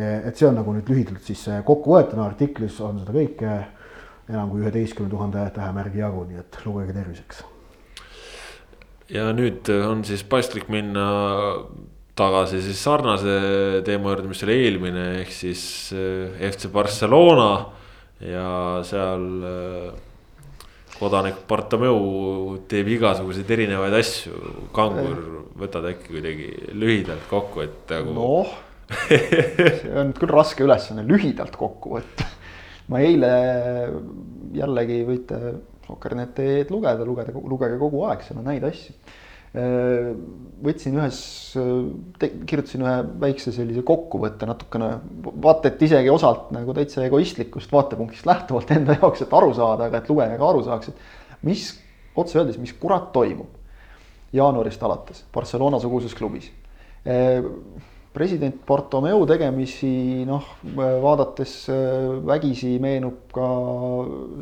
Et 0.00 0.36
see 0.36 0.48
on 0.48 0.58
nagu 0.58 0.72
nüüd 0.76 0.88
lühidalt 0.90 1.24
siis 1.26 1.44
kokkuvõetuna 1.66 2.26
artiklis 2.28 2.80
on 2.84 3.00
seda 3.02 3.14
kõike 3.14 3.52
enam 4.28 4.50
kui 4.52 4.62
üheteistkümne 4.62 5.10
tuhande 5.10 5.44
tähemärgi 5.56 6.02
jagu, 6.02 6.24
nii 6.28 6.42
et 6.42 6.58
lugege 6.66 6.96
terviseks. 6.96 7.44
ja 9.12 9.30
nüüd 9.32 9.70
on 9.88 10.04
siis 10.04 10.24
paslik 10.28 10.68
minna 10.68 11.06
tagasi 12.18 12.60
siis 12.62 12.80
sarnase 12.82 13.38
teema 13.86 14.12
juurde, 14.12 14.28
mis 14.30 14.42
oli 14.46 14.58
eelmine, 14.64 15.06
ehk 15.22 15.32
siis 15.34 15.62
eh, 15.94 16.38
FC 16.50 16.70
Barcelona 16.72 17.50
ja 18.24 18.48
seal 18.86 19.26
eh, 19.48 19.90
kodanik 20.98 21.44
Bartomeu 21.48 22.58
teeb 22.70 22.90
igasuguseid 22.96 23.50
erinevaid 23.54 23.94
asju. 24.00 24.40
Kangur, 24.74 25.20
võtad 25.58 25.86
äkki 25.92 26.16
kuidagi 26.16 26.48
lühidalt 26.74 27.28
kokku, 27.30 27.62
et 27.66 27.94
nagu. 27.94 28.16
noh, 28.16 28.56
see 28.88 29.94
on 30.00 30.12
küll 30.16 30.32
raske 30.32 30.64
ülesanne 30.64 31.04
lühidalt 31.08 31.56
kokku 31.60 31.96
võtta. 31.98 32.28
ma 32.88 33.02
eile 33.04 33.32
jällegi 34.56 35.02
võite 35.08 35.40
Sokkerneti 35.88 36.66
lugeda, 36.68 37.04
lugeda, 37.04 37.32
lugege 37.32 37.78
kogu 37.80 38.02
aeg, 38.04 38.20
seal 38.26 38.42
on 38.42 38.50
häid 38.52 38.66
asju 38.68 38.92
võtsin 39.54 40.96
ühes, 40.98 41.18
kirjutasin 42.20 42.82
ühe 42.84 42.96
väikse 43.22 43.52
sellise 43.54 43.82
kokkuvõtte 43.86 44.46
natukene, 44.48 44.90
vaata 45.24 45.70
et 45.70 45.82
isegi 45.86 46.10
osalt 46.12 46.50
nagu 46.52 46.74
täitsa 46.76 47.06
egoistlikust 47.06 47.72
vaatepunktist 47.72 48.28
lähtuvalt 48.28 48.70
enda 48.76 48.98
jaoks, 48.98 49.24
et 49.24 49.32
aru 49.32 49.54
saada, 49.56 49.88
aga 49.88 50.02
et 50.02 50.10
lugeja 50.12 50.36
ka 50.36 50.50
aru 50.50 50.64
saaks, 50.66 50.92
et 50.92 51.46
mis, 51.48 51.64
otse 52.18 52.38
öeldes, 52.38 52.58
mis 52.60 52.74
kurat 52.76 53.08
toimub 53.14 53.56
jaanuarist 54.36 54.82
alates 54.84 55.24
Barcelona 55.32 55.80
suguses 55.80 56.12
klubis. 56.14 56.50
Äh, 58.08 58.12
president 58.12 58.66
Bartomeu 58.66 59.26
tegemisi 59.26 60.24
noh, 60.26 60.44
vaadates 60.74 61.68
äh, 61.68 62.24
vägisi 62.26 62.78
meenub 62.80 63.30
ka 63.32 63.48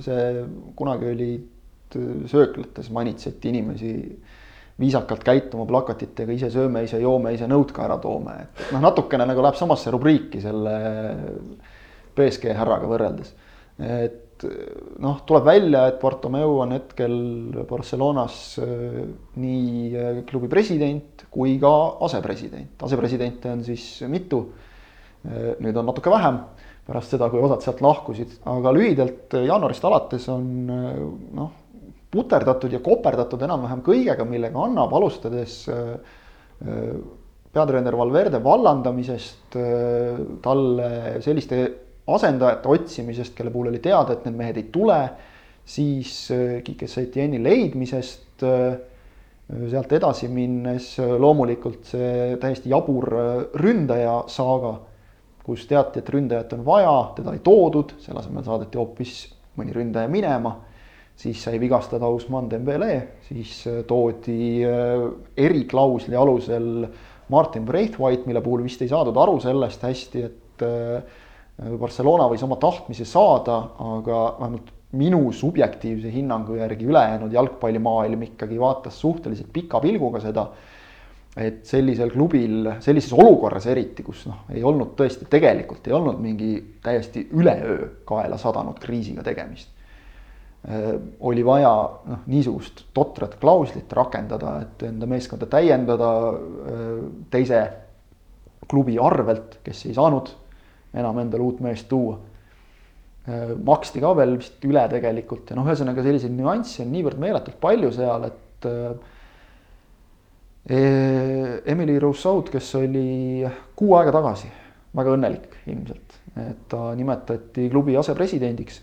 see, 0.01 0.45
kunagi 0.77 1.11
olid 1.13 1.53
sööklates 2.27 2.91
manitseti 2.91 3.49
inimesi 3.49 3.93
viisakalt 4.79 5.23
käituma 5.25 5.65
plakatitega, 5.67 6.35
ise 6.35 6.51
sööme, 6.53 6.83
ise 6.85 6.99
joome, 7.01 7.33
ise 7.33 7.47
nõud 7.49 7.71
ka 7.73 7.87
ära 7.87 7.97
toome, 8.03 8.35
et 8.43 8.73
noh, 8.75 8.83
natukene 8.83 9.25
nagu 9.25 9.41
läheb 9.41 9.57
samasse 9.57 9.93
rubriiki 9.95 10.43
selle 10.43 10.75
BSG 12.17 12.53
härraga 12.59 12.91
võrreldes. 12.91 13.33
et 13.79 14.26
noh, 15.03 15.21
tuleb 15.29 15.47
välja, 15.47 15.87
et 15.91 15.99
Bartomeu 16.01 16.59
on 16.63 16.75
hetkel 16.77 17.17
Barcelonas 17.69 18.39
äh, 18.63 19.03
nii 19.41 19.91
äh, 19.97 20.21
klubi 20.29 20.51
president 20.53 21.27
kui 21.33 21.57
ka 21.63 21.73
asepresident, 22.07 22.77
asepresidente 22.87 23.53
on 23.53 23.65
siis 23.67 23.89
mitu. 24.11 24.47
Nüüd 25.27 25.75
on 25.75 25.89
natuke 25.89 26.11
vähem 26.13 26.37
pärast 26.87 27.11
seda, 27.17 27.27
kui 27.33 27.41
osad 27.43 27.65
sealt 27.65 27.81
lahkusid, 27.83 28.37
aga 28.47 28.71
lühidalt 28.71 29.35
jaanuarist 29.43 29.87
alates 29.89 30.29
on 30.31 30.45
noh 31.35 31.49
puterdatud 32.15 32.71
ja 32.71 32.79
koperdatud 32.85 33.43
enam-vähem 33.43 33.83
kõigega, 33.83 34.23
millega 34.29 34.63
annab, 34.63 34.95
alustades 34.95 35.57
peatreener 37.57 37.99
Valverde 37.99 38.39
vallandamisest, 38.45 39.59
talle 40.47 40.93
selliste 41.27 41.59
asendajate 42.07 42.69
otsimisest, 42.71 43.35
kelle 43.35 43.51
puhul 43.51 43.73
oli 43.73 43.81
teada, 43.83 44.15
et 44.15 44.27
need 44.27 44.37
mehed 44.39 44.61
ei 44.61 44.69
tule, 44.73 44.99
siis 45.67 46.29
Kike 46.65 46.87
Setieni 46.87 47.41
leidmisest, 47.43 48.45
sealt 49.71 49.95
edasi 49.95 50.29
minnes 50.31 50.93
loomulikult 50.99 51.91
see 51.91 52.37
täiesti 52.43 52.71
jabur 52.71 53.09
ründaja 53.59 54.21
saaga, 54.31 54.77
kus 55.47 55.67
teati, 55.71 56.03
et 56.03 56.09
ründajat 56.11 56.55
on 56.57 56.65
vaja, 56.67 56.95
teda 57.19 57.35
ei 57.35 57.43
toodud, 57.47 57.97
selle 58.03 58.23
asemel 58.23 58.47
saadeti 58.47 58.79
hoopis 58.79 59.19
mõni 59.59 59.75
ründaja 59.75 60.11
minema 60.11 60.57
siis 61.17 61.41
sai 61.43 61.61
vigastada 61.61 62.09
Usman 62.13 62.51
Dembele, 62.51 62.97
siis 63.29 63.63
toodi 63.89 64.61
eriklausli 65.37 66.17
alusel 66.17 66.87
Martin 67.33 67.65
Braithwaite, 67.67 68.27
mille 68.29 68.43
puhul 68.45 68.67
vist 68.67 68.83
ei 68.85 68.91
saadud 68.93 69.17
aru 69.19 69.39
sellest 69.43 69.87
hästi, 69.87 70.27
et 70.29 70.67
Barcelona 71.57 72.27
võis 72.29 72.43
oma 72.45 72.59
tahtmise 72.61 73.07
saada, 73.09 73.57
aga 73.81 74.23
vähemalt 74.41 74.73
minu 74.97 75.33
subjektiivse 75.33 76.11
hinnangu 76.13 76.59
järgi 76.61 76.87
ülejäänud 76.89 77.33
jalgpallimaailm 77.33 78.27
ikkagi 78.29 78.59
vaatas 78.61 79.01
suhteliselt 79.01 79.53
pika 79.53 79.81
pilguga 79.81 80.21
seda. 80.21 80.51
et 81.37 81.67
sellisel 81.69 82.09
klubil, 82.15 82.65
sellises 82.81 83.13
olukorras 83.13 83.67
eriti, 83.69 84.01
kus 84.01 84.23
noh, 84.25 84.47
ei 84.49 84.63
olnud 84.65 84.95
tõesti, 84.97 85.27
tegelikult 85.29 85.85
ei 85.85 85.93
olnud 85.93 86.17
mingi 86.17 86.79
täiesti 86.81 87.27
üleöö 87.37 87.91
kaela 88.09 88.39
sadanud 88.41 88.79
kriisiga 88.81 89.23
tegemist. 89.23 89.69
oli 91.21 91.45
vaja 91.45 91.73
noh, 92.09 92.23
niisugust 92.27 92.87
totrat 92.95 93.37
klauslit 93.41 93.93
rakendada, 93.93 94.61
et 94.63 94.83
enda 94.89 95.07
meeskonda 95.07 95.47
täiendada 95.47 96.09
teise 97.31 97.61
klubi 98.69 98.97
arvelt, 98.99 99.61
kes 99.65 99.87
ei 99.87 99.95
saanud 99.95 100.33
enam 100.97 101.19
endale 101.23 101.45
uut 101.45 101.61
meest 101.65 101.89
tuua. 101.91 102.17
Äh, 103.27 103.53
maksti 103.67 104.03
ka 104.03 104.13
veel 104.17 104.37
vist 104.39 104.65
üle 104.69 104.85
tegelikult 104.91 105.51
ja 105.51 105.59
noh, 105.59 105.67
ühesõnaga 105.67 106.05
selliseid 106.05 106.35
nüansse 106.35 106.85
on 106.85 106.93
niivõrd 106.95 107.19
meeletult 107.23 107.59
palju 107.63 107.91
seal, 107.95 108.29
et 108.31 108.69
äh, 108.71 109.13
Emily 110.67 111.99
Rousseau, 112.03 112.41
kes 112.47 112.73
oli 112.79 113.47
kuu 113.79 113.93
aega 113.99 114.15
tagasi 114.15 114.49
väga 114.97 115.13
õnnelik 115.15 115.53
ilmselt, 115.71 116.17
et 116.43 116.65
ta 116.71 116.89
nimetati 116.99 117.69
klubi 117.71 117.97
asepresidendiks. 117.99 118.83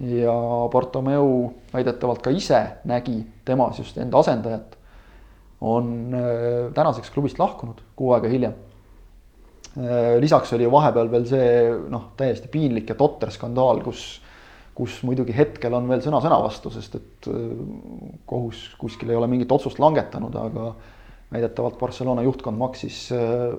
ja 0.00 0.32
Bartomeu 0.72 1.52
väidetavalt 1.72 2.20
ka 2.20 2.30
ise 2.30 2.60
nägi 2.84 3.22
temas 3.44 3.78
just 3.78 3.96
enda 3.98 4.18
asendajat. 4.18 4.76
on 5.60 6.14
äh, 6.14 6.72
tänaseks 6.74 7.10
klubist 7.10 7.38
lahkunud 7.38 7.80
kuu 7.96 8.12
aega 8.12 8.28
hiljem 8.28 8.52
lisaks 10.20 10.54
oli 10.56 10.68
vahepeal 10.72 11.10
veel 11.12 11.26
see 11.28 11.48
noh, 11.92 12.10
täiesti 12.16 12.48
piinlik 12.52 12.88
ja 12.92 12.96
totter 12.96 13.32
skandaal, 13.34 13.82
kus, 13.84 14.04
kus 14.76 15.02
muidugi 15.04 15.34
hetkel 15.36 15.74
on 15.76 15.88
veel 15.90 16.00
sõna 16.04 16.22
sõna 16.24 16.38
vastu, 16.40 16.72
sest 16.72 16.96
et 16.96 17.28
äh, 17.32 17.42
kohus 18.28 18.68
kuskil 18.80 19.12
ei 19.12 19.18
ole 19.18 19.28
mingit 19.30 19.52
otsust 19.52 19.80
langetanud, 19.82 20.36
aga 20.40 20.70
väidetavalt 21.32 21.78
Barcelona 21.80 22.24
juhtkond 22.24 22.58
maksis 22.60 23.06
äh, 23.16 23.52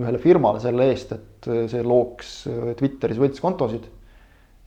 ühele 0.00 0.20
firmale 0.20 0.60
selle 0.60 0.90
eest, 0.92 1.10
et 1.12 1.48
see 1.68 1.82
looks 1.84 2.46
Twitteris 2.78 3.18
võltskontosid. 3.20 3.90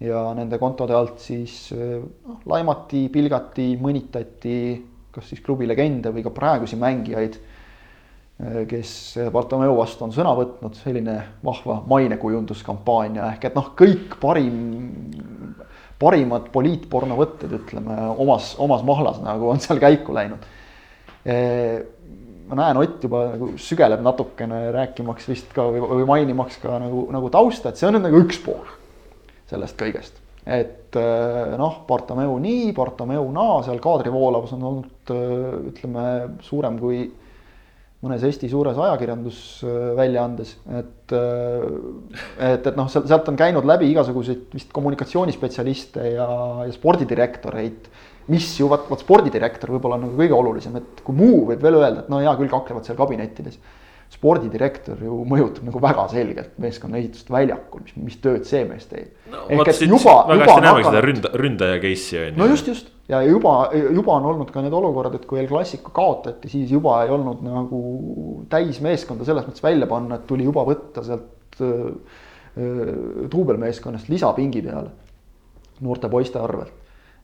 Ja 0.05 0.25
nende 0.35 0.59
kontode 0.59 0.93
alt 0.93 1.21
siis 1.23 1.71
noh, 1.71 2.41
laimati, 2.51 3.05
pilgati, 3.09 3.71
mõnitati 3.81 4.57
kas 5.15 5.31
siis 5.31 5.41
klubi 5.43 5.67
legende 5.67 6.11
või 6.13 6.23
ka 6.25 6.33
praegusi 6.35 6.77
mängijaid. 6.79 7.37
Äh, 7.39 7.54
kes 8.69 8.89
Bartomeu 9.31 9.77
vastu 9.77 10.03
on 10.03 10.11
sõna 10.11 10.33
võtnud, 10.35 10.75
selline 10.75 11.15
vahva 11.45 11.77
mainekujunduskampaania 11.87 13.29
ehk 13.31 13.47
et 13.47 13.55
noh, 13.55 13.69
kõik 13.79 14.17
parim, 14.19 14.57
parimad 16.01 16.49
poliitporno 16.51 17.15
võtted, 17.15 17.53
ütleme 17.55 17.95
omas, 18.19 18.53
omas 18.59 18.83
mahlas 18.87 19.21
nagu 19.23 19.53
on 19.53 19.63
seal 19.63 19.79
käiku 19.79 20.15
läinud. 20.17 20.43
Äh, 21.23 21.79
ma 22.49 22.59
näen, 22.59 22.81
Ott 22.83 23.07
juba 23.07 23.23
nagu 23.31 23.53
sügeleb 23.55 24.03
natukene 24.03 24.67
rääkimaks 24.75 25.31
vist 25.31 25.55
ka 25.55 25.69
või, 25.71 25.87
või 25.95 26.11
mainimaks 26.11 26.59
ka 26.61 26.75
nagu, 26.83 27.07
nagu 27.15 27.31
tausta, 27.31 27.71
et 27.71 27.79
see 27.79 27.87
on 27.87 27.97
nüüd 27.97 28.09
nagu 28.09 28.23
üks 28.27 28.43
pool 28.43 28.67
sellest 29.47 29.79
kõigest. 29.79 30.19
et 30.43 30.97
äh, 30.99 31.55
noh, 31.55 31.85
Bartomeu 31.87 32.35
nii, 32.43 32.73
Bartomeu 32.75 33.31
naa, 33.31 33.61
seal 33.63 33.79
kaadrivoolavus 33.79 34.57
on 34.59 34.71
olnud 34.73 35.15
ütleme 35.71 36.09
suurem 36.43 36.83
kui 36.83 37.05
mõnes 38.03 38.25
Eesti 38.27 38.49
suures 38.51 38.77
ajakirjandusväljaandes, 38.77 40.55
et 40.81 41.13
et, 41.15 42.65
et 42.65 42.75
noh, 42.75 42.89
sealt, 42.89 43.07
sealt 43.09 43.29
on 43.31 43.37
käinud 43.39 43.65
läbi 43.67 43.91
igasuguseid 43.93 44.49
vist 44.55 44.71
kommunikatsioonispetsialiste 44.73 46.11
ja, 46.15 46.27
ja 46.65 46.73
spordidirektoreid, 46.73 47.89
mis 48.33 48.47
ju 48.59 48.69
vaat, 48.71 48.87
vaat 48.89 49.03
spordidirektor 49.05 49.75
võib-olla 49.75 49.99
on 49.99 50.07
nagu 50.07 50.17
kõige 50.17 50.37
olulisem, 50.37 50.77
et 50.81 51.01
kui 51.05 51.17
muu 51.17 51.43
võib 51.51 51.61
veel 51.61 51.79
öelda, 51.79 52.03
et 52.03 52.11
no 52.13 52.21
hea 52.23 52.33
küll, 52.39 52.51
kaklevad 52.51 52.87
seal 52.87 52.97
kabinettides 52.97 53.59
spordidirektor 54.13 54.99
ju 55.03 55.19
mõjutab 55.27 55.65
nagu 55.67 55.81
väga 55.83 56.05
selgelt 56.11 56.57
meeskonna 56.61 56.99
ehitust 57.01 57.29
väljakul, 57.33 57.83
mis, 57.85 57.95
mis 58.09 58.19
tööd 58.23 58.45
see 58.47 58.63
mees 58.67 58.85
teeb 58.89 59.31
no,. 59.33 59.45
ehk 59.49 59.71
et 59.73 59.81
juba, 59.85 60.17
juba 60.29 60.57
on 60.57 60.67
hakanud. 60.69 60.99
ründa, 61.05 61.31
ründaja 61.41 61.79
case'i 61.83 62.19
on 62.21 62.29
ju. 62.29 62.35
no 62.39 62.49
just, 62.51 62.69
just 62.71 62.91
ja 63.11 63.21
juba, 63.25 63.55
juba 63.73 64.15
on 64.17 64.29
olnud 64.31 64.51
ka 64.53 64.63
need 64.65 64.75
olukorrad, 64.75 65.17
et 65.19 65.25
kui 65.29 65.41
El 65.41 65.49
Clasico 65.49 65.91
kaotati, 65.95 66.49
siis 66.51 66.71
juba 66.73 67.01
ei 67.05 67.11
olnud 67.13 67.43
nagu 67.45 67.81
täismeeskonda 68.51 69.27
selles 69.27 69.45
mõttes 69.47 69.65
välja 69.65 69.89
panna, 69.89 70.19
et 70.19 70.29
tuli 70.29 70.47
juba 70.47 70.65
võtta 70.67 71.03
sealt 71.05 71.61
äh, 71.65 72.21
duubelmeeskonnast 72.55 74.09
lisapingi 74.09 74.63
peale 74.63 74.93
noorte 75.83 76.09
poiste 76.09 76.39
arvelt. 76.39 76.73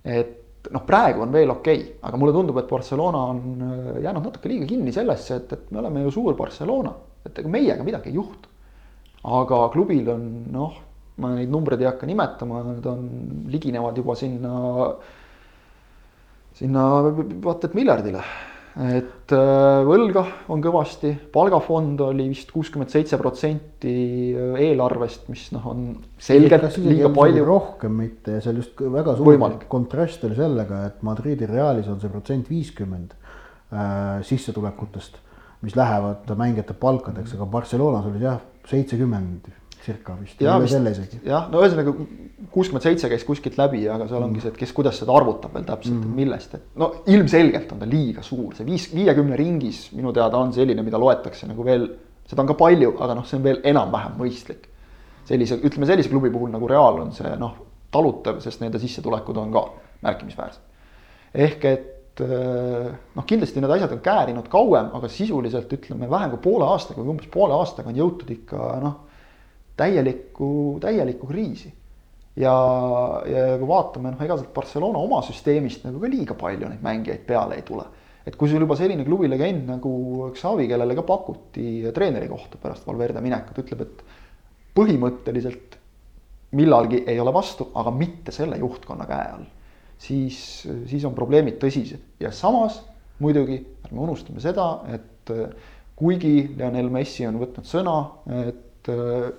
et 0.04 0.41
noh, 0.70 0.84
praegu 0.86 1.24
on 1.26 1.34
veel 1.34 1.50
okei 1.50 1.80
okay,, 1.80 1.98
aga 2.06 2.20
mulle 2.22 2.36
tundub, 2.36 2.60
et 2.62 2.70
Barcelona 2.70 3.24
on 3.34 3.42
äh, 3.66 4.04
jäänud 4.06 4.28
natuke 4.28 4.52
liiga 4.52 4.68
kinni 4.70 4.94
sellesse, 4.94 5.40
et, 5.42 5.56
et 5.58 5.72
me 5.72 5.82
oleme 5.82 6.06
ju 6.06 6.14
suur 6.20 6.38
Barcelona, 6.38 6.94
et 7.26 7.42
ega 7.42 7.50
meiega 7.50 7.88
midagi 7.88 8.12
ei 8.12 8.20
juhtu. 8.20 8.50
aga 9.24 9.68
klubil 9.74 10.08
on 10.10 10.30
noh, 10.54 10.78
ma 11.22 11.34
neid 11.36 11.50
numbreid 11.54 11.82
ei 11.82 11.90
hakka 11.90 12.08
nimetama, 12.10 12.64
need 12.70 12.86
on, 12.90 13.10
liginevad 13.54 13.98
juba 13.98 14.16
sinna, 14.18 14.54
sinna 16.58 16.88
vaata 17.42 17.70
et 17.70 17.78
miljardile 17.78 18.24
et 18.80 19.34
äh, 19.36 19.82
võlga 19.84 20.24
on 20.54 20.62
kõvasti, 20.64 21.12
palgafond 21.34 22.00
oli 22.06 22.30
vist 22.32 22.54
kuuskümmend 22.56 22.94
seitse 22.94 23.20
protsenti 23.20 23.96
äh, 24.32 24.54
eelarvest, 24.70 25.28
mis 25.32 25.50
noh, 25.56 25.66
on 25.74 25.90
selgelt 26.22 26.78
liiga 26.80 27.12
palju. 27.16 27.44
rohkem 27.48 27.98
mitte 28.00 28.38
ja 28.38 28.44
seal 28.46 28.62
just 28.62 28.80
väga 28.80 29.18
suur 29.18 29.34
Võimalik. 29.34 29.68
kontrast 29.72 30.24
oli 30.28 30.40
sellega, 30.40 30.86
et 30.88 31.04
Madridi 31.04 31.50
Realis 31.50 31.90
on 31.92 32.00
see 32.00 32.14
protsent 32.14 32.52
viiskümmend 32.52 33.12
äh, 33.12 34.22
sissetulekutest, 34.28 35.20
mis 35.68 35.76
lähevad 35.76 36.32
mängijate 36.40 36.78
palkadeks, 36.80 37.36
aga 37.36 37.50
Barcelonas 37.52 38.08
oli 38.08 38.24
jah, 38.24 38.40
seitsekümmend 38.72 39.52
circa 39.86 40.16
vist. 40.20 40.42
jah, 41.26 41.48
no 41.52 41.62
ühesõnaga 41.64 41.94
kuuskümmend 42.54 42.86
seitse 42.86 43.10
käis 43.12 43.26
kuskilt 43.26 43.58
läbi, 43.60 43.82
aga 43.90 44.08
seal 44.10 44.24
ongi 44.24 44.38
mm. 44.40 44.44
see, 44.44 44.54
et 44.54 44.60
kes, 44.62 44.74
kuidas 44.78 45.00
seda 45.02 45.14
arvutab 45.18 45.54
veel 45.56 45.66
täpselt 45.68 45.98
mm., 45.98 46.08
et 46.08 46.20
millest, 46.22 46.56
et 46.58 46.80
no 46.82 46.92
ilmselgelt 47.12 47.74
on 47.74 47.82
ta 47.82 47.90
liiga 47.90 48.26
suur, 48.26 48.56
see 48.58 48.68
viis, 48.68 48.88
viiekümne 48.94 49.38
ringis 49.40 49.84
minu 49.98 50.14
teada 50.16 50.42
on 50.42 50.54
selline, 50.56 50.86
mida 50.86 51.02
loetakse 51.02 51.50
nagu 51.50 51.66
veel, 51.68 51.88
seda 52.30 52.46
on 52.46 52.52
ka 52.52 52.58
palju, 52.60 52.96
aga 53.02 53.18
noh, 53.18 53.28
see 53.28 53.40
on 53.40 53.46
veel 53.48 53.62
enam-vähem 53.74 54.18
mõistlik. 54.22 54.68
sellise, 55.32 55.60
ütleme 55.62 55.88
sellise 55.88 56.10
klubi 56.10 56.32
puhul 56.34 56.50
nagu 56.52 56.68
Real 56.68 57.00
on 57.04 57.14
see 57.16 57.30
noh, 57.40 57.56
talutav, 57.94 58.42
sest 58.44 58.62
nende 58.64 58.80
sissetulekud 58.82 59.38
on 59.38 59.54
ka 59.54 59.66
märkimisväärsed. 60.06 60.64
ehk 61.34 61.66
et 61.70 62.22
eh, 62.26 62.90
noh, 63.16 63.26
kindlasti 63.28 63.62
need 63.62 63.78
asjad 63.78 63.94
on 63.96 64.02
käärinud 64.04 64.50
kauem, 64.52 64.90
aga 64.98 65.10
sisuliselt 65.10 65.72
ütleme 65.74 66.10
vähem 66.10 66.34
kui 66.34 66.44
poole 66.50 66.68
aastaga 66.74 67.02
või 67.02 67.16
umbes 67.16 67.32
poole 67.32 67.56
aastaga 67.56 67.94
on 67.94 68.02
jõutud 68.02 68.34
ikka 68.34 68.76
noh 68.84 69.00
täielikku, 69.82 70.50
täielikku 70.84 71.30
kriisi. 71.30 71.74
ja, 72.36 72.54
ja 73.28 73.58
kui 73.60 73.68
vaatame, 73.68 74.14
noh, 74.14 74.22
ega 74.24 74.38
sealt 74.40 74.54
Barcelona 74.56 75.02
oma 75.02 75.20
süsteemist 75.28 75.84
nagu 75.84 76.00
ka 76.00 76.12
liiga 76.12 76.38
palju 76.40 76.70
neid 76.70 76.86
mängijaid 76.86 77.26
peale 77.28 77.58
ei 77.60 77.66
tule. 77.68 77.86
et 78.26 78.38
kui 78.38 78.50
sul 78.50 78.62
juba 78.62 78.78
selline 78.78 79.04
klubi 79.08 79.30
legend 79.30 79.68
nagu 79.72 80.32
Xavi, 80.38 80.68
kellele 80.70 80.96
ka 80.96 81.06
pakuti 81.08 81.92
treeneri 81.94 82.30
kohta 82.30 82.60
pärast 82.62 82.86
Valverde 82.88 83.24
minekut, 83.24 83.64
ütleb, 83.64 83.82
et 83.82 84.04
põhimõtteliselt 84.78 85.80
millalgi 86.56 87.02
ei 87.08 87.20
ole 87.20 87.34
vastu, 87.34 87.72
aga 87.80 87.92
mitte 87.96 88.32
selle 88.36 88.60
juhtkonna 88.62 89.08
käe 89.10 89.34
all. 89.34 89.50
siis, 89.98 90.38
siis 90.90 91.04
on 91.06 91.14
probleemid 91.18 91.60
tõsised 91.62 92.22
ja 92.22 92.32
samas 92.32 92.80
muidugi 93.22 93.60
ärme 93.86 94.02
unustame 94.02 94.42
seda, 94.42 94.68
et 94.94 95.32
kuigi 95.96 96.56
Lionel 96.58 96.90
Messi 96.94 97.28
on 97.28 97.38
võtnud 97.42 97.68
sõna, 97.70 97.96
et 98.48 98.71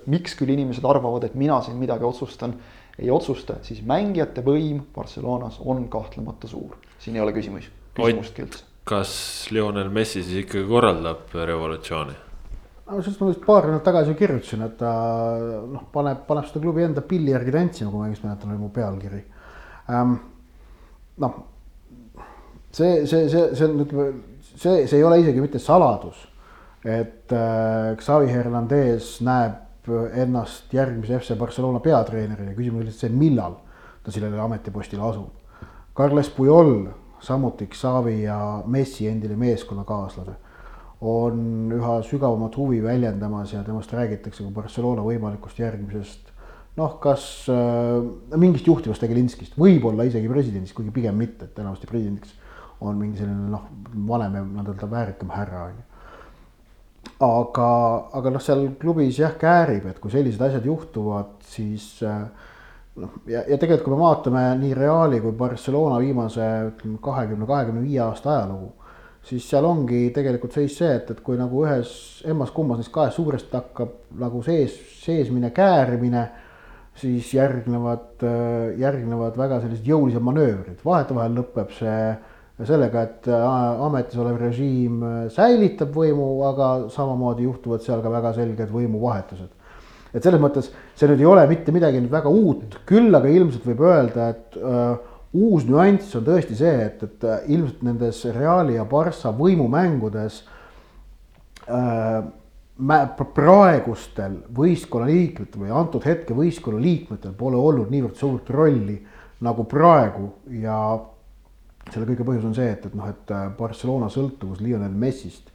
miks 0.07 0.37
küll 0.39 0.53
inimesed 0.53 0.85
arvavad, 0.87 1.25
et 1.27 1.35
mina 1.35 1.59
siin 1.65 1.77
midagi 1.79 2.05
otsustan, 2.07 2.55
ei 2.99 3.09
otsusta, 3.11 3.57
siis 3.65 3.81
mängijate 3.87 4.43
võim 4.45 4.83
Barcelonas 4.95 5.57
on 5.65 5.87
kahtlemata 5.89 6.47
suur. 6.47 6.77
siin 6.99 7.15
ei 7.15 7.21
ole 7.21 7.33
küsimusi, 7.33 7.71
küsimustki 7.97 8.45
üldse. 8.45 8.63
kas 8.83 9.15
Lionel 9.51 9.89
Messi 9.89 10.23
siis 10.23 10.45
ikkagi 10.45 10.67
korraldab 10.67 11.33
revolutsiooni? 11.33 12.13
no 12.85 13.01
sellest 13.01 13.21
ma 13.21 13.29
vist 13.31 13.45
paar 13.45 13.65
nädalat 13.67 13.85
tagasi 13.87 14.11
ju 14.11 14.19
kirjutasin, 14.19 14.65
et 14.67 14.75
ta 14.77 14.91
noh, 15.71 15.87
paneb, 15.93 16.25
paneb 16.27 16.47
seda 16.49 16.61
klubi 16.63 16.83
enda 16.85 17.01
pilli 17.07 17.31
järgi 17.33 17.55
tantsima, 17.55 17.91
kui 17.91 18.01
ma 18.01 18.09
õigesti 18.09 18.27
mäletan, 18.27 18.53
oli 18.53 18.61
mu 18.61 18.69
pealkiri 18.75 19.23
ähm,. 19.89 20.13
noh, 21.23 21.39
see, 22.71 23.07
see, 23.07 23.29
see, 23.29 23.47
see 23.55 23.67
on, 23.69 23.81
ütleme, 23.85 24.07
see, 24.53 24.85
see 24.87 24.99
ei 24.99 25.07
ole 25.07 25.21
isegi 25.23 25.43
mitte 25.43 25.61
saladus, 25.63 26.27
et 26.83 27.31
äh, 27.31 27.93
Xavi 27.99 28.31
Hernandez 28.31 29.17
näeb 29.23 29.87
ennast 30.15 30.71
järgmise 30.73 31.17
FC 31.19 31.35
Barcelona 31.39 31.79
peatreenerina, 31.83 32.53
küsimus 32.55 32.83
on 32.83 32.87
lihtsalt 32.87 33.09
see, 33.09 33.17
millal 33.19 33.57
ta 34.03 34.11
sellele 34.11 34.39
ametipostile 34.39 35.03
asub. 35.03 35.31
Carles 35.95 36.29
Puyol, 36.33 36.87
samuti 37.23 37.67
Xavi 37.71 38.21
ja 38.23 38.37
Messi 38.67 39.07
endine 39.07 39.35
meeskonnakaaslane 39.39 40.35
on 41.03 41.71
üha 41.75 41.97
sügavamat 42.07 42.55
huvi 42.55 42.79
väljendamas 42.83 43.51
ja 43.53 43.63
temast 43.63 43.91
räägitakse 43.91 44.43
kui 44.43 44.53
Barcelona 44.55 45.03
võimalikust 45.03 45.59
järgmisest 45.59 46.31
noh, 46.79 46.95
kas 47.03 47.25
äh, 47.51 48.37
mingist 48.39 48.67
juhtivast 48.67 49.03
tegelinskist, 49.03 49.57
võib-olla 49.59 50.07
isegi 50.07 50.31
presidendist, 50.31 50.75
kuigi 50.77 50.93
pigem 50.95 51.19
mitte, 51.19 51.49
et 51.49 51.59
enamasti 51.61 51.89
presidendiks 51.89 52.37
on 52.83 52.97
mingi 52.99 53.19
selline 53.21 53.51
noh, 53.51 53.67
vanem 54.07 54.39
ja 54.39 54.45
nii-öelda 54.45 54.89
väärikam 54.91 55.33
härra 55.33 55.67
on 55.67 55.75
ju. 55.77 55.89
Aga, 57.23 57.69
aga 58.19 58.33
noh, 58.33 58.43
seal 58.43 58.67
klubis 58.79 59.19
jah 59.19 59.35
käärib, 59.39 59.87
et 59.91 59.99
kui 60.03 60.11
sellised 60.13 60.41
asjad 60.41 60.65
juhtuvad, 60.67 61.35
siis 61.47 61.87
äh, 62.07 62.21
noh, 63.01 63.17
ja, 63.29 63.43
ja 63.47 63.57
tegelikult, 63.57 63.87
kui 63.87 63.95
me 63.95 64.03
vaatame 64.03 64.45
nii 64.61 64.77
Reali 64.77 65.19
kui 65.23 65.35
Barcelona 65.37 65.99
viimase 66.03 66.47
ütleme 66.69 67.01
kahekümne, 67.03 67.49
kahekümne 67.49 67.83
viie 67.85 68.01
aasta 68.05 68.37
ajalugu 68.37 68.71
siis 69.23 69.45
seal 69.47 69.65
ongi 69.67 70.09
tegelikult 70.15 70.55
seis 70.55 70.75
see, 70.77 70.91
et, 70.97 71.11
et 71.13 71.21
kui 71.23 71.37
nagu 71.39 71.63
ühes 71.63 71.93
emmas-kummas 72.29 72.81
neist 72.81 72.91
kahest 72.93 73.19
suurest 73.19 73.53
hakkab 73.55 73.93
nagu 74.19 74.43
sees, 74.45 74.75
seesmine 75.03 75.53
käärimine, 75.55 76.25
siis 76.99 77.31
järgnevad, 77.33 78.21
järgnevad 78.77 79.37
väga 79.39 79.61
sellised 79.63 79.87
jõulised 79.87 80.23
manöövrid, 80.23 80.83
vahetevahel 80.85 81.39
lõpeb 81.39 81.71
see 81.77 81.97
sellega, 82.61 83.01
et 83.07 83.27
ametis 83.33 84.19
olev 84.21 84.37
režiim 84.37 84.99
säilitab 85.33 85.93
võimu, 85.95 86.27
aga 86.45 86.67
samamoodi 86.93 87.47
juhtuvad 87.47 87.81
seal 87.81 88.03
ka 88.03 88.11
väga 88.13 88.33
selged 88.37 88.69
võimuvahetused. 88.69 89.49
et 90.13 90.21
selles 90.21 90.41
mõttes 90.41 90.67
see 90.93 91.09
nüüd 91.09 91.23
ei 91.23 91.25
ole 91.25 91.47
mitte 91.49 91.73
midagi 91.73 92.01
nüüd 92.01 92.13
väga 92.13 92.29
uut, 92.29 92.77
küll 92.85 93.15
aga 93.17 93.31
ilmselt 93.33 93.65
võib 93.65 93.81
öelda, 93.87 94.27
et 94.35 94.57
äh, 94.59 94.91
uus 95.33 95.65
nüanss 95.65 96.13
on 96.19 96.27
tõesti 96.27 96.57
see, 96.57 96.75
et, 96.85 97.01
et 97.01 97.25
äh, 97.25 97.41
ilmselt 97.55 97.81
nendes 97.87 98.21
Reali 98.35 98.77
ja 98.77 98.85
Barca 98.85 99.33
võimumängudes 99.33 100.43
äh, 101.65 102.21
praegustel 103.33 104.39
võistkonna 104.53 105.09
liikmetel 105.09 105.65
või 105.65 105.73
antud 105.73 106.05
hetke 106.05 106.37
võistkonna 106.37 106.81
liikmetel 106.81 107.33
pole 107.37 107.57
olnud 107.57 107.89
niivõrd 107.93 108.17
suurt 108.17 108.49
rolli 108.53 108.99
nagu 109.43 109.65
praegu 109.69 110.29
ja 110.61 110.77
selle 111.91 112.07
kõige 112.07 112.25
põhjus 112.27 112.47
on 112.47 112.55
see, 112.57 112.69
et, 112.71 112.85
et 112.87 112.95
noh, 112.97 113.09
et 113.09 113.33
äh, 113.33 113.49
Barcelona 113.57 114.09
sõltuvus 114.11 114.61
Lionel 114.63 114.95
Messist 114.95 115.51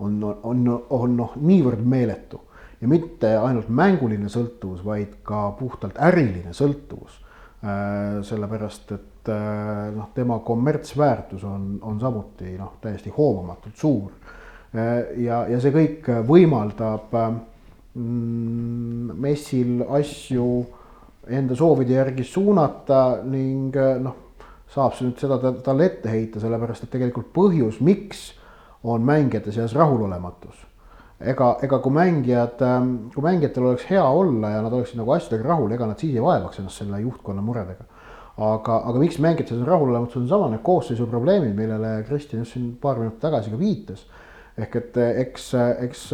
on, 0.00 0.20
on, 0.24 0.64
on 0.90 1.16
noh, 1.16 1.34
niivõrd 1.40 1.82
meeletu 1.86 2.40
ja 2.80 2.88
mitte 2.88 3.34
ainult 3.36 3.68
mänguline 3.72 4.30
sõltuvus, 4.32 4.84
vaid 4.84 5.18
ka 5.26 5.50
puhtalt 5.58 6.00
äriline 6.00 6.54
sõltuvus 6.56 7.20
äh,. 7.64 8.20
sellepärast, 8.26 8.92
et 8.96 9.32
äh, 9.32 9.86
noh, 9.96 10.10
tema 10.16 10.40
kommertsväärtus 10.44 11.44
on, 11.48 11.74
on 11.82 12.00
samuti 12.00 12.56
noh, 12.58 12.76
täiesti 12.80 13.12
hoomamatult 13.16 13.76
suur. 13.76 14.12
Ja, 14.70 15.40
ja 15.50 15.56
see 15.58 15.72
kõik 15.74 16.06
võimaldab 16.28 17.10
mm, 17.10 19.16
messil 19.18 19.80
asju 19.82 20.44
enda 21.26 21.56
soovide 21.58 21.96
järgi 21.96 22.22
suunata 22.22 23.00
ning 23.26 23.74
noh, 24.04 24.29
saab 24.70 24.94
see 24.94 25.08
nüüd 25.08 25.20
seda 25.20 25.38
talle 25.64 25.86
ette 25.86 26.10
heita, 26.10 26.40
sellepärast 26.42 26.86
et 26.86 26.92
tegelikult 26.92 27.32
põhjus, 27.34 27.80
miks 27.84 28.30
on 28.86 29.02
mängijate 29.04 29.52
seas 29.52 29.74
rahulolematus 29.76 30.66
ega, 31.20 31.56
ega 31.62 31.78
kui 31.84 31.92
mängijad, 31.92 32.62
kui 33.14 33.24
mängijatel 33.24 33.66
oleks 33.70 33.88
hea 33.90 34.04
olla 34.04 34.54
ja 34.54 34.62
nad 34.64 34.72
oleksid 34.72 35.00
nagu 35.00 35.12
asjadega 35.12 35.48
rahul, 35.48 35.72
ega 35.74 35.88
nad 35.90 36.00
siis 36.00 36.14
ei 36.14 36.24
vaevaks 36.24 36.62
ennast 36.62 36.80
selle 36.80 37.02
juhtkonna 37.02 37.44
muredega 37.44 37.88
aga, 38.40 38.78
aga 38.88 39.00
miks 39.02 39.18
mängijad 39.20 39.52
on 39.56 39.66
rahulolematud, 39.68 40.22
on 40.22 40.28
sama 40.28 40.48
need 40.50 40.62
koosseisu 40.64 41.06
probleemid, 41.10 41.52
millele 41.56 42.00
Kristjan 42.08 42.44
just 42.44 42.56
siin 42.56 42.72
paar 42.80 42.98
minutit 42.98 43.20
tagasi 43.20 43.52
ka 43.52 43.58
viitas. 43.58 44.06
ehk 44.58 44.76
et 44.76 44.96
eks, 44.96 45.52
eks 45.86 46.10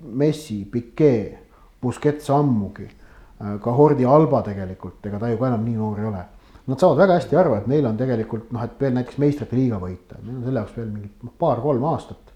Messi, 0.00 0.64
Piquet, 0.64 1.38
Busquets 1.82 2.30
ammugi, 2.30 2.86
ka 3.38 3.72
Hordi 3.72 4.04
Alba 4.04 4.42
tegelikult, 4.46 5.00
ega 5.06 5.18
ta 5.18 5.30
ju 5.30 5.38
ka 5.38 5.48
enam 5.48 5.64
nii 5.64 5.76
noor 5.76 5.98
ei 5.98 6.06
ole. 6.06 6.24
Nad 6.68 6.80
saavad 6.80 6.98
väga 7.00 7.16
hästi 7.18 7.36
aru, 7.40 7.54
et 7.56 7.68
neil 7.70 7.86
on 7.88 7.96
tegelikult 7.98 8.50
noh, 8.54 8.64
et 8.64 8.80
veel 8.80 8.92
näiteks 8.94 9.20
meistrite 9.22 9.56
liiga 9.56 9.78
võita, 9.80 10.18
neil 10.22 10.36
on 10.36 10.42
selle 10.44 10.60
jaoks 10.60 10.76
veel 10.76 10.90
mingid 10.90 11.24
noh, 11.24 11.36
paar-kolm 11.38 11.86
aastat. 11.92 12.26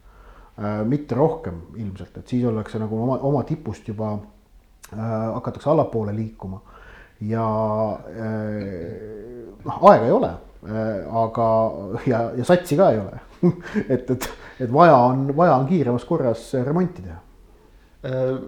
mitte 0.87 1.17
rohkem 1.19 1.57
ilmselt, 1.83 2.17
et 2.21 2.29
siis 2.31 2.45
ollakse 2.47 2.79
nagu 2.79 2.95
oma, 3.03 3.17
oma 3.27 3.41
tipust 3.43 3.89
juba 3.89 4.13
äh, 4.15 4.99
hakatakse 5.35 5.71
allapoole 5.71 6.13
liikuma 6.15 6.61
ja 7.27 7.47
äh, 8.07 9.49
noh, 9.65 9.81
aega 9.91 10.07
ei 10.07 10.13
ole, 10.15 10.31
äh, 10.69 11.17
aga 11.25 11.49
ja, 12.07 12.21
ja 12.39 12.47
satsi 12.47 12.79
ka 12.79 12.91
ei 12.95 13.01
ole 13.03 13.19
et, 13.95 14.11
et, 14.11 14.29
et 14.61 14.73
vaja 14.73 14.97
on, 14.97 15.27
vaja 15.37 15.57
on 15.59 15.67
kiiremas 15.69 16.05
korras 16.09 16.47
remonti 16.65 17.05
teha. 17.05 17.19
Äh, 18.05 18.39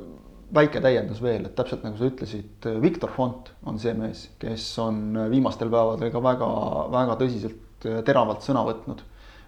väike 0.54 0.80
täiendus 0.82 1.20
veel, 1.22 1.48
et 1.48 1.56
täpselt 1.58 1.82
nagu 1.86 1.98
sa 1.98 2.08
ütlesid, 2.10 2.68
Victor 2.82 3.10
Font 3.14 3.50
on 3.66 3.80
see 3.82 3.94
mees, 3.98 4.28
kes 4.42 4.64
on 4.82 5.18
viimastel 5.32 5.70
päevadel 5.72 6.12
ka 6.14 6.22
väga-väga 6.22 7.18
tõsiselt 7.22 7.86
teravalt 8.06 8.46
sõna 8.46 8.62
võtnud 8.66 9.02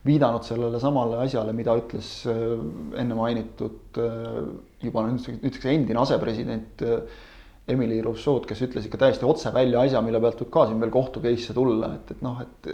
viidanud 0.06 0.44
sellele 0.46 0.78
samale 0.80 1.18
asjale, 1.24 1.52
mida 1.56 1.74
ütles 1.78 2.10
enne 2.28 3.16
mainitud 3.18 3.98
juba 4.82 5.04
nüüdseks 5.08 5.66
endine 5.72 6.00
asepresident 6.02 6.84
Emily 7.68 7.98
Rousseau'd, 8.04 8.46
kes 8.48 8.62
ütles 8.64 8.86
ikka 8.88 9.00
täiesti 9.02 9.26
otse 9.28 9.52
välja 9.52 9.82
asja, 9.84 10.00
mille 10.04 10.20
pealt 10.22 10.40
võib 10.40 10.52
ka 10.54 10.68
siin 10.68 10.80
veel 10.80 10.92
kohtu 10.94 11.20
case'e 11.24 11.56
tulla, 11.56 11.92
et, 11.98 12.14
et 12.14 12.22
noh, 12.24 12.40
et 12.40 12.70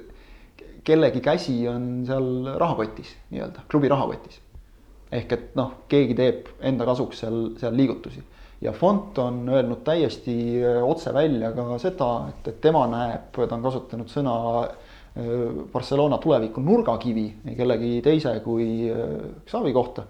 kellegi 0.87 1.23
käsi 1.25 1.57
on 1.71 2.05
seal 2.07 2.55
rahakotis 2.61 3.11
nii-öelda, 3.33 3.65
klubi 3.73 3.91
rahakotis. 3.91 4.39
Ehk 5.15 5.33
et 5.33 5.51
noh, 5.59 5.85
keegi 5.89 6.17
teeb 6.19 6.49
enda 6.61 6.87
kasuks 6.89 7.23
seal, 7.23 7.43
seal 7.61 7.77
liigutusi 7.79 8.23
ja 8.65 8.73
Font 8.73 9.19
on 9.19 9.49
öelnud 9.49 9.83
täiesti 9.85 10.65
äh, 10.65 10.85
otse 10.85 11.15
välja 11.15 11.53
ka 11.53 11.79
seda, 11.79 12.11
et, 12.29 12.49
et 12.49 12.61
tema 12.61 12.87
näeb, 12.89 13.29
ta 13.35 13.57
on 13.57 13.65
kasutanud 13.65 14.11
sõna 14.11 14.37
äh, 14.65 15.29
Barcelona 15.73 16.19
tuleviku 16.23 16.63
nurgakivi 16.65 17.27
kellegi 17.59 17.99
teise 18.05 18.39
kui 18.45 18.89
äh, 18.89 19.13
Xavi 19.51 19.73
kohta. 19.73 20.07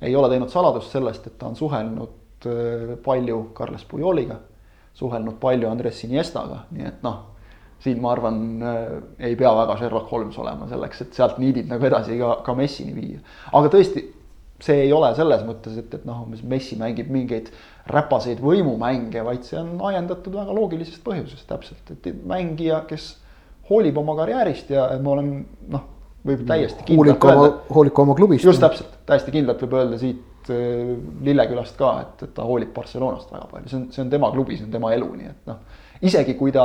ei 0.00 0.14
ole 0.16 0.28
teinud 0.28 0.50
saladust 0.52 0.92
sellest, 0.92 1.26
et 1.26 1.38
ta 1.38 1.48
on 1.48 1.56
suhelnud 1.56 2.44
palju 3.02 3.38
Carles 3.54 3.82
Pujoliga, 3.84 4.36
suhelnud 4.94 5.40
palju 5.40 5.66
Andres 5.66 6.04
Iniestaga, 6.06 6.60
nii 6.70 6.84
et 6.86 7.00
noh, 7.02 7.16
siin 7.82 7.98
ma 8.02 8.12
arvan, 8.12 8.38
ei 9.18 9.34
pea 9.36 9.50
väga 9.56 9.74
Sherlock 9.80 10.12
Holmes 10.12 10.38
olema 10.38 10.68
selleks, 10.70 11.02
et 11.02 11.18
sealt 11.18 11.40
niidid 11.42 11.66
nagu 11.66 11.82
edasi 11.90 12.14
ka, 12.20 12.36
ka 12.46 12.54
Messini 12.54 12.94
viia. 12.94 13.18
aga 13.50 13.72
tõesti, 13.74 14.04
see 14.62 14.84
ei 14.86 14.92
ole 14.92 15.10
selles 15.14 15.44
mõttes, 15.46 15.76
et, 15.78 15.92
et 15.94 16.06
noh, 16.08 16.24
Messi 16.50 16.78
mängib 16.80 17.10
mingeid 17.14 17.52
räpaseid 17.88 18.40
võimumänge, 18.42 19.22
vaid 19.24 19.46
see 19.46 19.58
on 19.60 19.76
ajendatud 19.90 20.34
väga 20.34 20.56
loogilisest 20.56 21.04
põhjusest 21.06 21.46
täpselt, 21.48 21.92
et 21.94 22.08
mängija, 22.26 22.82
kes 22.88 23.12
hoolib 23.70 24.00
oma 24.00 24.16
karjäärist 24.18 24.72
ja 24.74 24.88
ma 25.02 25.14
olen 25.14 25.30
noh, 25.70 25.86
võib 26.26 26.42
täiesti 26.48 26.88
kindlalt 26.88 27.28
öelda. 27.30 27.52
hoolik 27.74 28.02
oma 28.02 28.16
klubist. 28.18 28.44
just 28.44 28.62
täpselt, 28.64 28.98
täiesti 29.06 29.34
kindlalt 29.34 29.62
võib 29.62 29.78
öelda 29.78 30.00
siit 30.00 30.24
Äh, 30.50 30.96
Lillekülast 31.24 31.76
ka, 31.78 31.90
et, 32.02 32.22
et 32.24 32.32
ta 32.36 32.46
hoolib 32.46 32.72
Barcelonast 32.74 33.32
väga 33.32 33.48
palju, 33.50 33.68
see 33.68 33.78
on, 33.78 33.84
see 33.92 34.02
on 34.04 34.10
tema 34.12 34.30
klubi, 34.32 34.56
see 34.56 34.66
on 34.68 34.72
tema 34.72 34.92
elu, 34.96 35.08
nii 35.18 35.28
et 35.28 35.50
noh. 35.50 35.60
isegi 36.08 36.34
kui 36.38 36.52
ta 36.54 36.64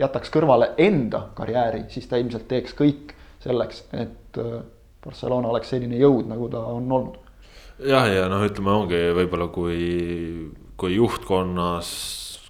jätaks 0.00 0.32
kõrvale 0.34 0.72
enda 0.80 1.26
karjääri, 1.38 1.84
siis 1.92 2.08
ta 2.10 2.18
ilmselt 2.20 2.48
teeks 2.50 2.74
kõik 2.78 3.14
selleks, 3.44 3.84
et 3.94 4.40
äh, 4.40 4.56
Barcelona 5.04 5.52
oleks 5.52 5.70
selline 5.72 6.00
jõud, 6.00 6.26
nagu 6.30 6.48
ta 6.52 6.64
on 6.72 6.90
olnud. 6.98 7.18
Jah, 7.86 8.08
ja 8.10 8.26
noh, 8.30 8.42
ütleme 8.46 8.74
ongi 8.74 9.04
võib-olla 9.16 9.50
kui, 9.52 9.84
kui 10.80 10.96
juhtkonnas 10.96 11.92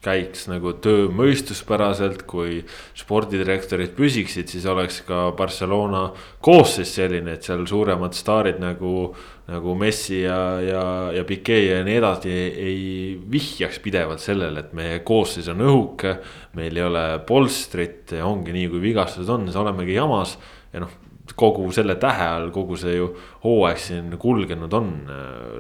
käiks 0.01 0.47
nagu 0.49 0.73
töö 0.81 1.09
mõistuspäraselt, 1.13 2.23
kui 2.29 2.63
spordidirektorid 2.97 3.93
püsiksid, 3.97 4.49
siis 4.49 4.65
oleks 4.71 5.03
ka 5.05 5.29
Barcelona 5.37 6.07
koosseis 6.45 6.95
selline, 6.97 7.37
et 7.37 7.45
seal 7.45 7.67
suuremad 7.69 8.17
staarid 8.17 8.61
nagu. 8.63 9.13
nagu 9.51 9.73
Messi 9.75 10.21
ja, 10.23 10.61
ja, 10.63 10.83
ja 11.11 11.25
Piquet 11.27 11.65
ja 11.65 11.81
nii 11.83 11.97
edasi 11.99 12.31
ei 12.31 12.85
vihjaks 13.33 13.81
pidevalt 13.83 14.23
sellele, 14.23 14.61
et 14.61 14.73
meie 14.79 15.01
koosseis 15.03 15.49
on 15.51 15.65
õhuke. 15.67 16.17
meil 16.55 16.77
ei 16.77 16.85
ole 16.87 17.19
polstrit 17.27 18.13
ja 18.15 18.27
ongi 18.27 18.55
nii, 18.55 18.69
kui 18.71 18.81
vigastused 18.81 19.29
on, 19.29 19.49
siis 19.49 19.59
olemegi 19.59 19.99
jamas 19.99 20.39
ja 20.73 20.85
noh, 20.85 20.95
kogu 21.41 21.71
selle 21.75 21.97
tähe 22.01 22.29
all 22.37 22.51
kogu 22.55 22.77
see 22.81 22.99
ju 22.99 23.09
hooaeg 23.45 23.81
siin 23.81 24.13
kulgenud 24.21 24.77
on, 24.77 24.93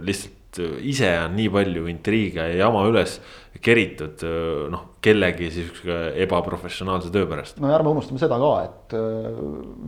lihtsalt 0.05 0.39
ise 0.83 1.11
on 1.24 1.37
nii 1.39 1.51
palju 1.55 1.87
intriige 1.91 2.43
ja 2.43 2.64
jama 2.64 2.83
üles 2.91 3.20
keritud 3.62 4.24
noh, 4.72 4.87
kellegi 5.03 5.49
sihukese 5.53 5.97
ebaprofessionaalse 6.24 7.11
töö 7.12 7.26
pärast. 7.28 7.61
no 7.61 7.70
ja 7.70 7.76
ärme 7.78 7.93
unustame 7.95 8.20
seda 8.20 8.37
ka, 8.41 8.51
et 8.66 8.97
äh, 8.97 9.39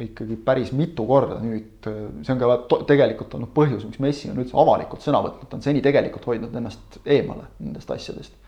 ikkagi 0.06 0.38
päris 0.44 0.72
mitu 0.76 1.04
korda 1.08 1.38
nüüd 1.42 1.88
äh,, 1.90 1.98
see 2.24 2.34
on 2.34 2.40
ka 2.40 2.78
tegelikult 2.88 3.36
olnud 3.36 3.52
põhjus, 3.54 3.84
miks 3.88 4.00
Messi 4.02 4.30
on 4.32 4.40
üldse 4.40 4.56
avalikult 4.58 5.04
sõna 5.04 5.20
võtnud, 5.24 5.50
ta 5.50 5.58
on 5.58 5.64
seni 5.64 5.84
tegelikult 5.84 6.26
hoidnud 6.30 6.54
ennast 6.62 7.00
eemale 7.04 7.50
nendest 7.58 7.90
asjadest. 7.92 8.38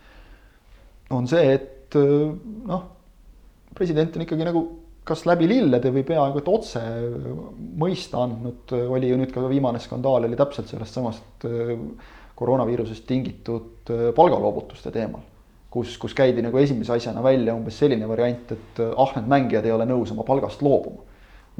on 1.13 1.29
see, 1.31 1.59
et 1.59 1.99
äh, 2.01 2.33
noh, 2.71 2.89
president 3.77 4.17
on 4.17 4.25
ikkagi 4.25 4.49
nagu 4.49 4.65
kas 5.05 5.25
läbi 5.29 5.49
lillede 5.49 5.93
või 5.93 6.05
peaaegu 6.09 6.41
et 6.41 6.49
otse 6.49 6.81
mõista 7.81 8.23
andnud, 8.25 8.73
oli 8.73 9.11
ju 9.11 9.19
nüüd 9.21 9.33
ka 9.35 9.45
viimane 9.51 9.81
skandaal 9.83 10.29
oli 10.29 10.39
täpselt 10.39 10.71
sellest 10.73 10.97
samast 10.97 11.47
äh, 11.49 11.75
koroonaviirusest 12.39 13.07
tingitud 13.09 13.93
äh, 13.93 14.09
palgaloovutuste 14.17 14.93
teemal. 14.95 15.23
kus, 15.75 15.97
kus 15.99 16.15
käidi 16.15 16.43
nagu 16.43 16.59
esimese 16.59 16.93
asjana 16.95 17.23
välja 17.23 17.55
umbes 17.55 17.79
selline 17.79 18.09
variant, 18.09 18.53
et 18.55 18.81
äh, 18.81 18.95
ahned 19.05 19.29
mängijad 19.29 19.67
ei 19.67 19.75
ole 19.75 19.87
nõus 19.91 20.13
oma 20.15 20.25
palgast 20.25 20.63
loobuma. 20.63 21.05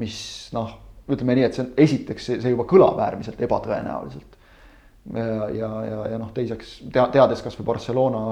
mis 0.01 0.17
noh, 0.55 0.71
ütleme 1.07 1.37
nii, 1.37 1.45
et 1.45 1.59
see 1.59 1.69
esiteks 1.85 2.31
see 2.31 2.55
juba 2.55 2.65
kõlab 2.69 2.99
äärmiselt 3.05 3.41
ebatõenäoliselt 3.45 4.39
ja, 5.13 5.49
ja, 5.53 5.69
ja, 5.85 6.01
ja 6.13 6.17
noh, 6.17 6.31
teiseks 6.33 6.79
tea, 6.93 7.05
teades 7.13 7.43
kasvõi 7.45 7.67
Barcelona 7.67 8.23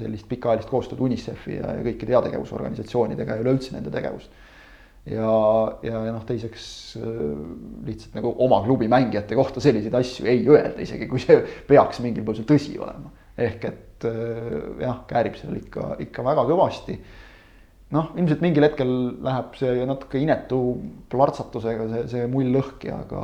sellist 0.00 0.26
pikaajalist 0.30 0.70
koostööd 0.70 1.02
UNICEF-i 1.06 1.60
ja, 1.60 1.76
ja 1.78 1.84
kõikide 1.86 2.16
heategevusorganisatsioonidega 2.16 3.36
ja 3.36 3.44
üleüldse 3.44 3.76
nende 3.76 3.92
tegevust 3.94 4.32
ja, 5.06 5.30
ja, 5.82 6.02
ja 6.08 6.14
noh, 6.14 6.24
teiseks 6.28 6.66
äh, 7.00 7.22
lihtsalt 7.86 8.18
nagu 8.18 8.32
oma 8.44 8.60
klubi 8.64 8.88
mängijate 8.90 9.38
kohta 9.38 9.62
selliseid 9.62 9.94
asju 9.98 10.26
ei 10.28 10.42
öelda, 10.48 10.76
isegi 10.84 11.08
kui 11.10 11.22
see 11.22 11.38
peaks 11.68 12.02
mingil 12.04 12.26
põhjusel 12.26 12.48
tõsi 12.48 12.76
olema. 12.80 13.12
ehk 13.38 13.64
et 13.70 14.08
äh, 14.08 14.58
jah, 14.82 15.02
käärib 15.08 15.38
seal 15.38 15.56
ikka, 15.60 15.94
ikka 16.04 16.26
väga 16.26 16.44
kõvasti 16.48 16.98
noh, 17.94 18.10
ilmselt 18.20 18.42
mingil 18.44 18.66
hetkel 18.66 18.90
läheb 19.24 19.54
see 19.56 19.84
natuke 19.88 20.20
inetu 20.20 20.58
plärtsatusega 21.12 21.86
see, 21.92 22.02
see 22.12 22.26
mull 22.30 22.50
lõhki, 22.52 22.90
aga, 22.92 23.22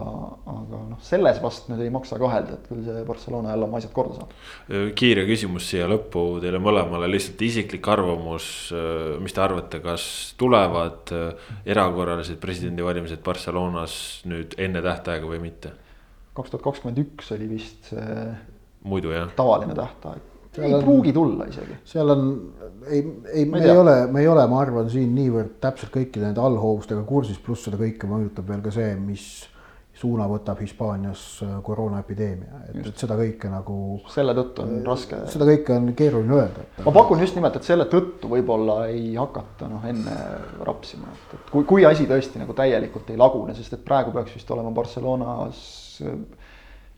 aga 0.54 0.80
noh, 0.94 1.02
selles 1.04 1.40
vast 1.42 1.68
nüüd 1.68 1.82
ei 1.84 1.92
maksa 1.92 2.16
kahelda, 2.20 2.56
et 2.56 2.70
küll 2.70 2.80
see 2.86 3.04
Barcelona 3.08 3.52
jälle 3.52 3.68
oma 3.68 3.80
asjad 3.80 3.92
korda 3.96 4.22
saab. 4.22 4.32
kiire 4.96 5.26
küsimus 5.28 5.68
siia 5.68 5.88
lõppu 5.90 6.24
teile 6.44 6.62
mõlemale, 6.64 7.10
lihtsalt 7.12 7.44
isiklik 7.44 7.88
arvamus, 7.92 8.48
mis 9.20 9.36
te 9.36 9.44
arvate, 9.44 9.82
kas 9.84 10.06
tulevad 10.40 11.12
erakorralised 11.68 12.40
presidendivalimised 12.42 13.24
Barcelonas 13.24 13.96
nüüd 14.30 14.56
enne 14.60 14.84
tähtaega 14.84 15.28
või 15.28 15.42
mitte? 15.44 15.76
kaks 16.34 16.50
tuhat 16.50 16.64
kakskümmend 16.64 16.98
üks 16.98 17.28
oli 17.36 17.46
vist 17.52 17.92
see 17.92 18.14
muidu 18.90 19.12
jah. 19.14 19.28
tavaline 19.36 19.76
tähtaeg 19.76 20.33
ei 20.58 20.74
on, 20.74 20.82
pruugi 20.84 21.12
tulla 21.12 21.48
isegi. 21.50 21.78
seal 21.88 22.14
on, 22.14 22.28
ei, 22.86 23.00
ei, 23.32 23.44
me 23.44 23.62
ei 23.62 23.70
ole, 23.70 23.96
me 24.12 24.22
ei 24.22 24.28
ole, 24.28 24.46
ma 24.50 24.60
arvan, 24.62 24.90
siin 24.92 25.14
niivõrd 25.16 25.56
täpselt 25.64 25.92
kõikide 25.94 26.28
nende 26.28 26.44
allhoovustega 26.44 27.02
kursis, 27.08 27.40
pluss 27.42 27.66
seda 27.68 27.80
kõike 27.80 28.10
mõjutab 28.10 28.48
veel 28.50 28.62
ka 28.64 28.74
see, 28.74 28.94
mis 29.00 29.26
suuna 29.94 30.26
võtab 30.26 30.58
Hispaanias 30.58 31.22
äh, 31.44 31.50
koroonaepideemia, 31.62 32.62
et, 32.68 32.78
et 32.90 32.98
seda 32.98 33.14
kõike 33.18 33.50
nagu. 33.50 33.76
selle 34.10 34.34
tõttu 34.36 34.64
on 34.64 34.72
äh, 34.80 34.86
raske. 34.88 35.20
seda 35.30 35.46
kõike 35.48 35.76
on 35.76 35.92
keeruline 35.96 36.34
öelda. 36.34 36.64
ma 36.86 36.94
pakun 36.96 37.22
just 37.22 37.38
nimelt, 37.38 37.58
et 37.60 37.68
selle 37.68 37.86
tõttu 37.90 38.30
võib-olla 38.32 38.80
ei 38.90 39.14
hakata 39.14 39.70
noh 39.70 39.86
enne 39.86 40.16
rapsima, 40.66 41.12
et, 41.14 41.36
et 41.38 41.52
kui, 41.54 41.66
kui 41.68 41.86
asi 41.86 42.08
tõesti 42.10 42.42
nagu 42.42 42.56
täielikult 42.58 43.14
ei 43.14 43.20
lagune, 43.20 43.54
sest 43.54 43.78
et 43.78 43.84
praegu 43.86 44.14
peaks 44.16 44.34
vist 44.34 44.50
olema 44.50 44.74
Barcelonas 44.74 45.62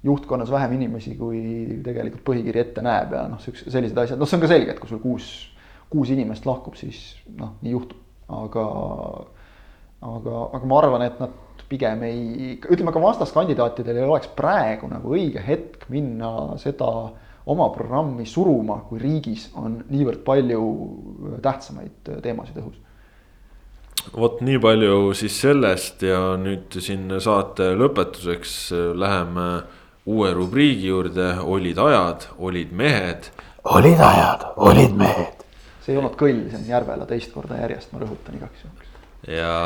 juhtkonnas 0.07 0.51
vähem 0.53 0.77
inimesi, 0.79 1.17
kui 1.19 1.41
tegelikult 1.85 2.25
põhikiri 2.27 2.63
ette 2.63 2.85
näeb 2.85 3.15
ja 3.17 3.27
noh, 3.31 3.41
siukse, 3.43 3.71
sellised 3.73 3.99
asjad, 3.99 4.21
noh, 4.21 4.29
see 4.29 4.39
on 4.39 4.45
ka 4.45 4.51
selge, 4.53 4.75
et 4.75 4.83
kui 4.83 4.91
sul 4.91 5.03
kuus, 5.03 5.31
kuus 5.93 6.13
inimest 6.15 6.47
lahkub, 6.49 6.79
siis 6.79 7.03
noh, 7.39 7.57
nii 7.65 7.75
juhtub, 7.75 8.01
aga, 8.43 8.65
aga, 10.15 10.39
aga 10.59 10.71
ma 10.71 10.81
arvan, 10.83 11.07
et 11.09 11.21
nad 11.23 11.43
pigem 11.67 12.03
ei, 12.07 12.57
ütleme 12.71 12.95
ka 12.95 13.03
vastaskandidaatidel 13.03 13.99
ei 13.99 14.07
oleks 14.07 14.31
praegu 14.39 14.91
nagu 14.91 15.15
õige 15.17 15.43
hetk 15.43 15.89
minna 15.91 16.55
seda 16.63 16.91
oma 17.47 17.69
programmi 17.75 18.27
suruma, 18.27 18.81
kui 18.89 19.01
riigis 19.03 19.49
on 19.59 19.81
niivõrd 19.91 20.23
palju 20.27 20.63
tähtsamaid 21.43 22.11
teemasid 22.23 22.59
õhus. 22.63 22.83
Vot 24.15 24.39
nii 24.45 24.59
palju 24.63 25.15
siis 25.19 25.35
sellest 25.43 26.03
ja 26.07 26.37
nüüd 26.39 26.77
siin 26.83 27.11
saate 27.23 27.73
lõpetuseks 27.75 28.55
läheme 28.95 29.47
uue 30.07 30.33
rubriigi 30.35 30.87
juurde, 30.87 31.33
olid 31.43 31.79
ajad, 31.79 32.29
olid 32.39 32.73
mehed. 32.73 33.31
olid 33.65 34.01
ajad, 34.01 34.45
olid 34.57 34.95
mehed. 34.95 35.43
see 35.83 35.95
ei 35.95 35.99
olnud 35.99 36.15
kõll, 36.19 36.45
see 36.51 36.61
on 36.61 36.69
Järvela 36.69 37.07
teist 37.11 37.33
korda 37.35 37.59
järjest, 37.59 37.91
ma 37.95 38.03
rõhutan 38.03 38.39
igaks 38.39 38.63
juhuks. 38.63 38.93
ja, 39.27 39.57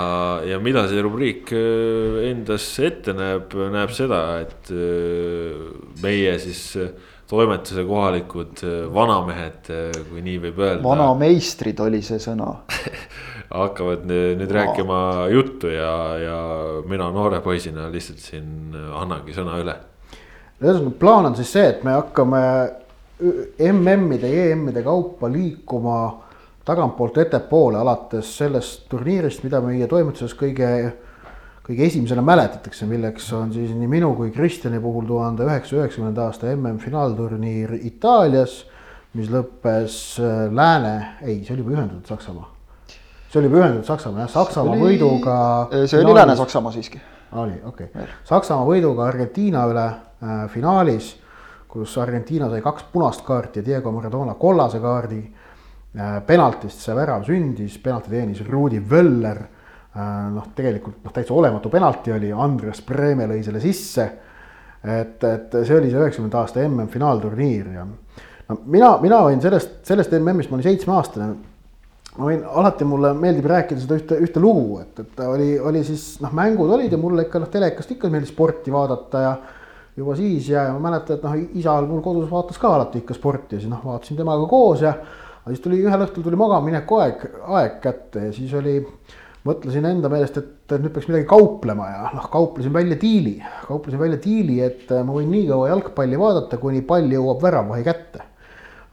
ja 0.49 0.61
mida 0.64 0.86
see 0.88 1.05
rubriik 1.05 1.53
äh, 1.53 2.22
endas 2.30 2.70
ette 2.80 3.12
näeb, 3.16 3.53
näeb 3.74 3.93
seda, 3.97 4.22
et 4.47 4.72
äh, 4.72 5.61
meie 6.01 6.32
siis 6.41 6.64
äh, 6.80 6.95
toimetuse 7.30 7.84
kohalikud 7.86 8.64
vanamehed, 8.97 9.68
kui 10.09 10.24
nii 10.24 10.41
võib 10.49 10.64
öelda. 10.64 10.82
vanameistrid 10.88 11.84
oli 11.84 12.01
see 12.03 12.18
sõna 12.22 12.49
hakkavad 13.61 14.09
nüüd 14.09 14.49
Aa. 14.49 14.57
rääkima 14.57 15.05
juttu 15.36 15.68
ja, 15.68 15.93
ja 16.24 16.41
mina 16.88 17.12
noore 17.12 17.45
poisina 17.45 17.91
lihtsalt 17.93 18.24
siin 18.24 18.74
annangi 18.97 19.36
sõna 19.36 19.61
üle 19.61 19.78
ühesõnaga 20.61 20.97
plaan 21.01 21.31
on 21.31 21.37
siis 21.39 21.53
see, 21.53 21.69
et 21.73 21.85
me 21.85 21.95
hakkame 21.97 22.41
MM-ide 23.21 24.29
ja 24.29 24.51
EM-ide 24.53 24.83
kaupa 24.85 25.29
liikuma 25.33 26.01
tagantpoolt 26.65 27.19
ettepoole, 27.19 27.79
alates 27.81 28.33
sellest 28.39 28.87
turniirist, 28.91 29.45
mida 29.45 29.61
meie 29.65 29.89
toimetuses 29.91 30.35
kõige, 30.39 30.69
kõige 31.67 31.87
esimesena 31.87 32.25
mäletatakse, 32.25 32.89
milleks 32.89 33.31
on 33.37 33.53
siis 33.55 33.73
nii 33.77 33.89
minu 33.91 34.13
kui 34.19 34.33
Kristjani 34.35 34.81
puhul 34.83 35.09
tuhande 35.09 35.47
üheksasaja 35.49 35.85
üheksakümnenda 35.85 36.29
aasta 36.29 36.53
MM-finaalturniir 36.55 37.75
Itaalias, 37.81 38.61
mis 39.19 39.31
lõppes 39.33 39.95
äh, 40.23 40.43
Lääne, 40.55 40.95
ei, 41.25 41.41
see 41.45 41.57
oli 41.57 41.65
juba 41.65 41.75
ühendatud 41.79 42.13
Saksamaa. 42.13 42.53
see 43.31 43.41
oli 43.41 43.49
juba 43.49 43.65
ühendatud 43.65 43.89
Saksamaa 43.89 44.27
jah, 44.27 44.31
Saksamaa 44.37 44.77
oli... 44.77 44.85
võiduga. 44.85 45.41
see 45.87 46.05
oli 46.05 46.15
Lääne-Saksamaa 46.21 46.77
siiski. 46.77 47.03
oli, 47.33 47.59
okei 47.65 47.91
okay., 47.91 48.07
Saksamaa 48.29 48.69
võiduga 48.69 49.09
Argentiina 49.11 49.67
üle 49.73 49.89
finaalis, 50.53 51.14
kus 51.71 51.95
Argentiina 52.03 52.49
sai 52.51 52.61
kaks 52.64 52.89
punast 52.93 53.23
kaarti 53.25 53.61
ja 53.61 53.66
Diego 53.66 53.93
Maradona 53.95 54.35
kollase 54.35 54.81
kaardi. 54.83 55.21
Äh, 55.91 56.21
penaltist 56.27 56.85
see 56.85 56.95
värav 56.95 57.25
sündis, 57.27 57.79
penalti 57.83 58.12
teenis 58.12 58.43
Rudi 58.47 58.79
Völler. 58.91 59.41
Äh, 59.91 60.11
noh, 60.31 60.51
tegelikult 60.55 61.01
noh, 61.03 61.14
täitsa 61.14 61.35
olematu 61.35 61.71
penalti 61.71 62.12
oli, 62.14 62.31
Andres 62.31 62.83
Breme 62.87 63.27
lõi 63.31 63.41
selle 63.47 63.62
sisse. 63.62 64.11
et, 64.81 65.25
et 65.25 65.53
see 65.53 65.77
oli 65.77 65.91
see 65.91 65.99
üheksakümnenda 66.01 66.39
aasta 66.41 66.62
MM-finaalturniir 66.64 67.66
ja 67.75 67.83
no 67.85 68.55
mina, 68.64 68.95
mina 69.03 69.18
võin 69.27 69.43
sellest, 69.45 69.83
sellest 69.85 70.14
MM-ist, 70.16 70.49
ma 70.49 70.57
olin 70.57 70.64
seitsmeaastane 70.64 71.27
ma 72.16 72.31
võin, 72.31 72.41
alati 72.62 72.87
mulle 72.89 73.11
meeldib 73.12 73.51
rääkida 73.51 73.83
seda 73.83 73.99
ühte, 74.01 74.16
ühte 74.25 74.41
lugu, 74.43 74.81
et, 74.81 75.03
et 75.05 75.21
oli, 75.27 75.51
oli 75.61 75.83
siis 75.87 76.05
noh, 76.25 76.33
mängud 76.33 76.73
olid 76.75 76.93
ja 76.93 76.99
mulle 77.01 77.27
ikka 77.27 77.43
noh, 77.43 77.51
telekast 77.53 77.93
ikka 77.95 78.09
meeldis 78.09 78.33
sporti 78.33 78.73
vaadata 78.73 79.23
ja 79.27 79.35
juba 80.01 80.17
siis 80.19 80.51
ja, 80.51 80.67
ja 80.69 80.75
ma 80.77 80.89
mäletan, 80.89 81.19
et 81.19 81.25
noh, 81.27 81.57
isa 81.61 81.77
mul 81.87 82.03
kodus 82.05 82.29
vaatas 82.31 82.61
ka 82.61 82.75
alati 82.77 83.03
ikka 83.03 83.17
sporti 83.17 83.57
ja 83.57 83.63
siis 83.63 83.73
noh, 83.73 83.83
vaatasin 83.85 84.19
temaga 84.21 84.47
koos 84.51 84.85
ja. 84.85 84.95
aga 85.43 85.55
siis 85.55 85.65
tuli 85.65 85.81
ühel 85.83 86.07
õhtul 86.07 86.27
tuli 86.27 86.39
magamamineku 86.41 87.01
aeg, 87.01 87.27
aeg 87.61 87.77
kätte 87.85 88.29
ja 88.29 88.33
siis 88.37 88.55
oli, 88.59 88.79
mõtlesin 89.47 89.87
enda 89.89 90.11
meelest, 90.13 90.41
et 90.41 90.75
nüüd 90.77 90.95
peaks 90.95 91.09
midagi 91.11 91.29
kauplema 91.31 91.91
ja 91.91 92.09
noh, 92.17 92.31
kauplesin 92.33 92.75
välja 92.75 92.99
diili, 93.01 93.37
kauplesin 93.69 94.01
välja 94.01 94.21
diili, 94.25 94.59
et 94.65 94.91
ma 95.05 95.17
võin 95.17 95.31
nii 95.33 95.47
kaua 95.51 95.71
jalgpalli 95.75 96.21
vaadata, 96.21 96.61
kuni 96.63 96.83
pall 96.87 97.13
jõuab 97.13 97.45
väravahi 97.45 97.87
kätte. 97.87 98.27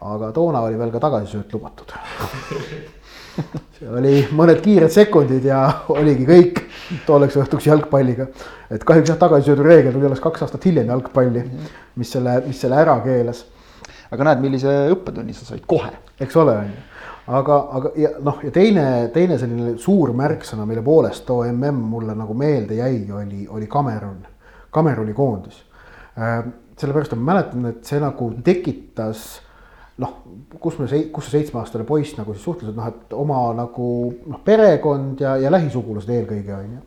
aga 0.08 0.30
toona 0.32 0.62
oli 0.68 0.78
veel 0.78 0.94
ka 0.94 1.02
tagasisööt 1.02 1.54
lubatud 1.58 1.96
oli 3.98 4.22
mõned 4.36 4.62
kiired 4.64 4.92
sekundid 4.94 5.46
ja 5.48 5.62
oligi 5.94 6.26
kõik 6.28 6.62
tolleks 7.06 7.38
õhtuks 7.38 7.68
jalgpalliga. 7.70 8.28
et 8.72 8.84
kahjuks 8.84 9.12
jah, 9.12 9.20
tagasisöödureegel 9.20 9.94
tuli 9.94 10.10
alles 10.10 10.24
kaks 10.24 10.46
aastat 10.46 10.66
hiljem 10.66 10.90
jalgpalli, 10.92 11.44
mis 11.96 12.12
selle, 12.12 12.42
mis 12.48 12.62
selle 12.62 12.80
ära 12.82 12.98
keelas. 13.06 13.46
aga 14.12 14.30
näed, 14.30 14.44
millise 14.44 14.76
õppetunni 14.94 15.34
sa 15.34 15.46
said 15.46 15.66
kohe. 15.68 15.92
eks 16.20 16.36
ole, 16.36 16.58
on 16.58 16.72
ju. 16.72 16.86
aga, 17.40 17.60
aga 17.80 17.92
ja 17.96 18.14
noh, 18.20 18.40
ja 18.44 18.52
teine, 18.52 18.86
teine 19.14 19.38
selline 19.38 19.78
suur 19.82 20.14
märksõna, 20.14 20.66
mille 20.66 20.84
poolest 20.84 21.26
too 21.26 21.44
mm 21.46 21.84
mulle 21.96 22.16
nagu 22.16 22.34
meelde 22.34 22.82
jäi, 22.82 23.04
oli, 23.12 23.48
oli 23.50 23.68
Kamerun, 23.68 24.24
Kameruni 24.72 25.14
koondis. 25.14 25.64
Äh, 26.18 26.46
sellepärast 26.78 27.14
ma 27.18 27.34
mäletan, 27.34 27.66
et 27.66 27.86
see 27.86 28.00
nagu 28.02 28.32
tekitas 28.46 29.42
noh, 30.02 30.14
kus 30.62 30.78
me, 30.80 30.88
kus 31.14 31.28
see 31.28 31.40
seitsmeaastane 31.40 31.86
poiss 31.88 32.18
nagu 32.20 32.36
siis 32.36 32.46
suhtles, 32.46 32.72
et 32.72 32.78
noh, 32.78 32.90
et 32.92 33.16
oma 33.18 33.42
nagu 33.58 33.88
noh, 34.30 34.42
perekond 34.46 35.24
ja, 35.24 35.36
ja 35.42 35.52
lähisugulased 35.54 36.12
eelkõige 36.14 36.54
on 36.58 36.76
ju. 36.76 36.84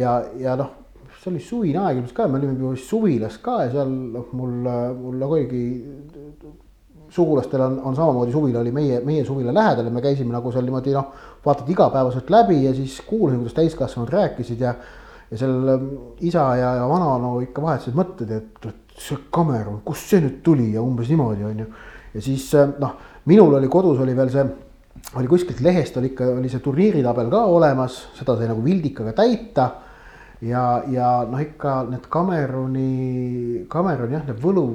ja, 0.00 0.16
ja 0.40 0.56
noh, 0.58 0.72
see 1.18 1.30
oli 1.30 1.42
suvine 1.44 1.82
aeg 1.82 2.00
ilmselt 2.00 2.16
ka, 2.16 2.28
me 2.28 2.40
olime 2.40 2.56
juba 2.56 2.74
suvilas 2.80 3.38
ka 3.44 3.62
ja 3.66 3.72
seal 3.76 3.92
noh, 4.16 4.32
mul, 4.38 4.56
mul 4.98 5.20
nagu 5.20 5.38
oligi 5.38 5.64
sugulastel 7.12 7.60
on, 7.60 7.80
on 7.84 7.96
samamoodi 7.96 8.32
suvila 8.32 8.60
oli 8.60 8.72
meie, 8.72 9.00
meie 9.04 9.24
suvila 9.24 9.54
lähedal 9.54 9.86
ja 9.86 9.92
me 9.92 10.02
käisime 10.02 10.32
nagu 10.32 10.52
seal 10.52 10.64
niimoodi 10.64 10.94
noh, 10.96 11.12
vaata 11.44 11.66
et 11.66 11.72
igapäevaselt 11.74 12.30
läbi 12.32 12.62
ja 12.64 12.74
siis 12.74 13.00
kuulasin, 13.06 13.42
kuidas 13.42 13.58
täiskasvanud 13.58 14.12
rääkisid 14.12 14.64
ja. 14.64 14.74
ja 15.30 15.38
seal 15.38 15.68
ähm, 15.74 15.90
isa 16.20 16.46
ja, 16.56 16.74
ja 16.80 16.88
vanaonu 16.88 17.34
no, 17.34 17.40
ikka 17.44 17.62
vahetasid 17.62 17.98
mõtteid, 17.98 18.32
et, 18.38 18.66
et 18.68 18.81
see 18.98 19.18
Cameron, 19.34 19.80
kust 19.84 20.12
see 20.12 20.20
nüüd 20.22 20.42
tuli 20.44 20.72
ja 20.74 20.82
umbes 20.82 21.08
niimoodi 21.12 21.46
on 21.48 21.64
ju. 21.64 21.68
ja 22.14 22.24
siis 22.24 22.48
äh, 22.58 22.74
noh, 22.80 22.96
minul 23.30 23.54
oli 23.58 23.70
kodus 23.72 24.00
oli 24.04 24.16
veel 24.16 24.32
see, 24.32 24.44
oli 25.18 25.30
kuskilt 25.30 25.62
lehest 25.64 25.96
oli 25.96 26.12
ikka, 26.12 26.34
oli 26.38 26.50
see 26.52 26.64
turniiritabel 26.64 27.30
ka 27.32 27.46
olemas, 27.50 28.02
seda 28.18 28.36
sai 28.36 28.50
nagu 28.50 28.64
vildikaga 28.64 29.14
täita 29.16 29.68
ja, 30.42 30.82
ja 30.90 31.12
noh, 31.28 31.40
ikka 31.40 31.82
need 31.90 32.08
Cameroni, 32.12 33.66
Cameron 33.72 34.18
jah, 34.18 34.26
need 34.28 34.42
võlu 34.42 34.66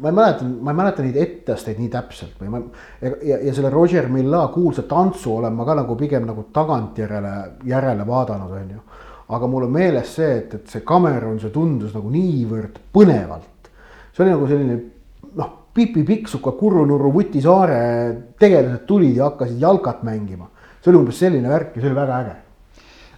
ma 0.00 0.08
ei 0.08 0.14
mäleta, 0.14 0.44
ma 0.44 0.70
ei 0.70 0.76
mäleta 0.76 1.02
neid 1.02 1.16
etteasteid 1.18 1.78
nii 1.80 1.90
täpselt 1.92 2.38
või 2.40 2.52
ma 2.52 2.60
ja, 3.02 3.40
ja 3.48 3.54
selle 3.54 3.70
Roger 3.72 4.08
Milla 4.12 4.44
kuulsa 4.54 4.84
tantsu 4.88 5.34
olen 5.36 5.56
ma 5.56 5.66
ka 5.66 5.76
nagu 5.80 5.96
pigem 5.98 6.26
nagu 6.28 6.46
tagantjärele, 6.54 7.34
järele 7.68 8.06
vaadanud, 8.06 8.54
on 8.60 8.70
ju. 8.76 8.84
Aga 9.28 9.46
mul 9.50 9.66
on 9.66 9.72
meeles 9.72 10.14
see, 10.16 10.36
et, 10.40 10.54
et 10.54 10.70
see 10.72 10.84
Cameron, 10.88 11.38
see 11.40 11.52
tundus 11.52 11.94
nagu 11.96 12.10
niivõrd 12.12 12.78
põnevalt. 12.94 13.72
see 14.12 14.24
oli 14.24 14.34
nagu 14.34 14.48
selline 14.50 14.78
noh, 15.38 15.54
Pipi 15.74 16.02
Pikksuka, 16.02 16.54
Kurunurru, 16.58 17.12
Vutisaare 17.14 17.80
tegelased 18.40 18.86
tulid 18.88 19.18
ja 19.18 19.28
hakkasid 19.28 19.60
jalkat 19.62 20.02
mängima. 20.06 20.48
see 20.80 20.92
oli 20.92 21.02
umbes 21.02 21.20
selline 21.20 21.48
värk 21.48 21.76
ja 21.76 21.82
see 21.82 21.90
oli 21.90 22.00
väga 22.00 22.22
äge. 22.22 22.36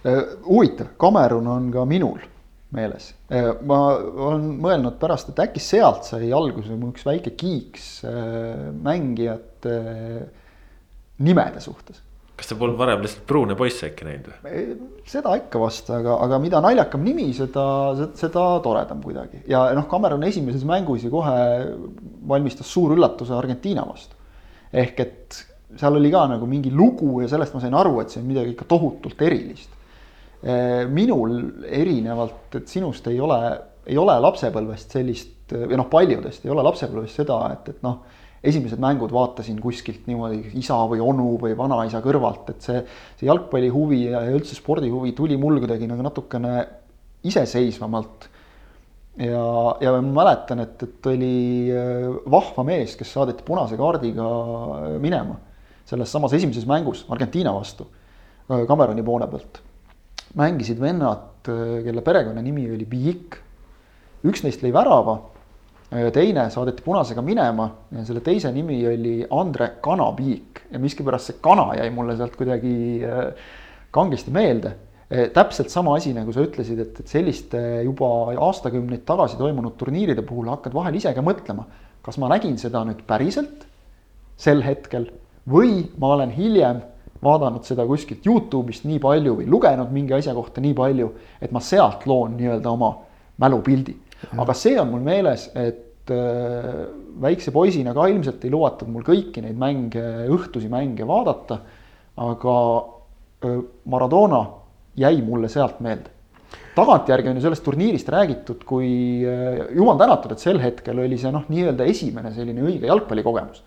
Äh, 0.01 0.21
huvitav, 0.45 0.93
Cameron 0.99 1.47
on 1.47 1.71
ka 1.71 1.85
minul 1.85 2.19
meeles. 2.75 3.11
Äh, 3.31 3.51
ma 3.67 3.79
olen 3.95 4.47
mõelnud 4.63 4.99
pärast, 4.99 5.31
et 5.31 5.41
äkki 5.43 5.63
sealt 5.63 6.07
sai 6.07 6.31
alguse 6.35 6.75
mu 6.75 6.91
üks 6.91 7.05
väike 7.07 7.35
kiiks 7.37 7.89
äh, 8.09 8.69
mängijate 8.83 9.77
nimede 11.21 11.61
suhtes. 11.63 12.01
Kas 12.41 12.49
sa 12.49 12.57
polnud 12.57 12.79
varem 12.79 13.03
lihtsalt 13.03 13.27
pruune 13.29 13.55
poisse 13.57 13.91
äkki 13.91 14.07
näinud 14.07 14.31
või? 14.31 14.63
seda 15.11 15.35
ikka 15.37 15.61
vast, 15.61 15.91
aga, 15.93 16.17
aga 16.25 16.39
mida 16.41 16.61
naljakam 16.63 17.03
nimi, 17.05 17.27
seda, 17.37 17.65
seda 18.17 18.45
toredam 18.65 19.03
kuidagi. 19.05 19.43
ja 19.51 19.67
noh, 19.77 19.85
Cameron 19.91 20.25
esimeses 20.25 20.65
mängus 20.67 21.05
ju 21.05 21.13
kohe 21.13 21.37
valmistas 22.31 22.71
suur 22.73 22.95
üllatuse 22.97 23.35
Argentiina 23.37 23.85
vastu. 23.87 24.17
ehk 24.73 25.03
et 25.05 25.43
seal 25.77 25.95
oli 25.95 26.11
ka 26.11 26.25
nagu 26.33 26.49
mingi 26.49 26.71
lugu 26.73 27.21
ja 27.21 27.29
sellest 27.31 27.53
ma 27.55 27.61
sain 27.63 27.77
aru, 27.77 27.99
et 28.01 28.11
see 28.11 28.23
on 28.23 28.27
midagi 28.27 28.55
ikka 28.55 28.67
tohutult 28.73 29.21
erilist 29.21 29.77
minul 30.89 31.35
erinevalt, 31.69 32.55
et 32.57 32.71
sinust 32.71 33.05
ei 33.11 33.19
ole, 33.21 33.37
ei 33.85 33.97
ole 34.01 34.15
lapsepõlvest 34.25 34.95
sellist 34.97 35.53
või 35.53 35.77
noh, 35.77 35.85
paljudest 35.91 36.47
ei 36.47 36.53
ole 36.53 36.63
lapsepõlvest 36.65 37.21
seda, 37.21 37.37
et, 37.53 37.69
et 37.75 37.85
noh, 37.85 37.99
esimesed 38.43 38.81
mängud 38.81 39.13
vaatasin 39.13 39.59
kuskilt 39.61 40.07
niimoodi 40.09 40.55
isa 40.57 40.79
või 40.89 41.01
onu 41.03 41.35
või 41.41 41.53
vanaisa 41.57 42.01
kõrvalt, 42.01 42.49
et 42.53 42.65
see, 42.65 42.81
see 43.19 43.29
jalgpallihuvi 43.29 44.01
ja 44.09 44.23
üldse 44.33 44.57
spordihuvi 44.57 45.13
tuli 45.17 45.37
mul 45.37 45.59
kuidagi 45.61 45.89
nagu 45.89 46.05
natukene 46.05 46.55
iseseisvamalt. 47.29 48.27
ja, 49.21 49.45
ja 49.83 49.95
ma 49.99 50.23
mäletan, 50.23 50.65
et, 50.65 50.83
et 50.87 51.09
oli 51.13 51.33
äh, 51.69 52.07
vahva 52.31 52.65
mees, 52.65 52.97
kes 52.97 53.13
saadeti 53.13 53.45
punase 53.45 53.77
kaardiga 53.77 54.27
minema 55.03 55.37
selles 55.85 56.11
samas 56.13 56.33
esimeses 56.33 56.65
mängus 56.69 57.05
Argentiina 57.09 57.53
vastu 57.53 57.89
Cameroni 58.47 59.03
poole 59.05 59.27
pealt 59.29 59.61
mängisid 60.37 60.79
vennad, 60.79 61.47
äh, 61.47 61.83
kelle 61.83 62.01
perekonnanimi 62.01 62.69
oli 62.71 62.85
Bijik. 62.85 63.37
üks 64.21 64.43
neist 64.45 64.61
lõi 64.61 64.69
värava, 64.69 65.15
teine 65.91 66.45
saadeti 66.49 66.83
punasega 66.85 67.21
minema 67.25 67.65
selle 68.07 68.21
teise 68.23 68.51
nimi 68.55 68.79
oli 68.87 69.15
Andre 69.29 69.73
Kana 69.83 70.11
Bijik 70.15 70.63
ja 70.71 70.79
miskipärast 70.79 71.31
see 71.31 71.41
kana 71.43 71.73
jäi 71.75 71.89
mulle 71.91 72.15
sealt 72.17 72.37
kuidagi 72.39 72.75
äh, 73.03 73.49
kangesti 73.91 74.31
meelde 74.31 74.71
äh, 75.11 75.27
täpselt 75.35 75.69
sama 75.69 75.97
asi, 75.97 76.13
nagu 76.15 76.31
sa 76.31 76.45
ütlesid, 76.45 76.79
et, 76.79 77.01
et 77.03 77.11
selliste 77.11 77.59
juba 77.83 78.31
aastakümneid 78.47 79.03
tagasi 79.07 79.39
toimunud 79.39 79.75
turniiride 79.79 80.23
puhul 80.27 80.47
hakkad 80.53 80.73
vahel 80.77 80.95
ise 80.95 81.11
ka 81.17 81.25
mõtlema, 81.25 81.67
kas 82.05 82.21
ma 82.23 82.31
nägin 82.31 82.55
seda 82.61 82.85
nüüd 82.87 83.03
päriselt 83.07 83.67
sel 84.39 84.63
hetkel 84.63 85.09
või 85.51 85.89
ma 85.99 86.15
olen 86.15 86.31
hiljem 86.31 86.79
vaadanud 87.21 87.67
seda 87.67 87.85
kuskilt 87.85 88.25
Youtube'ist 88.25 88.87
nii 88.87 88.99
palju 89.01 89.35
või 89.41 89.49
lugenud 89.49 89.91
mingi 89.93 90.15
asja 90.17 90.33
kohta 90.33 90.61
nii 90.63 90.73
palju, 90.77 91.11
et 91.41 91.51
ma 91.53 91.61
sealt 91.61 92.07
loon 92.09 92.37
nii-öelda 92.39 92.71
oma 92.71 92.93
mälupildi. 93.41 93.95
Aga 94.37 94.55
see 94.57 94.77
on 94.79 94.91
mul 94.91 95.03
meeles, 95.05 95.47
et 95.57 96.11
äh, 96.13 96.71
väikse 97.21 97.53
poisina 97.53 97.93
ka 97.97 98.07
ilmselt 98.11 98.43
ei 98.45 98.53
lubatud 98.53 98.91
mul 98.91 99.05
kõiki 99.07 99.43
neid 99.43 99.59
mänge, 99.59 100.03
õhtusi 100.31 100.71
mänge 100.71 101.07
vaadata. 101.07 101.61
aga 102.21 102.55
äh, 103.45 103.61
Maradona 103.85 104.41
jäi 104.97 105.21
mulle 105.21 105.49
sealt 105.49 105.79
meelde. 105.79 106.11
tagantjärgi 106.75 107.29
on 107.29 107.35
ju 107.35 107.41
sellest 107.41 107.63
turniirist 107.63 108.09
räägitud, 108.09 108.63
kui 108.67 109.23
äh, 109.25 109.67
jumal 109.75 109.97
tänatud, 109.97 110.31
et 110.31 110.39
sel 110.39 110.59
hetkel 110.59 110.99
oli 110.99 111.17
see 111.17 111.31
noh, 111.31 111.47
nii-öelda 111.49 111.87
esimene 111.89 112.33
selline 112.35 112.63
õige 112.63 112.87
jalgpallikogemus 112.87 113.63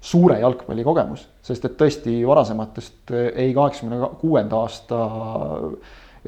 suure 0.00 0.36
jalgpallikogemus, 0.38 1.24
sest 1.42 1.64
et 1.66 1.74
tõesti 1.78 2.20
varasematest 2.26 3.10
ei 3.34 3.50
kaheksakümne 3.54 4.12
kuuenda 4.20 4.60
aasta 4.62 4.98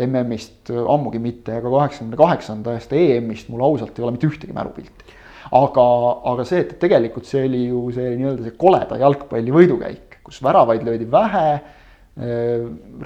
MM-ist 0.07 0.71
ammugi 0.71 1.21
mitte, 1.23 1.57
ega 1.59 1.73
kaheksakümne 1.73 2.19
kaheksanda 2.21 2.77
aasta 2.77 2.99
EM-ist 2.99 3.51
mul 3.53 3.65
ausalt 3.67 3.99
ei 3.99 4.07
ole 4.07 4.15
mitte 4.17 4.31
ühtegi 4.31 4.57
mälupilti. 4.57 5.17
aga, 5.57 5.87
aga 6.33 6.47
see, 6.47 6.63
et 6.65 6.77
tegelikult 6.83 7.27
see 7.27 7.45
oli 7.49 7.65
ju 7.67 7.83
see 7.95 8.15
nii-öelda 8.21 8.47
see 8.47 8.57
koleda 8.61 9.01
jalgpalli 9.01 9.55
võidukäik, 9.55 10.21
kus 10.27 10.39
väravaid 10.45 10.85
löödi 10.87 11.09
vähe, 11.11 11.49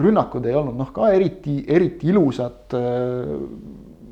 rünnakud 0.01 0.47
ei 0.49 0.57
olnud 0.59 0.77
noh, 0.77 0.91
ka 0.93 1.13
eriti, 1.15 1.61
eriti 1.71 2.11
ilusad 2.11 2.75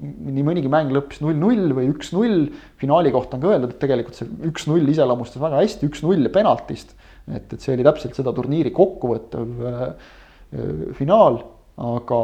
nii 0.02 0.42
mõnigi 0.44 0.70
mäng 0.70 0.90
lõppes 0.94 1.20
null-null 1.22 1.72
või 1.76 1.90
üks-null. 1.92 2.48
finaali 2.80 3.12
kohta 3.14 3.36
on 3.36 3.44
ka 3.44 3.52
öeldud, 3.52 3.74
et 3.74 3.82
tegelikult 3.82 4.18
see 4.18 4.28
üks-null 4.48 4.90
iseloomustas 4.90 5.42
väga 5.42 5.60
hästi, 5.62 5.88
üks-null 5.90 6.28
penaltist. 6.34 6.96
et, 7.30 7.52
et 7.52 7.60
see 7.60 7.76
oli 7.76 7.86
täpselt 7.86 8.18
seda 8.18 8.32
turniiri 8.34 8.72
kokkuvõttev 8.74 9.66
äh, 9.68 9.82
äh, 9.86 10.72
finaal 10.98 11.38
aga, 11.80 12.20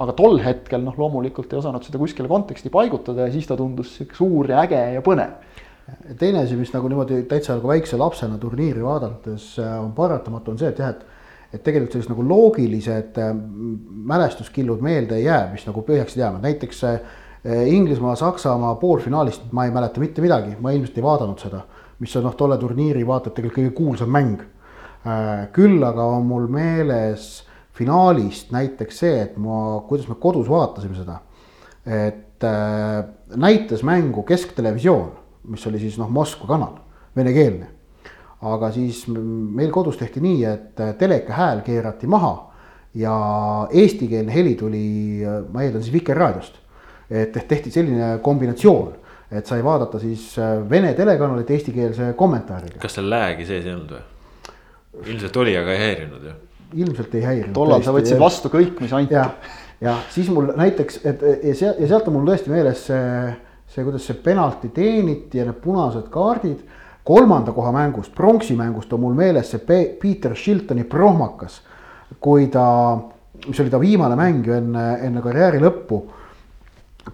aga 0.00 0.14
tol 0.16 0.38
hetkel 0.40 0.82
noh, 0.84 0.96
loomulikult 0.96 1.52
ei 1.52 1.60
osanud 1.60 1.84
seda 1.84 2.00
kuskile 2.00 2.30
konteksti 2.30 2.72
paigutada 2.72 3.26
ja 3.26 3.32
siis 3.34 3.48
ta 3.48 3.56
tundus 3.58 3.92
sihuke 3.96 4.16
suur 4.16 4.48
ja 4.48 4.62
äge 4.64 4.80
ja 4.94 5.02
põnev. 5.04 5.36
teine 6.18 6.44
asi, 6.44 6.56
mis 6.56 6.72
nagu 6.72 6.88
niimoodi 6.88 7.24
täitsa 7.28 7.58
nagu 7.58 7.68
väikse 7.68 7.98
lapsena 8.00 8.38
turniiri 8.38 8.82
vaadates 8.84 9.52
äh, 9.58 9.72
on 9.82 9.92
paratamatu, 9.92 10.54
on 10.54 10.60
see, 10.60 10.70
et 10.72 10.78
jah, 10.78 10.94
et 10.94 11.08
et 11.50 11.64
tegelikult 11.66 11.96
sellised 11.96 12.12
nagu 12.12 12.22
loogilised 12.30 13.18
äh, 13.18 13.32
mälestuskillud 14.12 14.80
meelde 14.86 15.18
ei 15.18 15.26
jää, 15.26 15.48
mis 15.52 15.66
nagu 15.66 15.82
peaksid 15.82 16.22
jääma, 16.22 16.40
näiteks 16.44 16.84
äh, 16.86 17.00
Inglismaa, 17.66 18.14
Saksamaa 18.20 18.74
poolfinaalist 18.80 19.50
ma 19.56 19.64
ei 19.64 19.74
mäleta 19.74 20.00
mitte 20.00 20.22
midagi, 20.22 20.56
ma 20.60 20.72
ilmselt 20.76 20.98
ei 20.98 21.04
vaadanud 21.04 21.40
seda, 21.40 21.62
mis 21.98 22.16
on 22.16 22.28
noh, 22.28 22.36
tolle 22.36 22.58
turniiri 22.60 23.04
vaata 23.08 23.30
et 23.30 23.38
tegelikult 23.38 23.60
kõige 23.60 23.76
kuulsam 23.76 24.12
mäng. 24.12 24.42
Küll 25.56 25.80
aga 25.80 26.04
on 26.04 26.26
mul 26.28 26.44
meeles 26.52 27.30
finaalist 27.80 28.52
näiteks 28.54 29.02
see, 29.02 29.16
et 29.24 29.40
ma, 29.40 29.80
kuidas 29.88 30.06
me 30.10 30.18
kodus 30.20 30.48
vaatasime 30.50 30.98
seda. 30.98 31.18
et 31.88 32.44
näitas 33.40 33.82
mängu 33.84 34.22
kesktelevisioon, 34.28 35.10
mis 35.52 35.66
oli 35.66 35.80
siis 35.80 35.96
noh, 36.00 36.08
Moskva 36.12 36.48
kanal, 36.54 36.78
venekeelne 37.16 37.80
aga 38.48 38.70
siis 38.72 39.02
meil 39.10 39.70
kodus 39.72 39.98
tehti 40.00 40.22
nii, 40.24 40.44
et 40.48 40.82
teleka 40.98 41.36
hääl 41.36 41.60
keerati 41.66 42.08
maha 42.10 42.32
ja 42.96 43.14
eestikeelne 43.70 44.32
heli 44.34 44.54
tuli, 44.58 44.84
ma 45.52 45.64
eeldan 45.64 45.84
siis 45.84 45.94
Vikerraadiost. 45.94 46.56
et 47.10 47.34
tehti 47.48 47.72
selline 47.74 48.18
kombinatsioon, 48.22 48.92
et 49.34 49.46
sai 49.46 49.64
vaadata 49.64 49.98
siis 49.98 50.36
Vene 50.70 50.92
telekanalit 50.94 51.50
eestikeelse 51.50 52.12
kommentaariga. 52.16 52.78
kas 52.78 52.94
seal 52.94 53.10
läägi 53.10 53.46
sees 53.46 53.66
ei 53.66 53.74
olnud 53.74 53.96
või? 53.96 54.04
ilmselt 55.06 55.36
oli, 55.36 55.56
aga 55.56 55.74
ei 55.74 55.78
häirinud 55.84 56.24
ju. 56.24 56.36
Ilmselt 56.74 57.14
ei 57.14 57.24
häirinud. 57.24 57.54
tollal 57.54 57.82
sa 57.84 57.94
võtsid 57.94 58.20
vastu 58.20 58.50
kõik, 58.52 58.80
mis 58.82 58.92
anti. 58.96 59.14
ja, 59.14 59.26
ja 59.80 59.96
siis 60.12 60.28
mul 60.32 60.52
näiteks, 60.56 61.00
et 61.04 61.22
ja 61.22 61.54
sealt 61.54 61.80
ja 61.80 61.88
sealt 61.90 62.08
on 62.08 62.18
mul 62.18 62.28
tõesti 62.30 62.52
meeles 62.52 62.84
see, 62.90 63.32
see, 63.70 63.84
kuidas 63.86 64.06
see 64.06 64.18
penalti 64.24 64.70
teeniti 64.74 65.40
ja 65.40 65.48
need 65.48 65.60
punased 65.64 66.10
kaardid 66.12 66.62
kolmanda 67.06 67.52
koha 67.56 67.72
mängust, 67.74 68.14
pronksi 68.14 68.56
mängust 68.56 68.92
on 68.92 69.00
mul 69.04 69.16
meeles 69.18 69.50
see 69.50 69.82
Peter 70.00 70.36
Shiltoni 70.36 70.84
prohmakas, 70.84 71.60
kui 72.20 72.48
ta, 72.52 72.64
mis 73.46 73.60
oli 73.60 73.72
ta 73.72 73.80
viimane 73.80 74.18
mäng 74.18 74.46
ju 74.46 74.56
enne, 74.58 74.86
enne 75.06 75.22
karjääri 75.24 75.62
lõppu. 75.62 76.02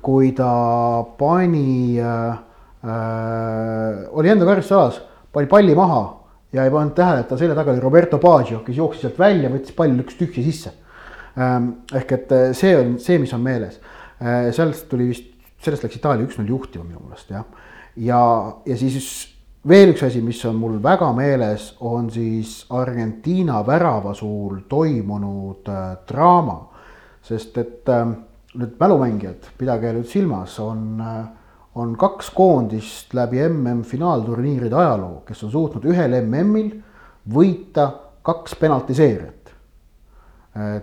kui 0.02 0.32
ta 0.36 1.04
pani 1.16 1.96
äh,, 1.96 2.38
äh, 2.84 4.08
oli 4.10 4.28
enda 4.28 4.44
karistusalas, 4.44 4.98
pani 5.32 5.46
palli 5.46 5.74
maha 5.74 6.25
ja 6.52 6.64
ei 6.64 6.70
pannud 6.70 6.94
tähele, 6.94 7.20
et 7.24 7.28
ta 7.28 7.38
selja 7.38 7.54
taga 7.54 7.72
oli 7.72 7.80
Roberto 7.80 8.18
Baggio, 8.22 8.62
kes 8.66 8.76
jooksis 8.76 9.06
sealt 9.06 9.18
välja, 9.18 9.50
võttis 9.52 9.74
palli, 9.76 9.96
lükkas 9.98 10.18
tühja 10.20 10.44
sisse 10.44 10.72
ehk 11.36 12.12
et 12.16 12.32
äh, 12.32 12.50
see 12.56 12.74
on 12.78 12.98
see, 13.02 13.18
mis 13.20 13.32
on 13.36 13.42
meeles. 13.44 13.80
sellest 14.56 14.86
tuli 14.88 15.10
vist, 15.10 15.26
sellest 15.60 15.82
läks 15.84 15.98
Itaalia 15.98 16.24
üks-null 16.24 16.48
juhtima 16.48 16.86
minu 16.86 17.02
meelest 17.04 17.30
jah. 17.34 17.44
ja, 18.00 18.20
ja 18.64 18.76
siis 18.80 19.08
veel 19.68 19.92
üks 19.92 20.04
asi, 20.06 20.22
mis 20.24 20.40
on 20.48 20.56
mul 20.56 20.78
väga 20.82 21.10
meeles, 21.16 21.74
on 21.84 22.08
siis 22.10 22.62
Argentiina 22.72 23.60
värava 23.66 24.14
suul 24.14 24.62
toimunud 24.68 25.68
äh, 25.68 25.90
draama. 26.08 26.60
sest 27.26 27.58
et 27.58 27.88
äh, 27.90 28.06
nüüd 28.56 28.76
mälumängijad, 28.80 29.50
pidage 29.58 29.92
nüüd 29.92 30.08
silmas, 30.08 30.58
on 30.62 31.00
äh, 31.02 31.24
on 31.76 31.96
kaks 31.96 32.30
koondist 32.30 33.14
läbi 33.14 33.42
MM-finaalturniiride 33.48 34.76
ajaloo, 34.76 35.20
kes 35.28 35.44
on 35.44 35.52
suutnud 35.52 35.84
ühel 35.90 36.14
MM-il 36.22 36.70
võita 37.32 37.90
kaks 38.24 38.56
penaltiseeriat. 38.60 39.52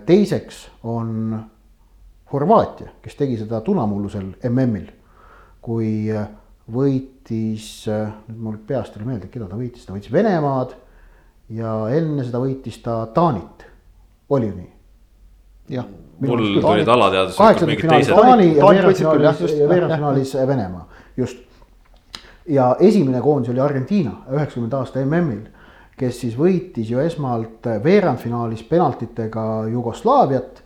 teiseks 0.06 0.68
on 0.82 1.34
Horvaatia, 2.32 2.88
kes 3.02 3.14
tegi 3.18 3.36
seda 3.38 3.60
tunamullusel 3.60 4.30
MM-il, 4.48 4.86
kui 5.62 6.06
võitis, 6.72 7.68
nüüd 8.28 8.40
mul 8.40 8.56
peast 8.66 8.94
ei 8.94 9.00
tule 9.00 9.10
meelde, 9.10 9.28
keda 9.30 9.50
ta 9.50 9.58
võitis, 9.58 9.84
ta 9.86 9.94
võitis 9.94 10.14
Venemaad 10.14 10.74
ja 11.54 11.76
enne 11.94 12.24
seda 12.24 12.40
võitis 12.42 12.80
ta 12.82 13.02
Taanit, 13.14 13.66
oli 14.30 14.50
ju 14.50 14.56
nii? 14.62 14.72
jah 15.74 15.86
mul 16.20 16.60
tulid 16.60 16.88
alateaduslikult 16.88 17.38
kaheksakümnendal 17.38 17.80
finaalis 17.82 18.08
Taani 18.08 18.48
ja 18.56 18.68
veerandfinaalis, 18.68 19.58
veerandfinaalis 19.68 20.34
Venemaa, 20.46 20.88
just. 21.16 21.38
ja 22.48 22.76
esimene 22.80 23.20
koondis 23.20 23.50
oli 23.50 23.60
Argentiina 23.60 24.12
üheksakümnenda 24.30 24.82
aasta 24.82 25.04
MM-il, 25.04 25.46
kes 25.96 26.20
siis 26.20 26.36
võitis 26.38 26.90
ju 26.90 27.00
esmalt 27.00 27.66
veerandfinaalis 27.84 28.62
penaltitega 28.68 29.64
Jugoslaaviat 29.72 30.64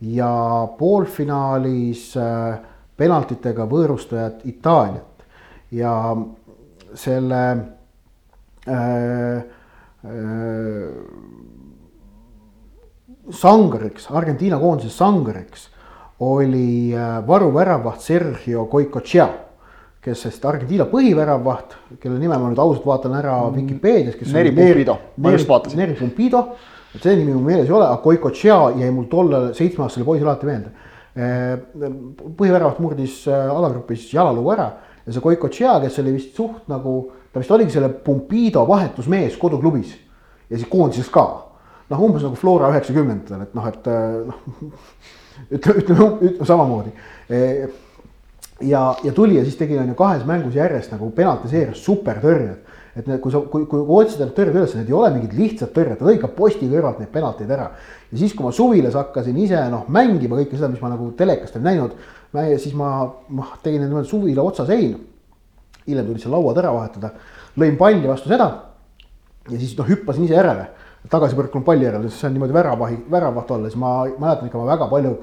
ja 0.00 0.30
poolfinaalis 0.78 2.10
äh, 2.20 2.58
penaltitega 2.96 3.66
võõrustajat 3.68 4.44
Itaaliat. 4.48 5.24
Ja 5.72 6.16
selle 6.96 7.42
äh, 8.68 9.36
äh, 9.36 9.44
sangariks, 13.32 14.10
Argentiina 14.10 14.58
koondise 14.58 14.90
sangariks 14.94 15.68
oli 16.20 16.94
äh, 16.94 17.26
varuväravaht 17.26 18.00
Sergio 18.00 18.64
Goicoechea, 18.70 19.28
kes 20.00 20.22
sest 20.26 20.44
Argentiina 20.46 20.86
põhiväravaht, 20.88 21.76
kelle 22.00 22.18
nime 22.20 22.38
ma 22.38 22.48
nüüd 22.48 22.62
ausalt 22.62 22.86
vaatan 22.86 23.18
ära 23.18 23.36
mm. 23.42 23.58
Vikipeedias, 23.60 24.16
kes 24.16 24.32
Neri 24.32 24.54
Pumpido, 24.54 24.96
ma 25.20 25.34
just 25.34 25.48
vaatasin. 25.50 25.82
Neri 25.82 25.96
Pumpido, 25.98 26.42
et 26.94 27.02
see 27.02 27.16
nimi 27.18 27.34
mul 27.34 27.44
meeles 27.50 27.68
ei 27.68 27.76
ole, 27.76 27.88
aga 27.88 28.00
Goicoechea 28.04 28.58
jäi 28.80 28.90
mul 28.94 29.10
tollal 29.12 29.50
seitsmeaastasele 29.56 30.06
poisile 30.06 30.30
alati 30.30 30.48
meelde. 30.48 30.72
Äh, 31.16 31.56
põhiväravaht 32.38 32.80
murdis 32.84 33.22
äh, 33.28 33.48
alagrupis 33.52 34.08
jalaluu 34.12 34.50
ära 34.54 34.70
ja 35.06 35.12
see 35.12 35.24
Goicoechea, 35.24 35.78
kes 35.84 36.00
oli 36.02 36.16
vist 36.16 36.36
suht 36.36 36.70
nagu, 36.70 36.98
ta 37.32 37.42
vist 37.42 37.52
oligi 37.52 37.76
selle 37.76 37.90
Pumpido 38.04 38.64
vahetusmees 38.68 39.36
koduklubis 39.40 39.94
ja 40.50 40.56
siis 40.56 40.68
koondises 40.70 41.08
ka 41.12 41.45
noh, 41.90 42.02
umbes 42.02 42.24
nagu 42.26 42.38
Flora 42.38 42.70
üheksakümnendatel, 42.74 43.46
et 43.46 43.56
noh, 43.56 43.66
et 43.70 43.90
noh, 44.26 44.38
ütleme, 45.56 45.82
ütleme, 45.82 46.08
ütleme 46.20 46.48
samamoodi. 46.48 46.94
ja, 48.66 48.82
ja 49.04 49.12
tuli 49.12 49.36
ja 49.36 49.44
siis 49.44 49.58
tegi 49.58 49.78
on 49.78 49.88
ju 49.92 49.98
kahes 49.98 50.24
mängus 50.26 50.56
järjest 50.56 50.94
nagu 50.94 51.10
penaltiseeris 51.14 51.84
supertõrjed. 51.84 52.64
et 52.96 53.04
need, 53.04 53.20
kui 53.20 53.32
sa, 53.32 53.42
kui, 53.52 53.66
kui 53.68 53.82
otsida 53.92 54.24
need 54.24 54.32
tõrjed 54.38 54.54
üles, 54.56 54.74
need 54.78 54.88
ei 54.88 54.94
ole 54.96 55.10
mingid 55.12 55.34
lihtsad 55.36 55.72
tõrjed, 55.74 55.98
ta 56.00 56.06
lõi 56.08 56.16
ka 56.20 56.30
posti 56.32 56.64
kõrvalt 56.70 57.02
neid 57.02 57.10
penalteid 57.12 57.50
ära. 57.52 57.70
ja 58.10 58.18
siis, 58.18 58.34
kui 58.34 58.46
ma 58.46 58.52
suvilas 58.56 58.96
hakkasin 58.96 59.36
ise 59.42 59.66
noh 59.70 59.84
mängima 59.92 60.38
kõike 60.40 60.56
seda, 60.56 60.72
mis 60.72 60.80
ma 60.80 60.94
nagu 60.94 61.10
telekast 61.18 61.58
olen 61.58 61.68
näinud, 61.70 61.98
siis 62.56 62.72
ma, 62.74 62.94
ma 63.28 63.50
tegin 63.62 63.84
niimoodi 63.84 64.08
suvila 64.08 64.42
otsasein. 64.42 64.96
hiljem 65.86 66.06
tuli 66.06 66.18
see 66.18 66.32
lauad 66.32 66.56
ära 66.58 66.72
vahetada, 66.74 67.12
lõin 67.60 67.76
palli 67.78 68.08
vastu 68.08 68.32
seda 68.32 68.48
ja 69.50 69.58
siis 69.60 69.76
noh, 69.78 69.86
hüppasin 69.86 70.24
ise 70.24 70.34
järele 70.34 70.66
tagasi 71.10 71.38
põrkunud 71.38 71.66
palli 71.66 71.86
järele, 71.86 72.10
see 72.12 72.28
on 72.28 72.36
niimoodi 72.36 72.56
väravahi, 72.56 73.00
väravaht 73.12 73.50
olla, 73.56 73.70
siis 73.70 73.80
ma 73.80 73.96
mäletan 74.18 74.50
ikka, 74.50 74.60
ma 74.60 74.74
väga 74.74 74.90
palju 74.90 75.16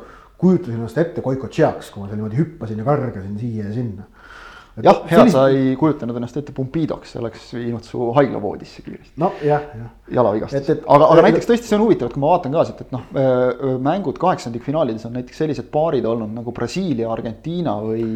kujutasin 0.43 0.79
ennast 0.79 0.97
ette 0.99 1.23
Koiko 1.23 1.47
Tšiaks, 1.51 1.91
kui 1.93 2.03
ma 2.03 2.09
seal 2.09 2.19
niimoodi 2.19 2.41
hüppasin 2.41 2.81
ja 2.81 2.87
kargasin 2.87 3.37
siia 3.39 3.69
ja 3.69 3.73
sinna. 3.75 4.07
jah, 4.81 5.03
hea 5.05 5.19
sellist..., 5.19 5.35
sa 5.35 5.43
ei 5.53 5.75
kujutanud 5.77 6.17
ennast 6.17 6.37
ette 6.39 6.53
Pumpidoks, 6.55 7.11
see 7.13 7.21
oleks 7.21 7.43
viinud 7.53 7.85
su 7.85 8.07
haiglavoodisse 8.17 8.85
kiiresti. 8.85 9.13
nojah, 9.21 9.67
jah. 9.79 9.89
jalavigastus, 10.17 10.71
aga, 10.81 11.09
aga 11.13 11.25
näiteks 11.27 11.49
tõesti, 11.49 11.69
see 11.69 11.77
on 11.77 11.85
huvitav, 11.85 12.09
et 12.09 12.17
kui 12.17 12.23
ma 12.23 12.31
vaatan 12.33 12.57
ka 12.57 12.63
siit, 12.69 12.81
et 12.85 12.95
noh, 12.95 13.03
mängud 13.89 14.17
kaheksandikfinaalides 14.23 15.05
on 15.09 15.19
näiteks 15.19 15.43
sellised 15.45 15.69
paarid 15.73 16.07
olnud 16.09 16.33
nagu 16.39 16.55
Brasiilia, 16.55 17.11
Argentiina 17.13 17.77
või 17.85 18.07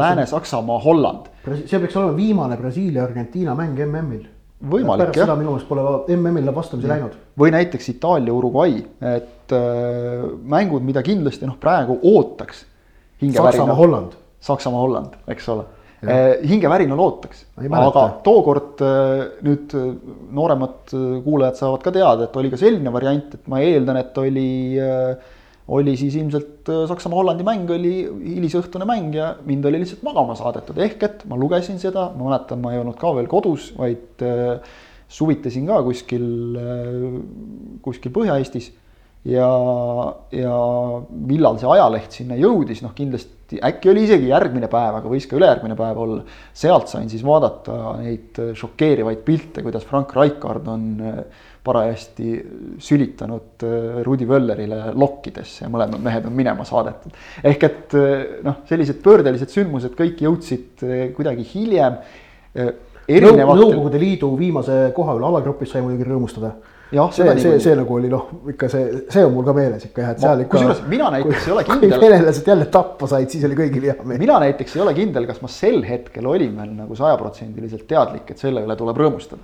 Lääne-Saksamaa, 0.00 0.80
Holland. 0.86 1.28
see 1.44 1.82
peaks 1.82 2.00
olema 2.00 2.16
viimane 2.16 2.58
Brasiilia-Argentiina 2.62 3.54
mäng 3.58 3.84
MM-il 3.86 4.24
võimalik 4.60 5.12
jah. 5.12 5.26
seda 5.26 5.36
minu 5.36 5.52
meelest 5.52 5.68
pole 5.68 5.84
MM-ile 6.16 6.54
vastamisi 6.54 6.88
läinud. 6.88 7.16
või 7.38 7.52
näiteks 7.54 7.90
Itaalia, 7.92 8.32
Uruguay, 8.34 8.78
et 9.04 9.52
äh, 9.52 10.26
mängud, 10.56 10.84
mida 10.86 11.02
kindlasti 11.06 11.48
noh, 11.48 11.58
praegu 11.60 11.98
ootaks. 12.02 12.64
Saksamaa, 13.20 13.76
Holland. 13.76 14.16
Saksamaa, 14.40 14.80
Holland, 14.80 15.16
eks 15.32 15.48
ole. 15.52 15.64
Äh, 16.06 16.42
hingevärinal 16.46 17.00
ootaks, 17.00 17.46
aga 17.56 18.02
tookord 18.24 18.82
äh, 18.84 19.22
nüüd 19.44 19.72
äh, 19.74 19.86
nooremad 20.36 20.92
kuulajad 21.24 21.56
saavad 21.58 21.82
ka 21.82 21.92
teada, 21.94 22.28
et 22.28 22.36
oli 22.36 22.52
ka 22.52 22.60
selline 22.60 22.92
variant, 22.92 23.32
et 23.34 23.48
ma 23.50 23.62
eeldan, 23.64 23.98
et 24.02 24.20
oli 24.20 24.50
äh, 24.76 25.32
oli 25.68 25.96
siis 25.98 26.14
ilmselt 26.14 26.68
äh, 26.70 26.84
Saksamaa-Hollandi 26.90 27.46
mäng 27.46 27.70
oli 27.74 27.94
hilisõhtune 28.06 28.86
mäng 28.86 29.14
ja 29.16 29.32
mind 29.46 29.66
oli 29.66 29.82
lihtsalt 29.82 30.04
magama 30.06 30.36
saadetud, 30.38 30.78
ehk 30.82 31.02
et 31.02 31.24
ma 31.30 31.38
lugesin 31.38 31.80
seda, 31.82 32.10
ma 32.14 32.30
mäletan, 32.30 32.62
ma 32.62 32.74
ei 32.74 32.82
olnud 32.82 32.98
ka 33.00 33.12
veel 33.16 33.26
kodus, 33.30 33.72
vaid 33.78 34.22
äh, 34.26 34.60
suvitasin 35.10 35.66
ka 35.66 35.80
kuskil, 35.86 36.26
äh, 36.60 37.06
kuskil 37.82 38.14
Põhja-Eestis. 38.14 38.70
ja, 39.26 39.48
ja 40.30 40.56
millal 41.10 41.58
see 41.58 41.70
ajaleht 41.72 42.14
sinna 42.14 42.38
jõudis, 42.38 42.84
noh 42.84 42.94
kindlasti 42.94 43.58
äkki 43.66 43.90
oli 43.90 44.04
isegi 44.06 44.30
järgmine 44.30 44.68
päev, 44.70 45.00
aga 45.00 45.10
võis 45.10 45.26
ka 45.26 45.34
ülejärgmine 45.38 45.74
päev 45.78 45.98
olla. 45.98 46.22
sealt 46.54 46.86
sain 46.92 47.10
siis 47.10 47.26
vaadata 47.26 47.96
neid 48.04 48.38
šokeerivaid 48.54 49.26
pilte, 49.26 49.66
kuidas 49.66 49.86
Frank 49.86 50.14
Raikard 50.14 50.70
on 50.70 50.86
parajasti 51.66 52.36
sülitanud 52.82 53.64
äh, 53.66 53.98
Rudi 54.06 54.28
Völlerile 54.28 54.92
lokkidesse 54.94 55.64
ja 55.64 55.72
mõlemad 55.72 56.02
mehed 56.04 56.28
on 56.28 56.36
minema 56.36 56.66
saadetud. 56.68 57.16
ehk 57.42 57.66
et 57.68 57.96
äh, 57.98 58.14
noh, 58.46 58.62
sellised 58.68 59.02
pöördelised 59.04 59.52
sündmused 59.54 59.96
kõik 59.98 60.22
jõudsid 60.26 60.86
äh, 60.86 61.02
kuidagi 61.16 61.46
hiljem. 61.54 62.00
Erinevalt... 63.06 63.60
Nõukogude 63.60 63.98
Liidu 64.00 64.32
viimase 64.38 64.86
koha 64.96 65.14
üle 65.18 65.28
alagrupis 65.28 65.74
sai 65.74 65.82
muidugi 65.84 66.08
rõõmustada 66.08 66.54
jah, 66.92 67.10
see, 67.10 67.38
see, 67.42 67.58
see 67.62 67.74
nagu 67.78 67.94
oli 67.96 68.08
noh, 68.10 68.28
ikka 68.52 68.68
see, 68.70 69.00
see 69.10 69.24
on 69.26 69.32
mul 69.34 69.46
ka 69.46 69.54
meeles 69.56 69.86
ikka 69.88 70.04
jah, 70.04 70.12
et 70.14 70.22
seal 70.22 70.42
ikka. 70.44 70.52
kusjuures 70.54 70.82
mina 70.90 71.08
näiteks 71.14 71.40
kui, 71.40 71.48
ei 71.48 71.54
ole 71.56 71.64
kindel. 71.66 71.94
kui 71.96 72.06
venelased 72.06 72.50
jälle 72.52 72.68
tappa 72.76 73.08
said, 73.10 73.32
siis 73.32 73.46
oli 73.48 73.58
kõigil 73.58 73.86
hea 73.88 73.96
meel. 74.04 74.20
mina 74.22 74.38
näiteks 74.44 74.76
ei 74.76 74.84
ole 74.84 74.94
kindel, 74.94 75.26
kas 75.26 75.42
ma 75.42 75.50
sel 75.50 75.80
hetkel 75.86 76.30
olin 76.30 76.54
veel 76.60 76.72
nagu 76.78 76.98
sajaprotsendiliselt 76.98 77.88
teadlik, 77.90 78.30
et 78.30 78.42
selle 78.42 78.62
üle 78.66 78.78
tuleb 78.78 79.02
rõõmustada. 79.02 79.42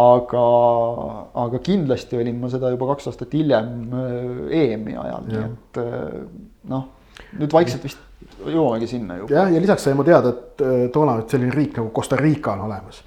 aga, 0.00 0.44
aga 1.44 1.62
kindlasti 1.68 2.20
olin 2.20 2.40
ma 2.40 2.52
seda 2.52 2.72
juba 2.72 2.92
kaks 2.94 3.12
aastat 3.12 3.36
hiljem 3.36 3.72
äh, 3.92 4.60
EM-i 4.62 4.96
ajal, 4.96 5.28
nii 5.28 5.44
et 5.44 5.82
äh, 5.84 6.20
noh, 6.72 6.86
nüüd 7.36 7.52
vaikselt 7.52 7.84
vist 7.84 8.00
jõuamegi 8.48 8.88
sinna 8.88 9.20
juba. 9.20 9.34
jah, 9.34 9.52
ja 9.52 9.60
lisaks 9.60 9.84
sai 9.84 9.98
ma 9.98 10.08
teada, 10.08 10.32
et 10.32 10.64
äh, 10.64 10.86
toona 10.94 11.20
selline 11.28 11.52
riik 11.52 11.76
nagu 11.82 11.92
Costa 11.92 12.16
Rica 12.16 12.56
on 12.56 12.64
olemas. 12.70 13.02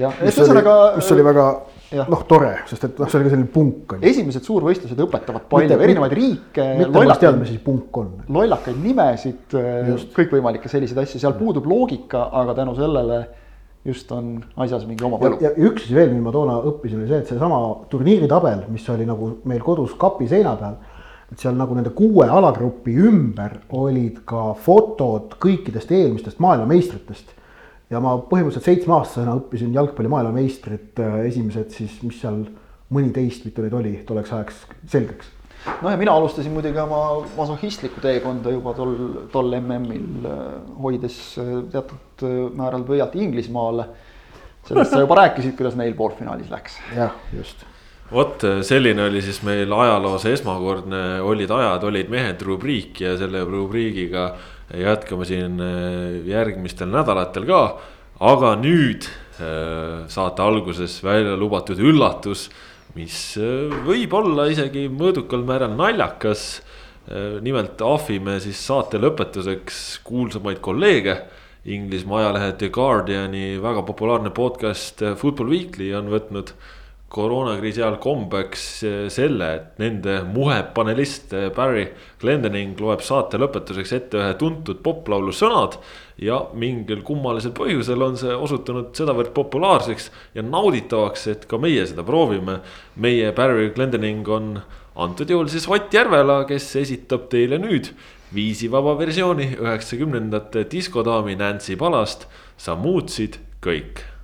jah, 0.00 0.16
et 0.16 0.32
ühesõnaga. 0.32 0.78
mis 0.96 1.12
oli 1.12 1.28
väga 1.28 1.50
noh, 1.96 2.22
tore, 2.28 2.52
sest 2.68 2.84
et 2.84 3.00
noh, 3.00 3.08
see 3.08 3.18
oli 3.18 3.28
ka 3.28 3.32
selline 3.32 3.50
punk 3.52 3.94
on 3.94 4.02
ju. 4.02 4.10
esimesed 4.10 4.44
suurvõistlused 4.44 5.00
õpetavad 5.06 5.46
palju 5.50 5.78
erinevaid 5.78 6.14
riike. 6.16 6.66
lollakaid, 6.84 7.38
mis 7.40 7.52
siis 7.54 7.62
punk 7.64 8.00
on. 8.02 8.10
lollakaid 8.34 8.78
nimesid, 8.82 9.56
äh, 9.56 9.92
kõikvõimalikke 10.16 10.70
selliseid 10.70 11.00
asju, 11.04 11.22
seal 11.22 11.36
puudub 11.38 11.68
loogika, 11.70 12.28
aga 12.42 12.58
tänu 12.60 12.76
sellele 12.78 13.22
just 13.88 14.12
on 14.12 14.36
asjas 14.60 14.84
mingi 14.88 15.06
oma 15.06 15.20
võlu. 15.22 15.40
ja 15.42 15.54
üks 15.56 15.86
asi 15.86 15.96
veel, 15.96 16.12
mida 16.12 16.26
ma 16.26 16.34
toona 16.34 16.58
õppisin, 16.68 17.00
oli 17.00 17.08
see, 17.08 17.22
et 17.22 17.32
seesama 17.32 17.60
turniiritabel, 17.92 18.66
mis 18.72 18.84
oli 18.92 19.08
nagu 19.08 19.36
meil 19.48 19.64
kodus 19.64 19.96
kapi 19.98 20.28
seina 20.28 20.54
peal. 20.60 20.76
et 21.32 21.40
seal 21.40 21.56
nagu 21.56 21.76
nende 21.76 21.94
kuue 21.96 22.28
alagrupi 22.28 22.94
ümber 23.08 23.60
olid 23.76 24.22
ka 24.28 24.52
fotod 24.64 25.36
kõikidest 25.40 25.92
eelmistest 25.92 26.40
maailmameistritest 26.44 27.37
ja 27.90 28.00
ma 28.04 28.14
põhimõtteliselt 28.20 28.68
seitsmeaastasena 28.68 29.36
õppisin 29.40 29.72
jalgpalli 29.76 30.10
maailmameistrit, 30.12 30.92
äh, 31.02 31.20
esimesed 31.30 31.72
siis, 31.74 31.98
mis 32.04 32.20
seal 32.20 32.44
mõniteist, 32.94 33.46
mitu 33.48 33.64
neid 33.64 33.76
oli, 33.76 33.94
tolleks 34.08 34.32
ajaks 34.32 34.60
selgeks. 34.92 35.30
no 35.82 35.90
ja 35.90 35.96
mina 36.00 36.12
alustasin 36.16 36.52
muidugi 36.54 36.78
oma 36.80 37.00
masohhistlikku 37.36 38.00
teekonda 38.04 38.52
juba 38.52 38.74
tol, 38.76 38.94
tol 39.32 39.56
MM-il, 39.60 40.28
äh, 40.28 40.44
hoides 40.82 41.16
äh, 41.40 41.56
teatud 41.72 42.28
määral 42.56 42.84
pöialt 42.88 43.16
Inglismaale. 43.16 43.88
sellest 44.68 44.92
sa 44.92 45.00
juba 45.00 45.22
rääkisid, 45.22 45.56
kuidas 45.56 45.76
neil 45.76 45.96
poolfinaalis 45.96 46.52
läks. 46.52 46.78
jah, 46.96 47.16
just 47.32 47.64
vot 48.12 48.40
selline 48.64 49.02
oli 49.04 49.20
siis 49.20 49.42
meil 49.44 49.72
ajaloos 49.72 50.24
esmakordne 50.30 51.20
Olid 51.20 51.50
ajad, 51.52 51.82
olid 51.84 52.08
mehed 52.08 52.40
rubriik 52.40 53.00
ja 53.04 53.16
selle 53.20 53.42
rubriigiga 53.44 54.30
jätkame 54.76 55.24
siin 55.24 55.60
äh, 55.60 56.26
järgmistel 56.28 56.90
nädalatel 56.92 57.46
ka. 57.48 57.62
aga 58.20 58.54
nüüd 58.58 59.06
äh, 59.38 60.04
saate 60.10 60.42
alguses 60.42 60.98
välja 61.04 61.36
lubatud 61.38 61.78
üllatus, 61.78 62.48
mis 62.98 63.36
äh, 63.38 63.72
võib 63.86 64.12
olla 64.12 64.48
isegi 64.50 64.88
mõõdukal 64.88 65.44
määral 65.46 65.76
naljakas. 65.76 66.62
nimelt 67.40 67.80
ahvime 67.80 68.34
siis 68.36 68.58
saate 68.60 68.98
lõpetuseks 69.00 70.02
kuulsamaid 70.04 70.58
kolleege 70.60 71.14
Inglismaa 71.64 72.18
ajalehe 72.20 72.52
The 72.60 72.68
Guardiani 72.68 73.56
väga 73.62 73.80
populaarne 73.82 74.28
podcast 74.30 75.00
Football 75.16 75.48
Weekly 75.48 75.88
on 75.96 76.10
võtnud 76.12 76.52
koroonakriisi 77.08 77.80
ajal 77.80 77.96
kombeks 78.02 78.64
selle, 79.12 79.48
et 79.56 79.78
nende 79.80 80.18
muhe 80.28 80.58
panelist 80.74 81.32
Barry 81.56 81.86
Glendening 82.20 82.76
loeb 82.80 83.00
saate 83.04 83.40
lõpetuseks 83.40 83.94
ette 83.96 84.20
ühe 84.20 84.34
tuntud 84.40 84.82
poplaulu 84.84 85.32
sõnad. 85.32 85.78
ja 86.18 86.40
mingil 86.54 87.04
kummalisel 87.06 87.52
põhjusel 87.54 88.02
on 88.02 88.16
see 88.18 88.34
osutunud 88.34 88.90
sedavõrd 88.98 89.30
populaarseks 89.36 90.10
ja 90.34 90.42
nauditavaks, 90.42 91.26
et 91.32 91.46
ka 91.46 91.58
meie 91.58 91.86
seda 91.86 92.04
proovime. 92.04 92.60
meie 92.96 93.32
Barry 93.32 93.70
Glendening 93.70 94.28
on 94.28 94.60
antud 94.96 95.30
juhul 95.30 95.48
siis 95.48 95.68
Ott 95.68 95.94
Järvela, 95.94 96.44
kes 96.44 96.76
esitab 96.76 97.28
teile 97.30 97.58
nüüd 97.62 97.92
viisivaba 98.34 98.98
versiooni 98.98 99.54
üheksakümnendate 99.56 100.66
diskodaami 100.70 101.36
Nancy 101.36 101.76
Palast. 101.76 102.26
sa 102.58 102.74
muutsid 102.74 103.38
kõik 103.62 104.17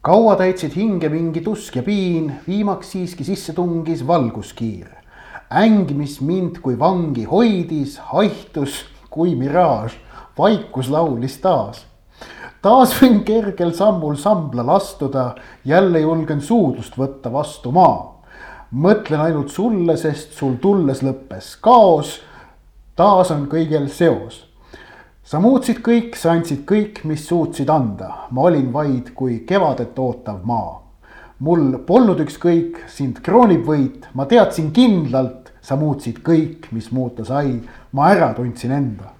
kaua 0.00 0.36
täitsid 0.40 0.72
hinge 0.76 1.08
mingi 1.12 1.42
tusk 1.44 1.74
ja 1.76 1.82
piin, 1.84 2.32
viimaks 2.46 2.92
siiski 2.94 3.24
sisse 3.24 3.52
tungis 3.52 4.06
valguskiir. 4.06 4.88
äng, 5.52 5.90
mis 5.92 6.20
mind 6.20 6.60
kui 6.62 6.78
vangi 6.78 7.24
hoidis, 7.24 7.98
haihtus 7.98 8.84
kui 9.10 9.34
miraaž, 9.34 9.92
vaikus 10.38 10.88
laulis 10.88 11.36
taas. 11.38 11.84
taas 12.62 12.96
võin 12.96 13.20
kergel 13.24 13.74
sammul 13.76 14.16
samblal 14.16 14.68
astuda, 14.68 15.34
jälle 15.64 16.00
julgen 16.00 16.40
suudlust 16.40 16.96
võtta 16.96 17.32
vastu 17.32 17.70
maa. 17.70 18.24
mõtlen 18.72 19.20
ainult 19.20 19.50
sulle, 19.50 19.96
sest 19.96 20.32
sul 20.32 20.56
tulles 20.56 21.02
lõppes 21.02 21.58
kaos. 21.60 22.20
taas 22.96 23.30
on 23.30 23.48
kõigel 23.52 23.88
seos 23.88 24.49
sa 25.30 25.38
muutsid 25.38 25.78
kõik, 25.86 26.16
sa 26.18 26.32
andsid 26.34 26.64
kõik, 26.66 27.04
mis 27.06 27.22
suutsid 27.28 27.68
anda, 27.70 28.08
ma 28.34 28.48
olin 28.48 28.72
vaid 28.74 29.12
kui 29.14 29.44
kevadet 29.46 29.98
ootav 29.98 30.40
maa. 30.44 30.78
mul 31.40 31.78
polnud 31.86 32.18
ükskõik, 32.20 32.80
sind 32.90 33.20
kroonib 33.24 33.62
võit, 33.64 34.08
ma 34.12 34.26
teadsin 34.26 34.72
kindlalt, 34.74 35.52
sa 35.62 35.76
muutsid 35.76 36.18
kõik, 36.26 36.66
mis 36.74 36.90
muuta 36.90 37.24
sai, 37.24 37.60
ma 37.92 38.10
ära 38.10 38.32
tundsin 38.34 38.74
enda. 38.74 39.12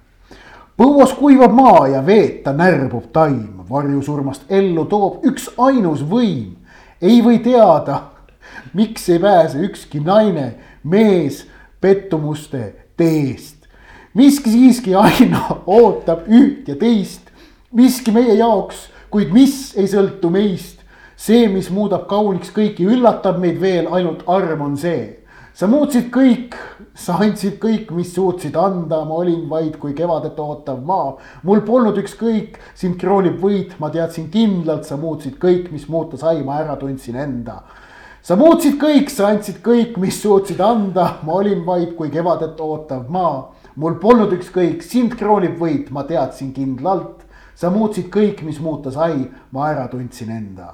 põuas 0.75 1.15
kuivab 1.15 1.55
maa 1.55 1.87
ja 1.87 2.03
veeta 2.05 2.51
närbub 2.51 3.07
taim, 3.13 3.63
varjusurmast 3.69 4.51
ellu 4.51 4.85
toob 4.85 5.23
üks 5.23 5.47
ainus 5.57 6.03
võim. 6.03 6.57
ei 7.01 7.21
või 7.21 7.39
teada, 7.39 8.11
miks 8.73 9.07
ei 9.09 9.19
pääse 9.19 9.63
ükski 9.63 10.03
naine, 10.03 10.53
mees 10.83 11.47
pettumuste 11.79 12.75
teest 12.97 13.60
miski 14.13 14.51
siiski 14.51 14.95
aina 14.95 15.43
ootab 15.79 16.27
üht 16.27 16.67
ja 16.67 16.75
teist, 16.75 17.31
miski 17.71 18.11
meie 18.11 18.35
jaoks, 18.39 18.89
kuid 19.11 19.31
mis 19.35 19.71
ei 19.79 19.89
sõltu 19.91 20.31
meist. 20.33 20.79
see, 21.21 21.45
mis 21.53 21.67
muudab 21.69 22.07
kauniks 22.09 22.49
kõiki, 22.49 22.81
üllatab 22.89 23.35
meid 23.37 23.59
veel, 23.61 23.85
ainult 23.93 24.23
arm 24.27 24.61
on 24.65 24.77
see. 24.77 25.19
sa 25.53 25.67
muutsid 25.67 26.09
kõik, 26.11 26.55
sa 26.95 27.19
andsid 27.21 27.59
kõik, 27.61 27.91
mis 27.95 28.13
suutsid 28.15 28.55
anda, 28.57 29.03
ma 29.05 29.19
olin 29.21 29.45
vaid 29.49 29.77
kui 29.79 29.93
kevadet 29.93 30.39
ootav 30.39 30.81
maa. 30.83 31.15
mul 31.43 31.61
polnud 31.61 31.97
ükskõik, 31.97 32.57
sind 32.75 32.99
kroonib 32.99 33.39
võit, 33.39 33.77
ma 33.79 33.89
teadsin 33.89 34.31
kindlalt, 34.31 34.85
sa 34.85 34.97
muutsid 34.97 35.37
kõik, 35.39 35.71
mis 35.71 35.87
muuta 35.87 36.17
sai, 36.17 36.43
ma 36.43 36.59
ära 36.63 36.75
tundsin 36.75 37.15
enda 37.15 37.61
sa 38.21 38.35
muutsid 38.35 38.75
kõik, 38.77 39.09
sa 39.09 39.31
andsid 39.31 39.63
kõik, 39.65 39.95
mis 39.97 40.19
suutsid 40.21 40.59
anda, 40.61 41.17
ma 41.25 41.39
olin 41.39 41.63
vaid 41.65 41.95
kui 41.97 42.11
kevadet 42.13 42.59
ootav 42.59 43.07
maa 43.09 43.60
mul 43.79 43.97
polnud 44.01 44.33
ükskõik, 44.35 44.83
sind 44.83 45.15
kroonib 45.19 45.57
võit, 45.59 45.91
ma 45.93 46.05
teadsin 46.07 46.53
kindlalt. 46.55 47.27
sa 47.55 47.69
muutsid 47.69 48.07
kõik, 48.09 48.39
mis 48.41 48.57
muuta 48.57 48.89
sai, 48.89 49.27
ma 49.53 49.67
ära 49.69 49.83
tundsin 49.91 50.31
enda. 50.33 50.71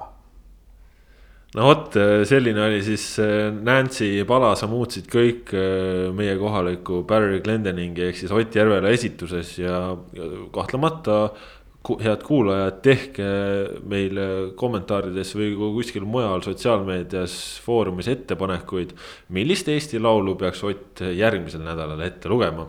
no 1.54 1.66
vot, 1.68 1.96
selline 2.28 2.60
oli 2.64 2.80
siis 2.84 3.18
äh, 3.22 3.50
Nancy 3.52 4.24
Pala, 4.28 4.54
sa 4.56 4.66
muutsid 4.70 5.08
kõik 5.10 5.52
äh, 5.54 6.08
meie 6.14 6.36
kohaliku 6.38 7.02
Barry 7.08 7.40
Glendeningi 7.40 8.08
ehk 8.08 8.20
siis 8.20 8.32
Ott 8.32 8.54
Järvela 8.54 8.90
esituses 8.92 9.58
ja 9.58 9.96
kahtlemata 10.52 11.28
head 11.96 12.22
kuulajad, 12.26 12.80
tehke 12.84 13.28
meile 13.88 14.28
kommentaarides 14.58 15.34
või 15.38 15.52
kuskil 15.56 16.06
mujal 16.08 16.42
sotsiaalmeedias, 16.44 17.34
foorumis 17.64 18.08
ettepanekuid. 18.12 18.94
millist 19.28 19.68
Eesti 19.68 20.00
Laulu 20.00 20.34
peaks 20.36 20.64
Ott 20.64 21.00
järgmisel 21.00 21.64
nädalal 21.64 22.00
ette 22.00 22.28
lugema? 22.28 22.68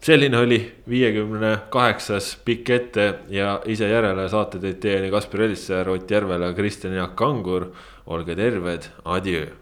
selline 0.00 0.38
oli 0.38 0.60
viiekümne 0.88 1.58
kaheksas 1.70 2.38
pikk 2.44 2.70
ette 2.70 3.06
ja 3.28 3.58
ise 3.68 3.88
järele 3.88 4.28
saate 4.32 4.58
teid 4.58 4.80
teieni 4.80 5.10
Kaspar 5.12 5.44
Elisser, 5.48 5.88
Ott 5.88 6.10
Järvela, 6.10 6.54
Kristjan 6.54 6.94
Jaak 6.96 7.16
Kangur. 7.16 7.72
olge 8.06 8.34
terved, 8.34 8.88
adjöö 9.04 9.59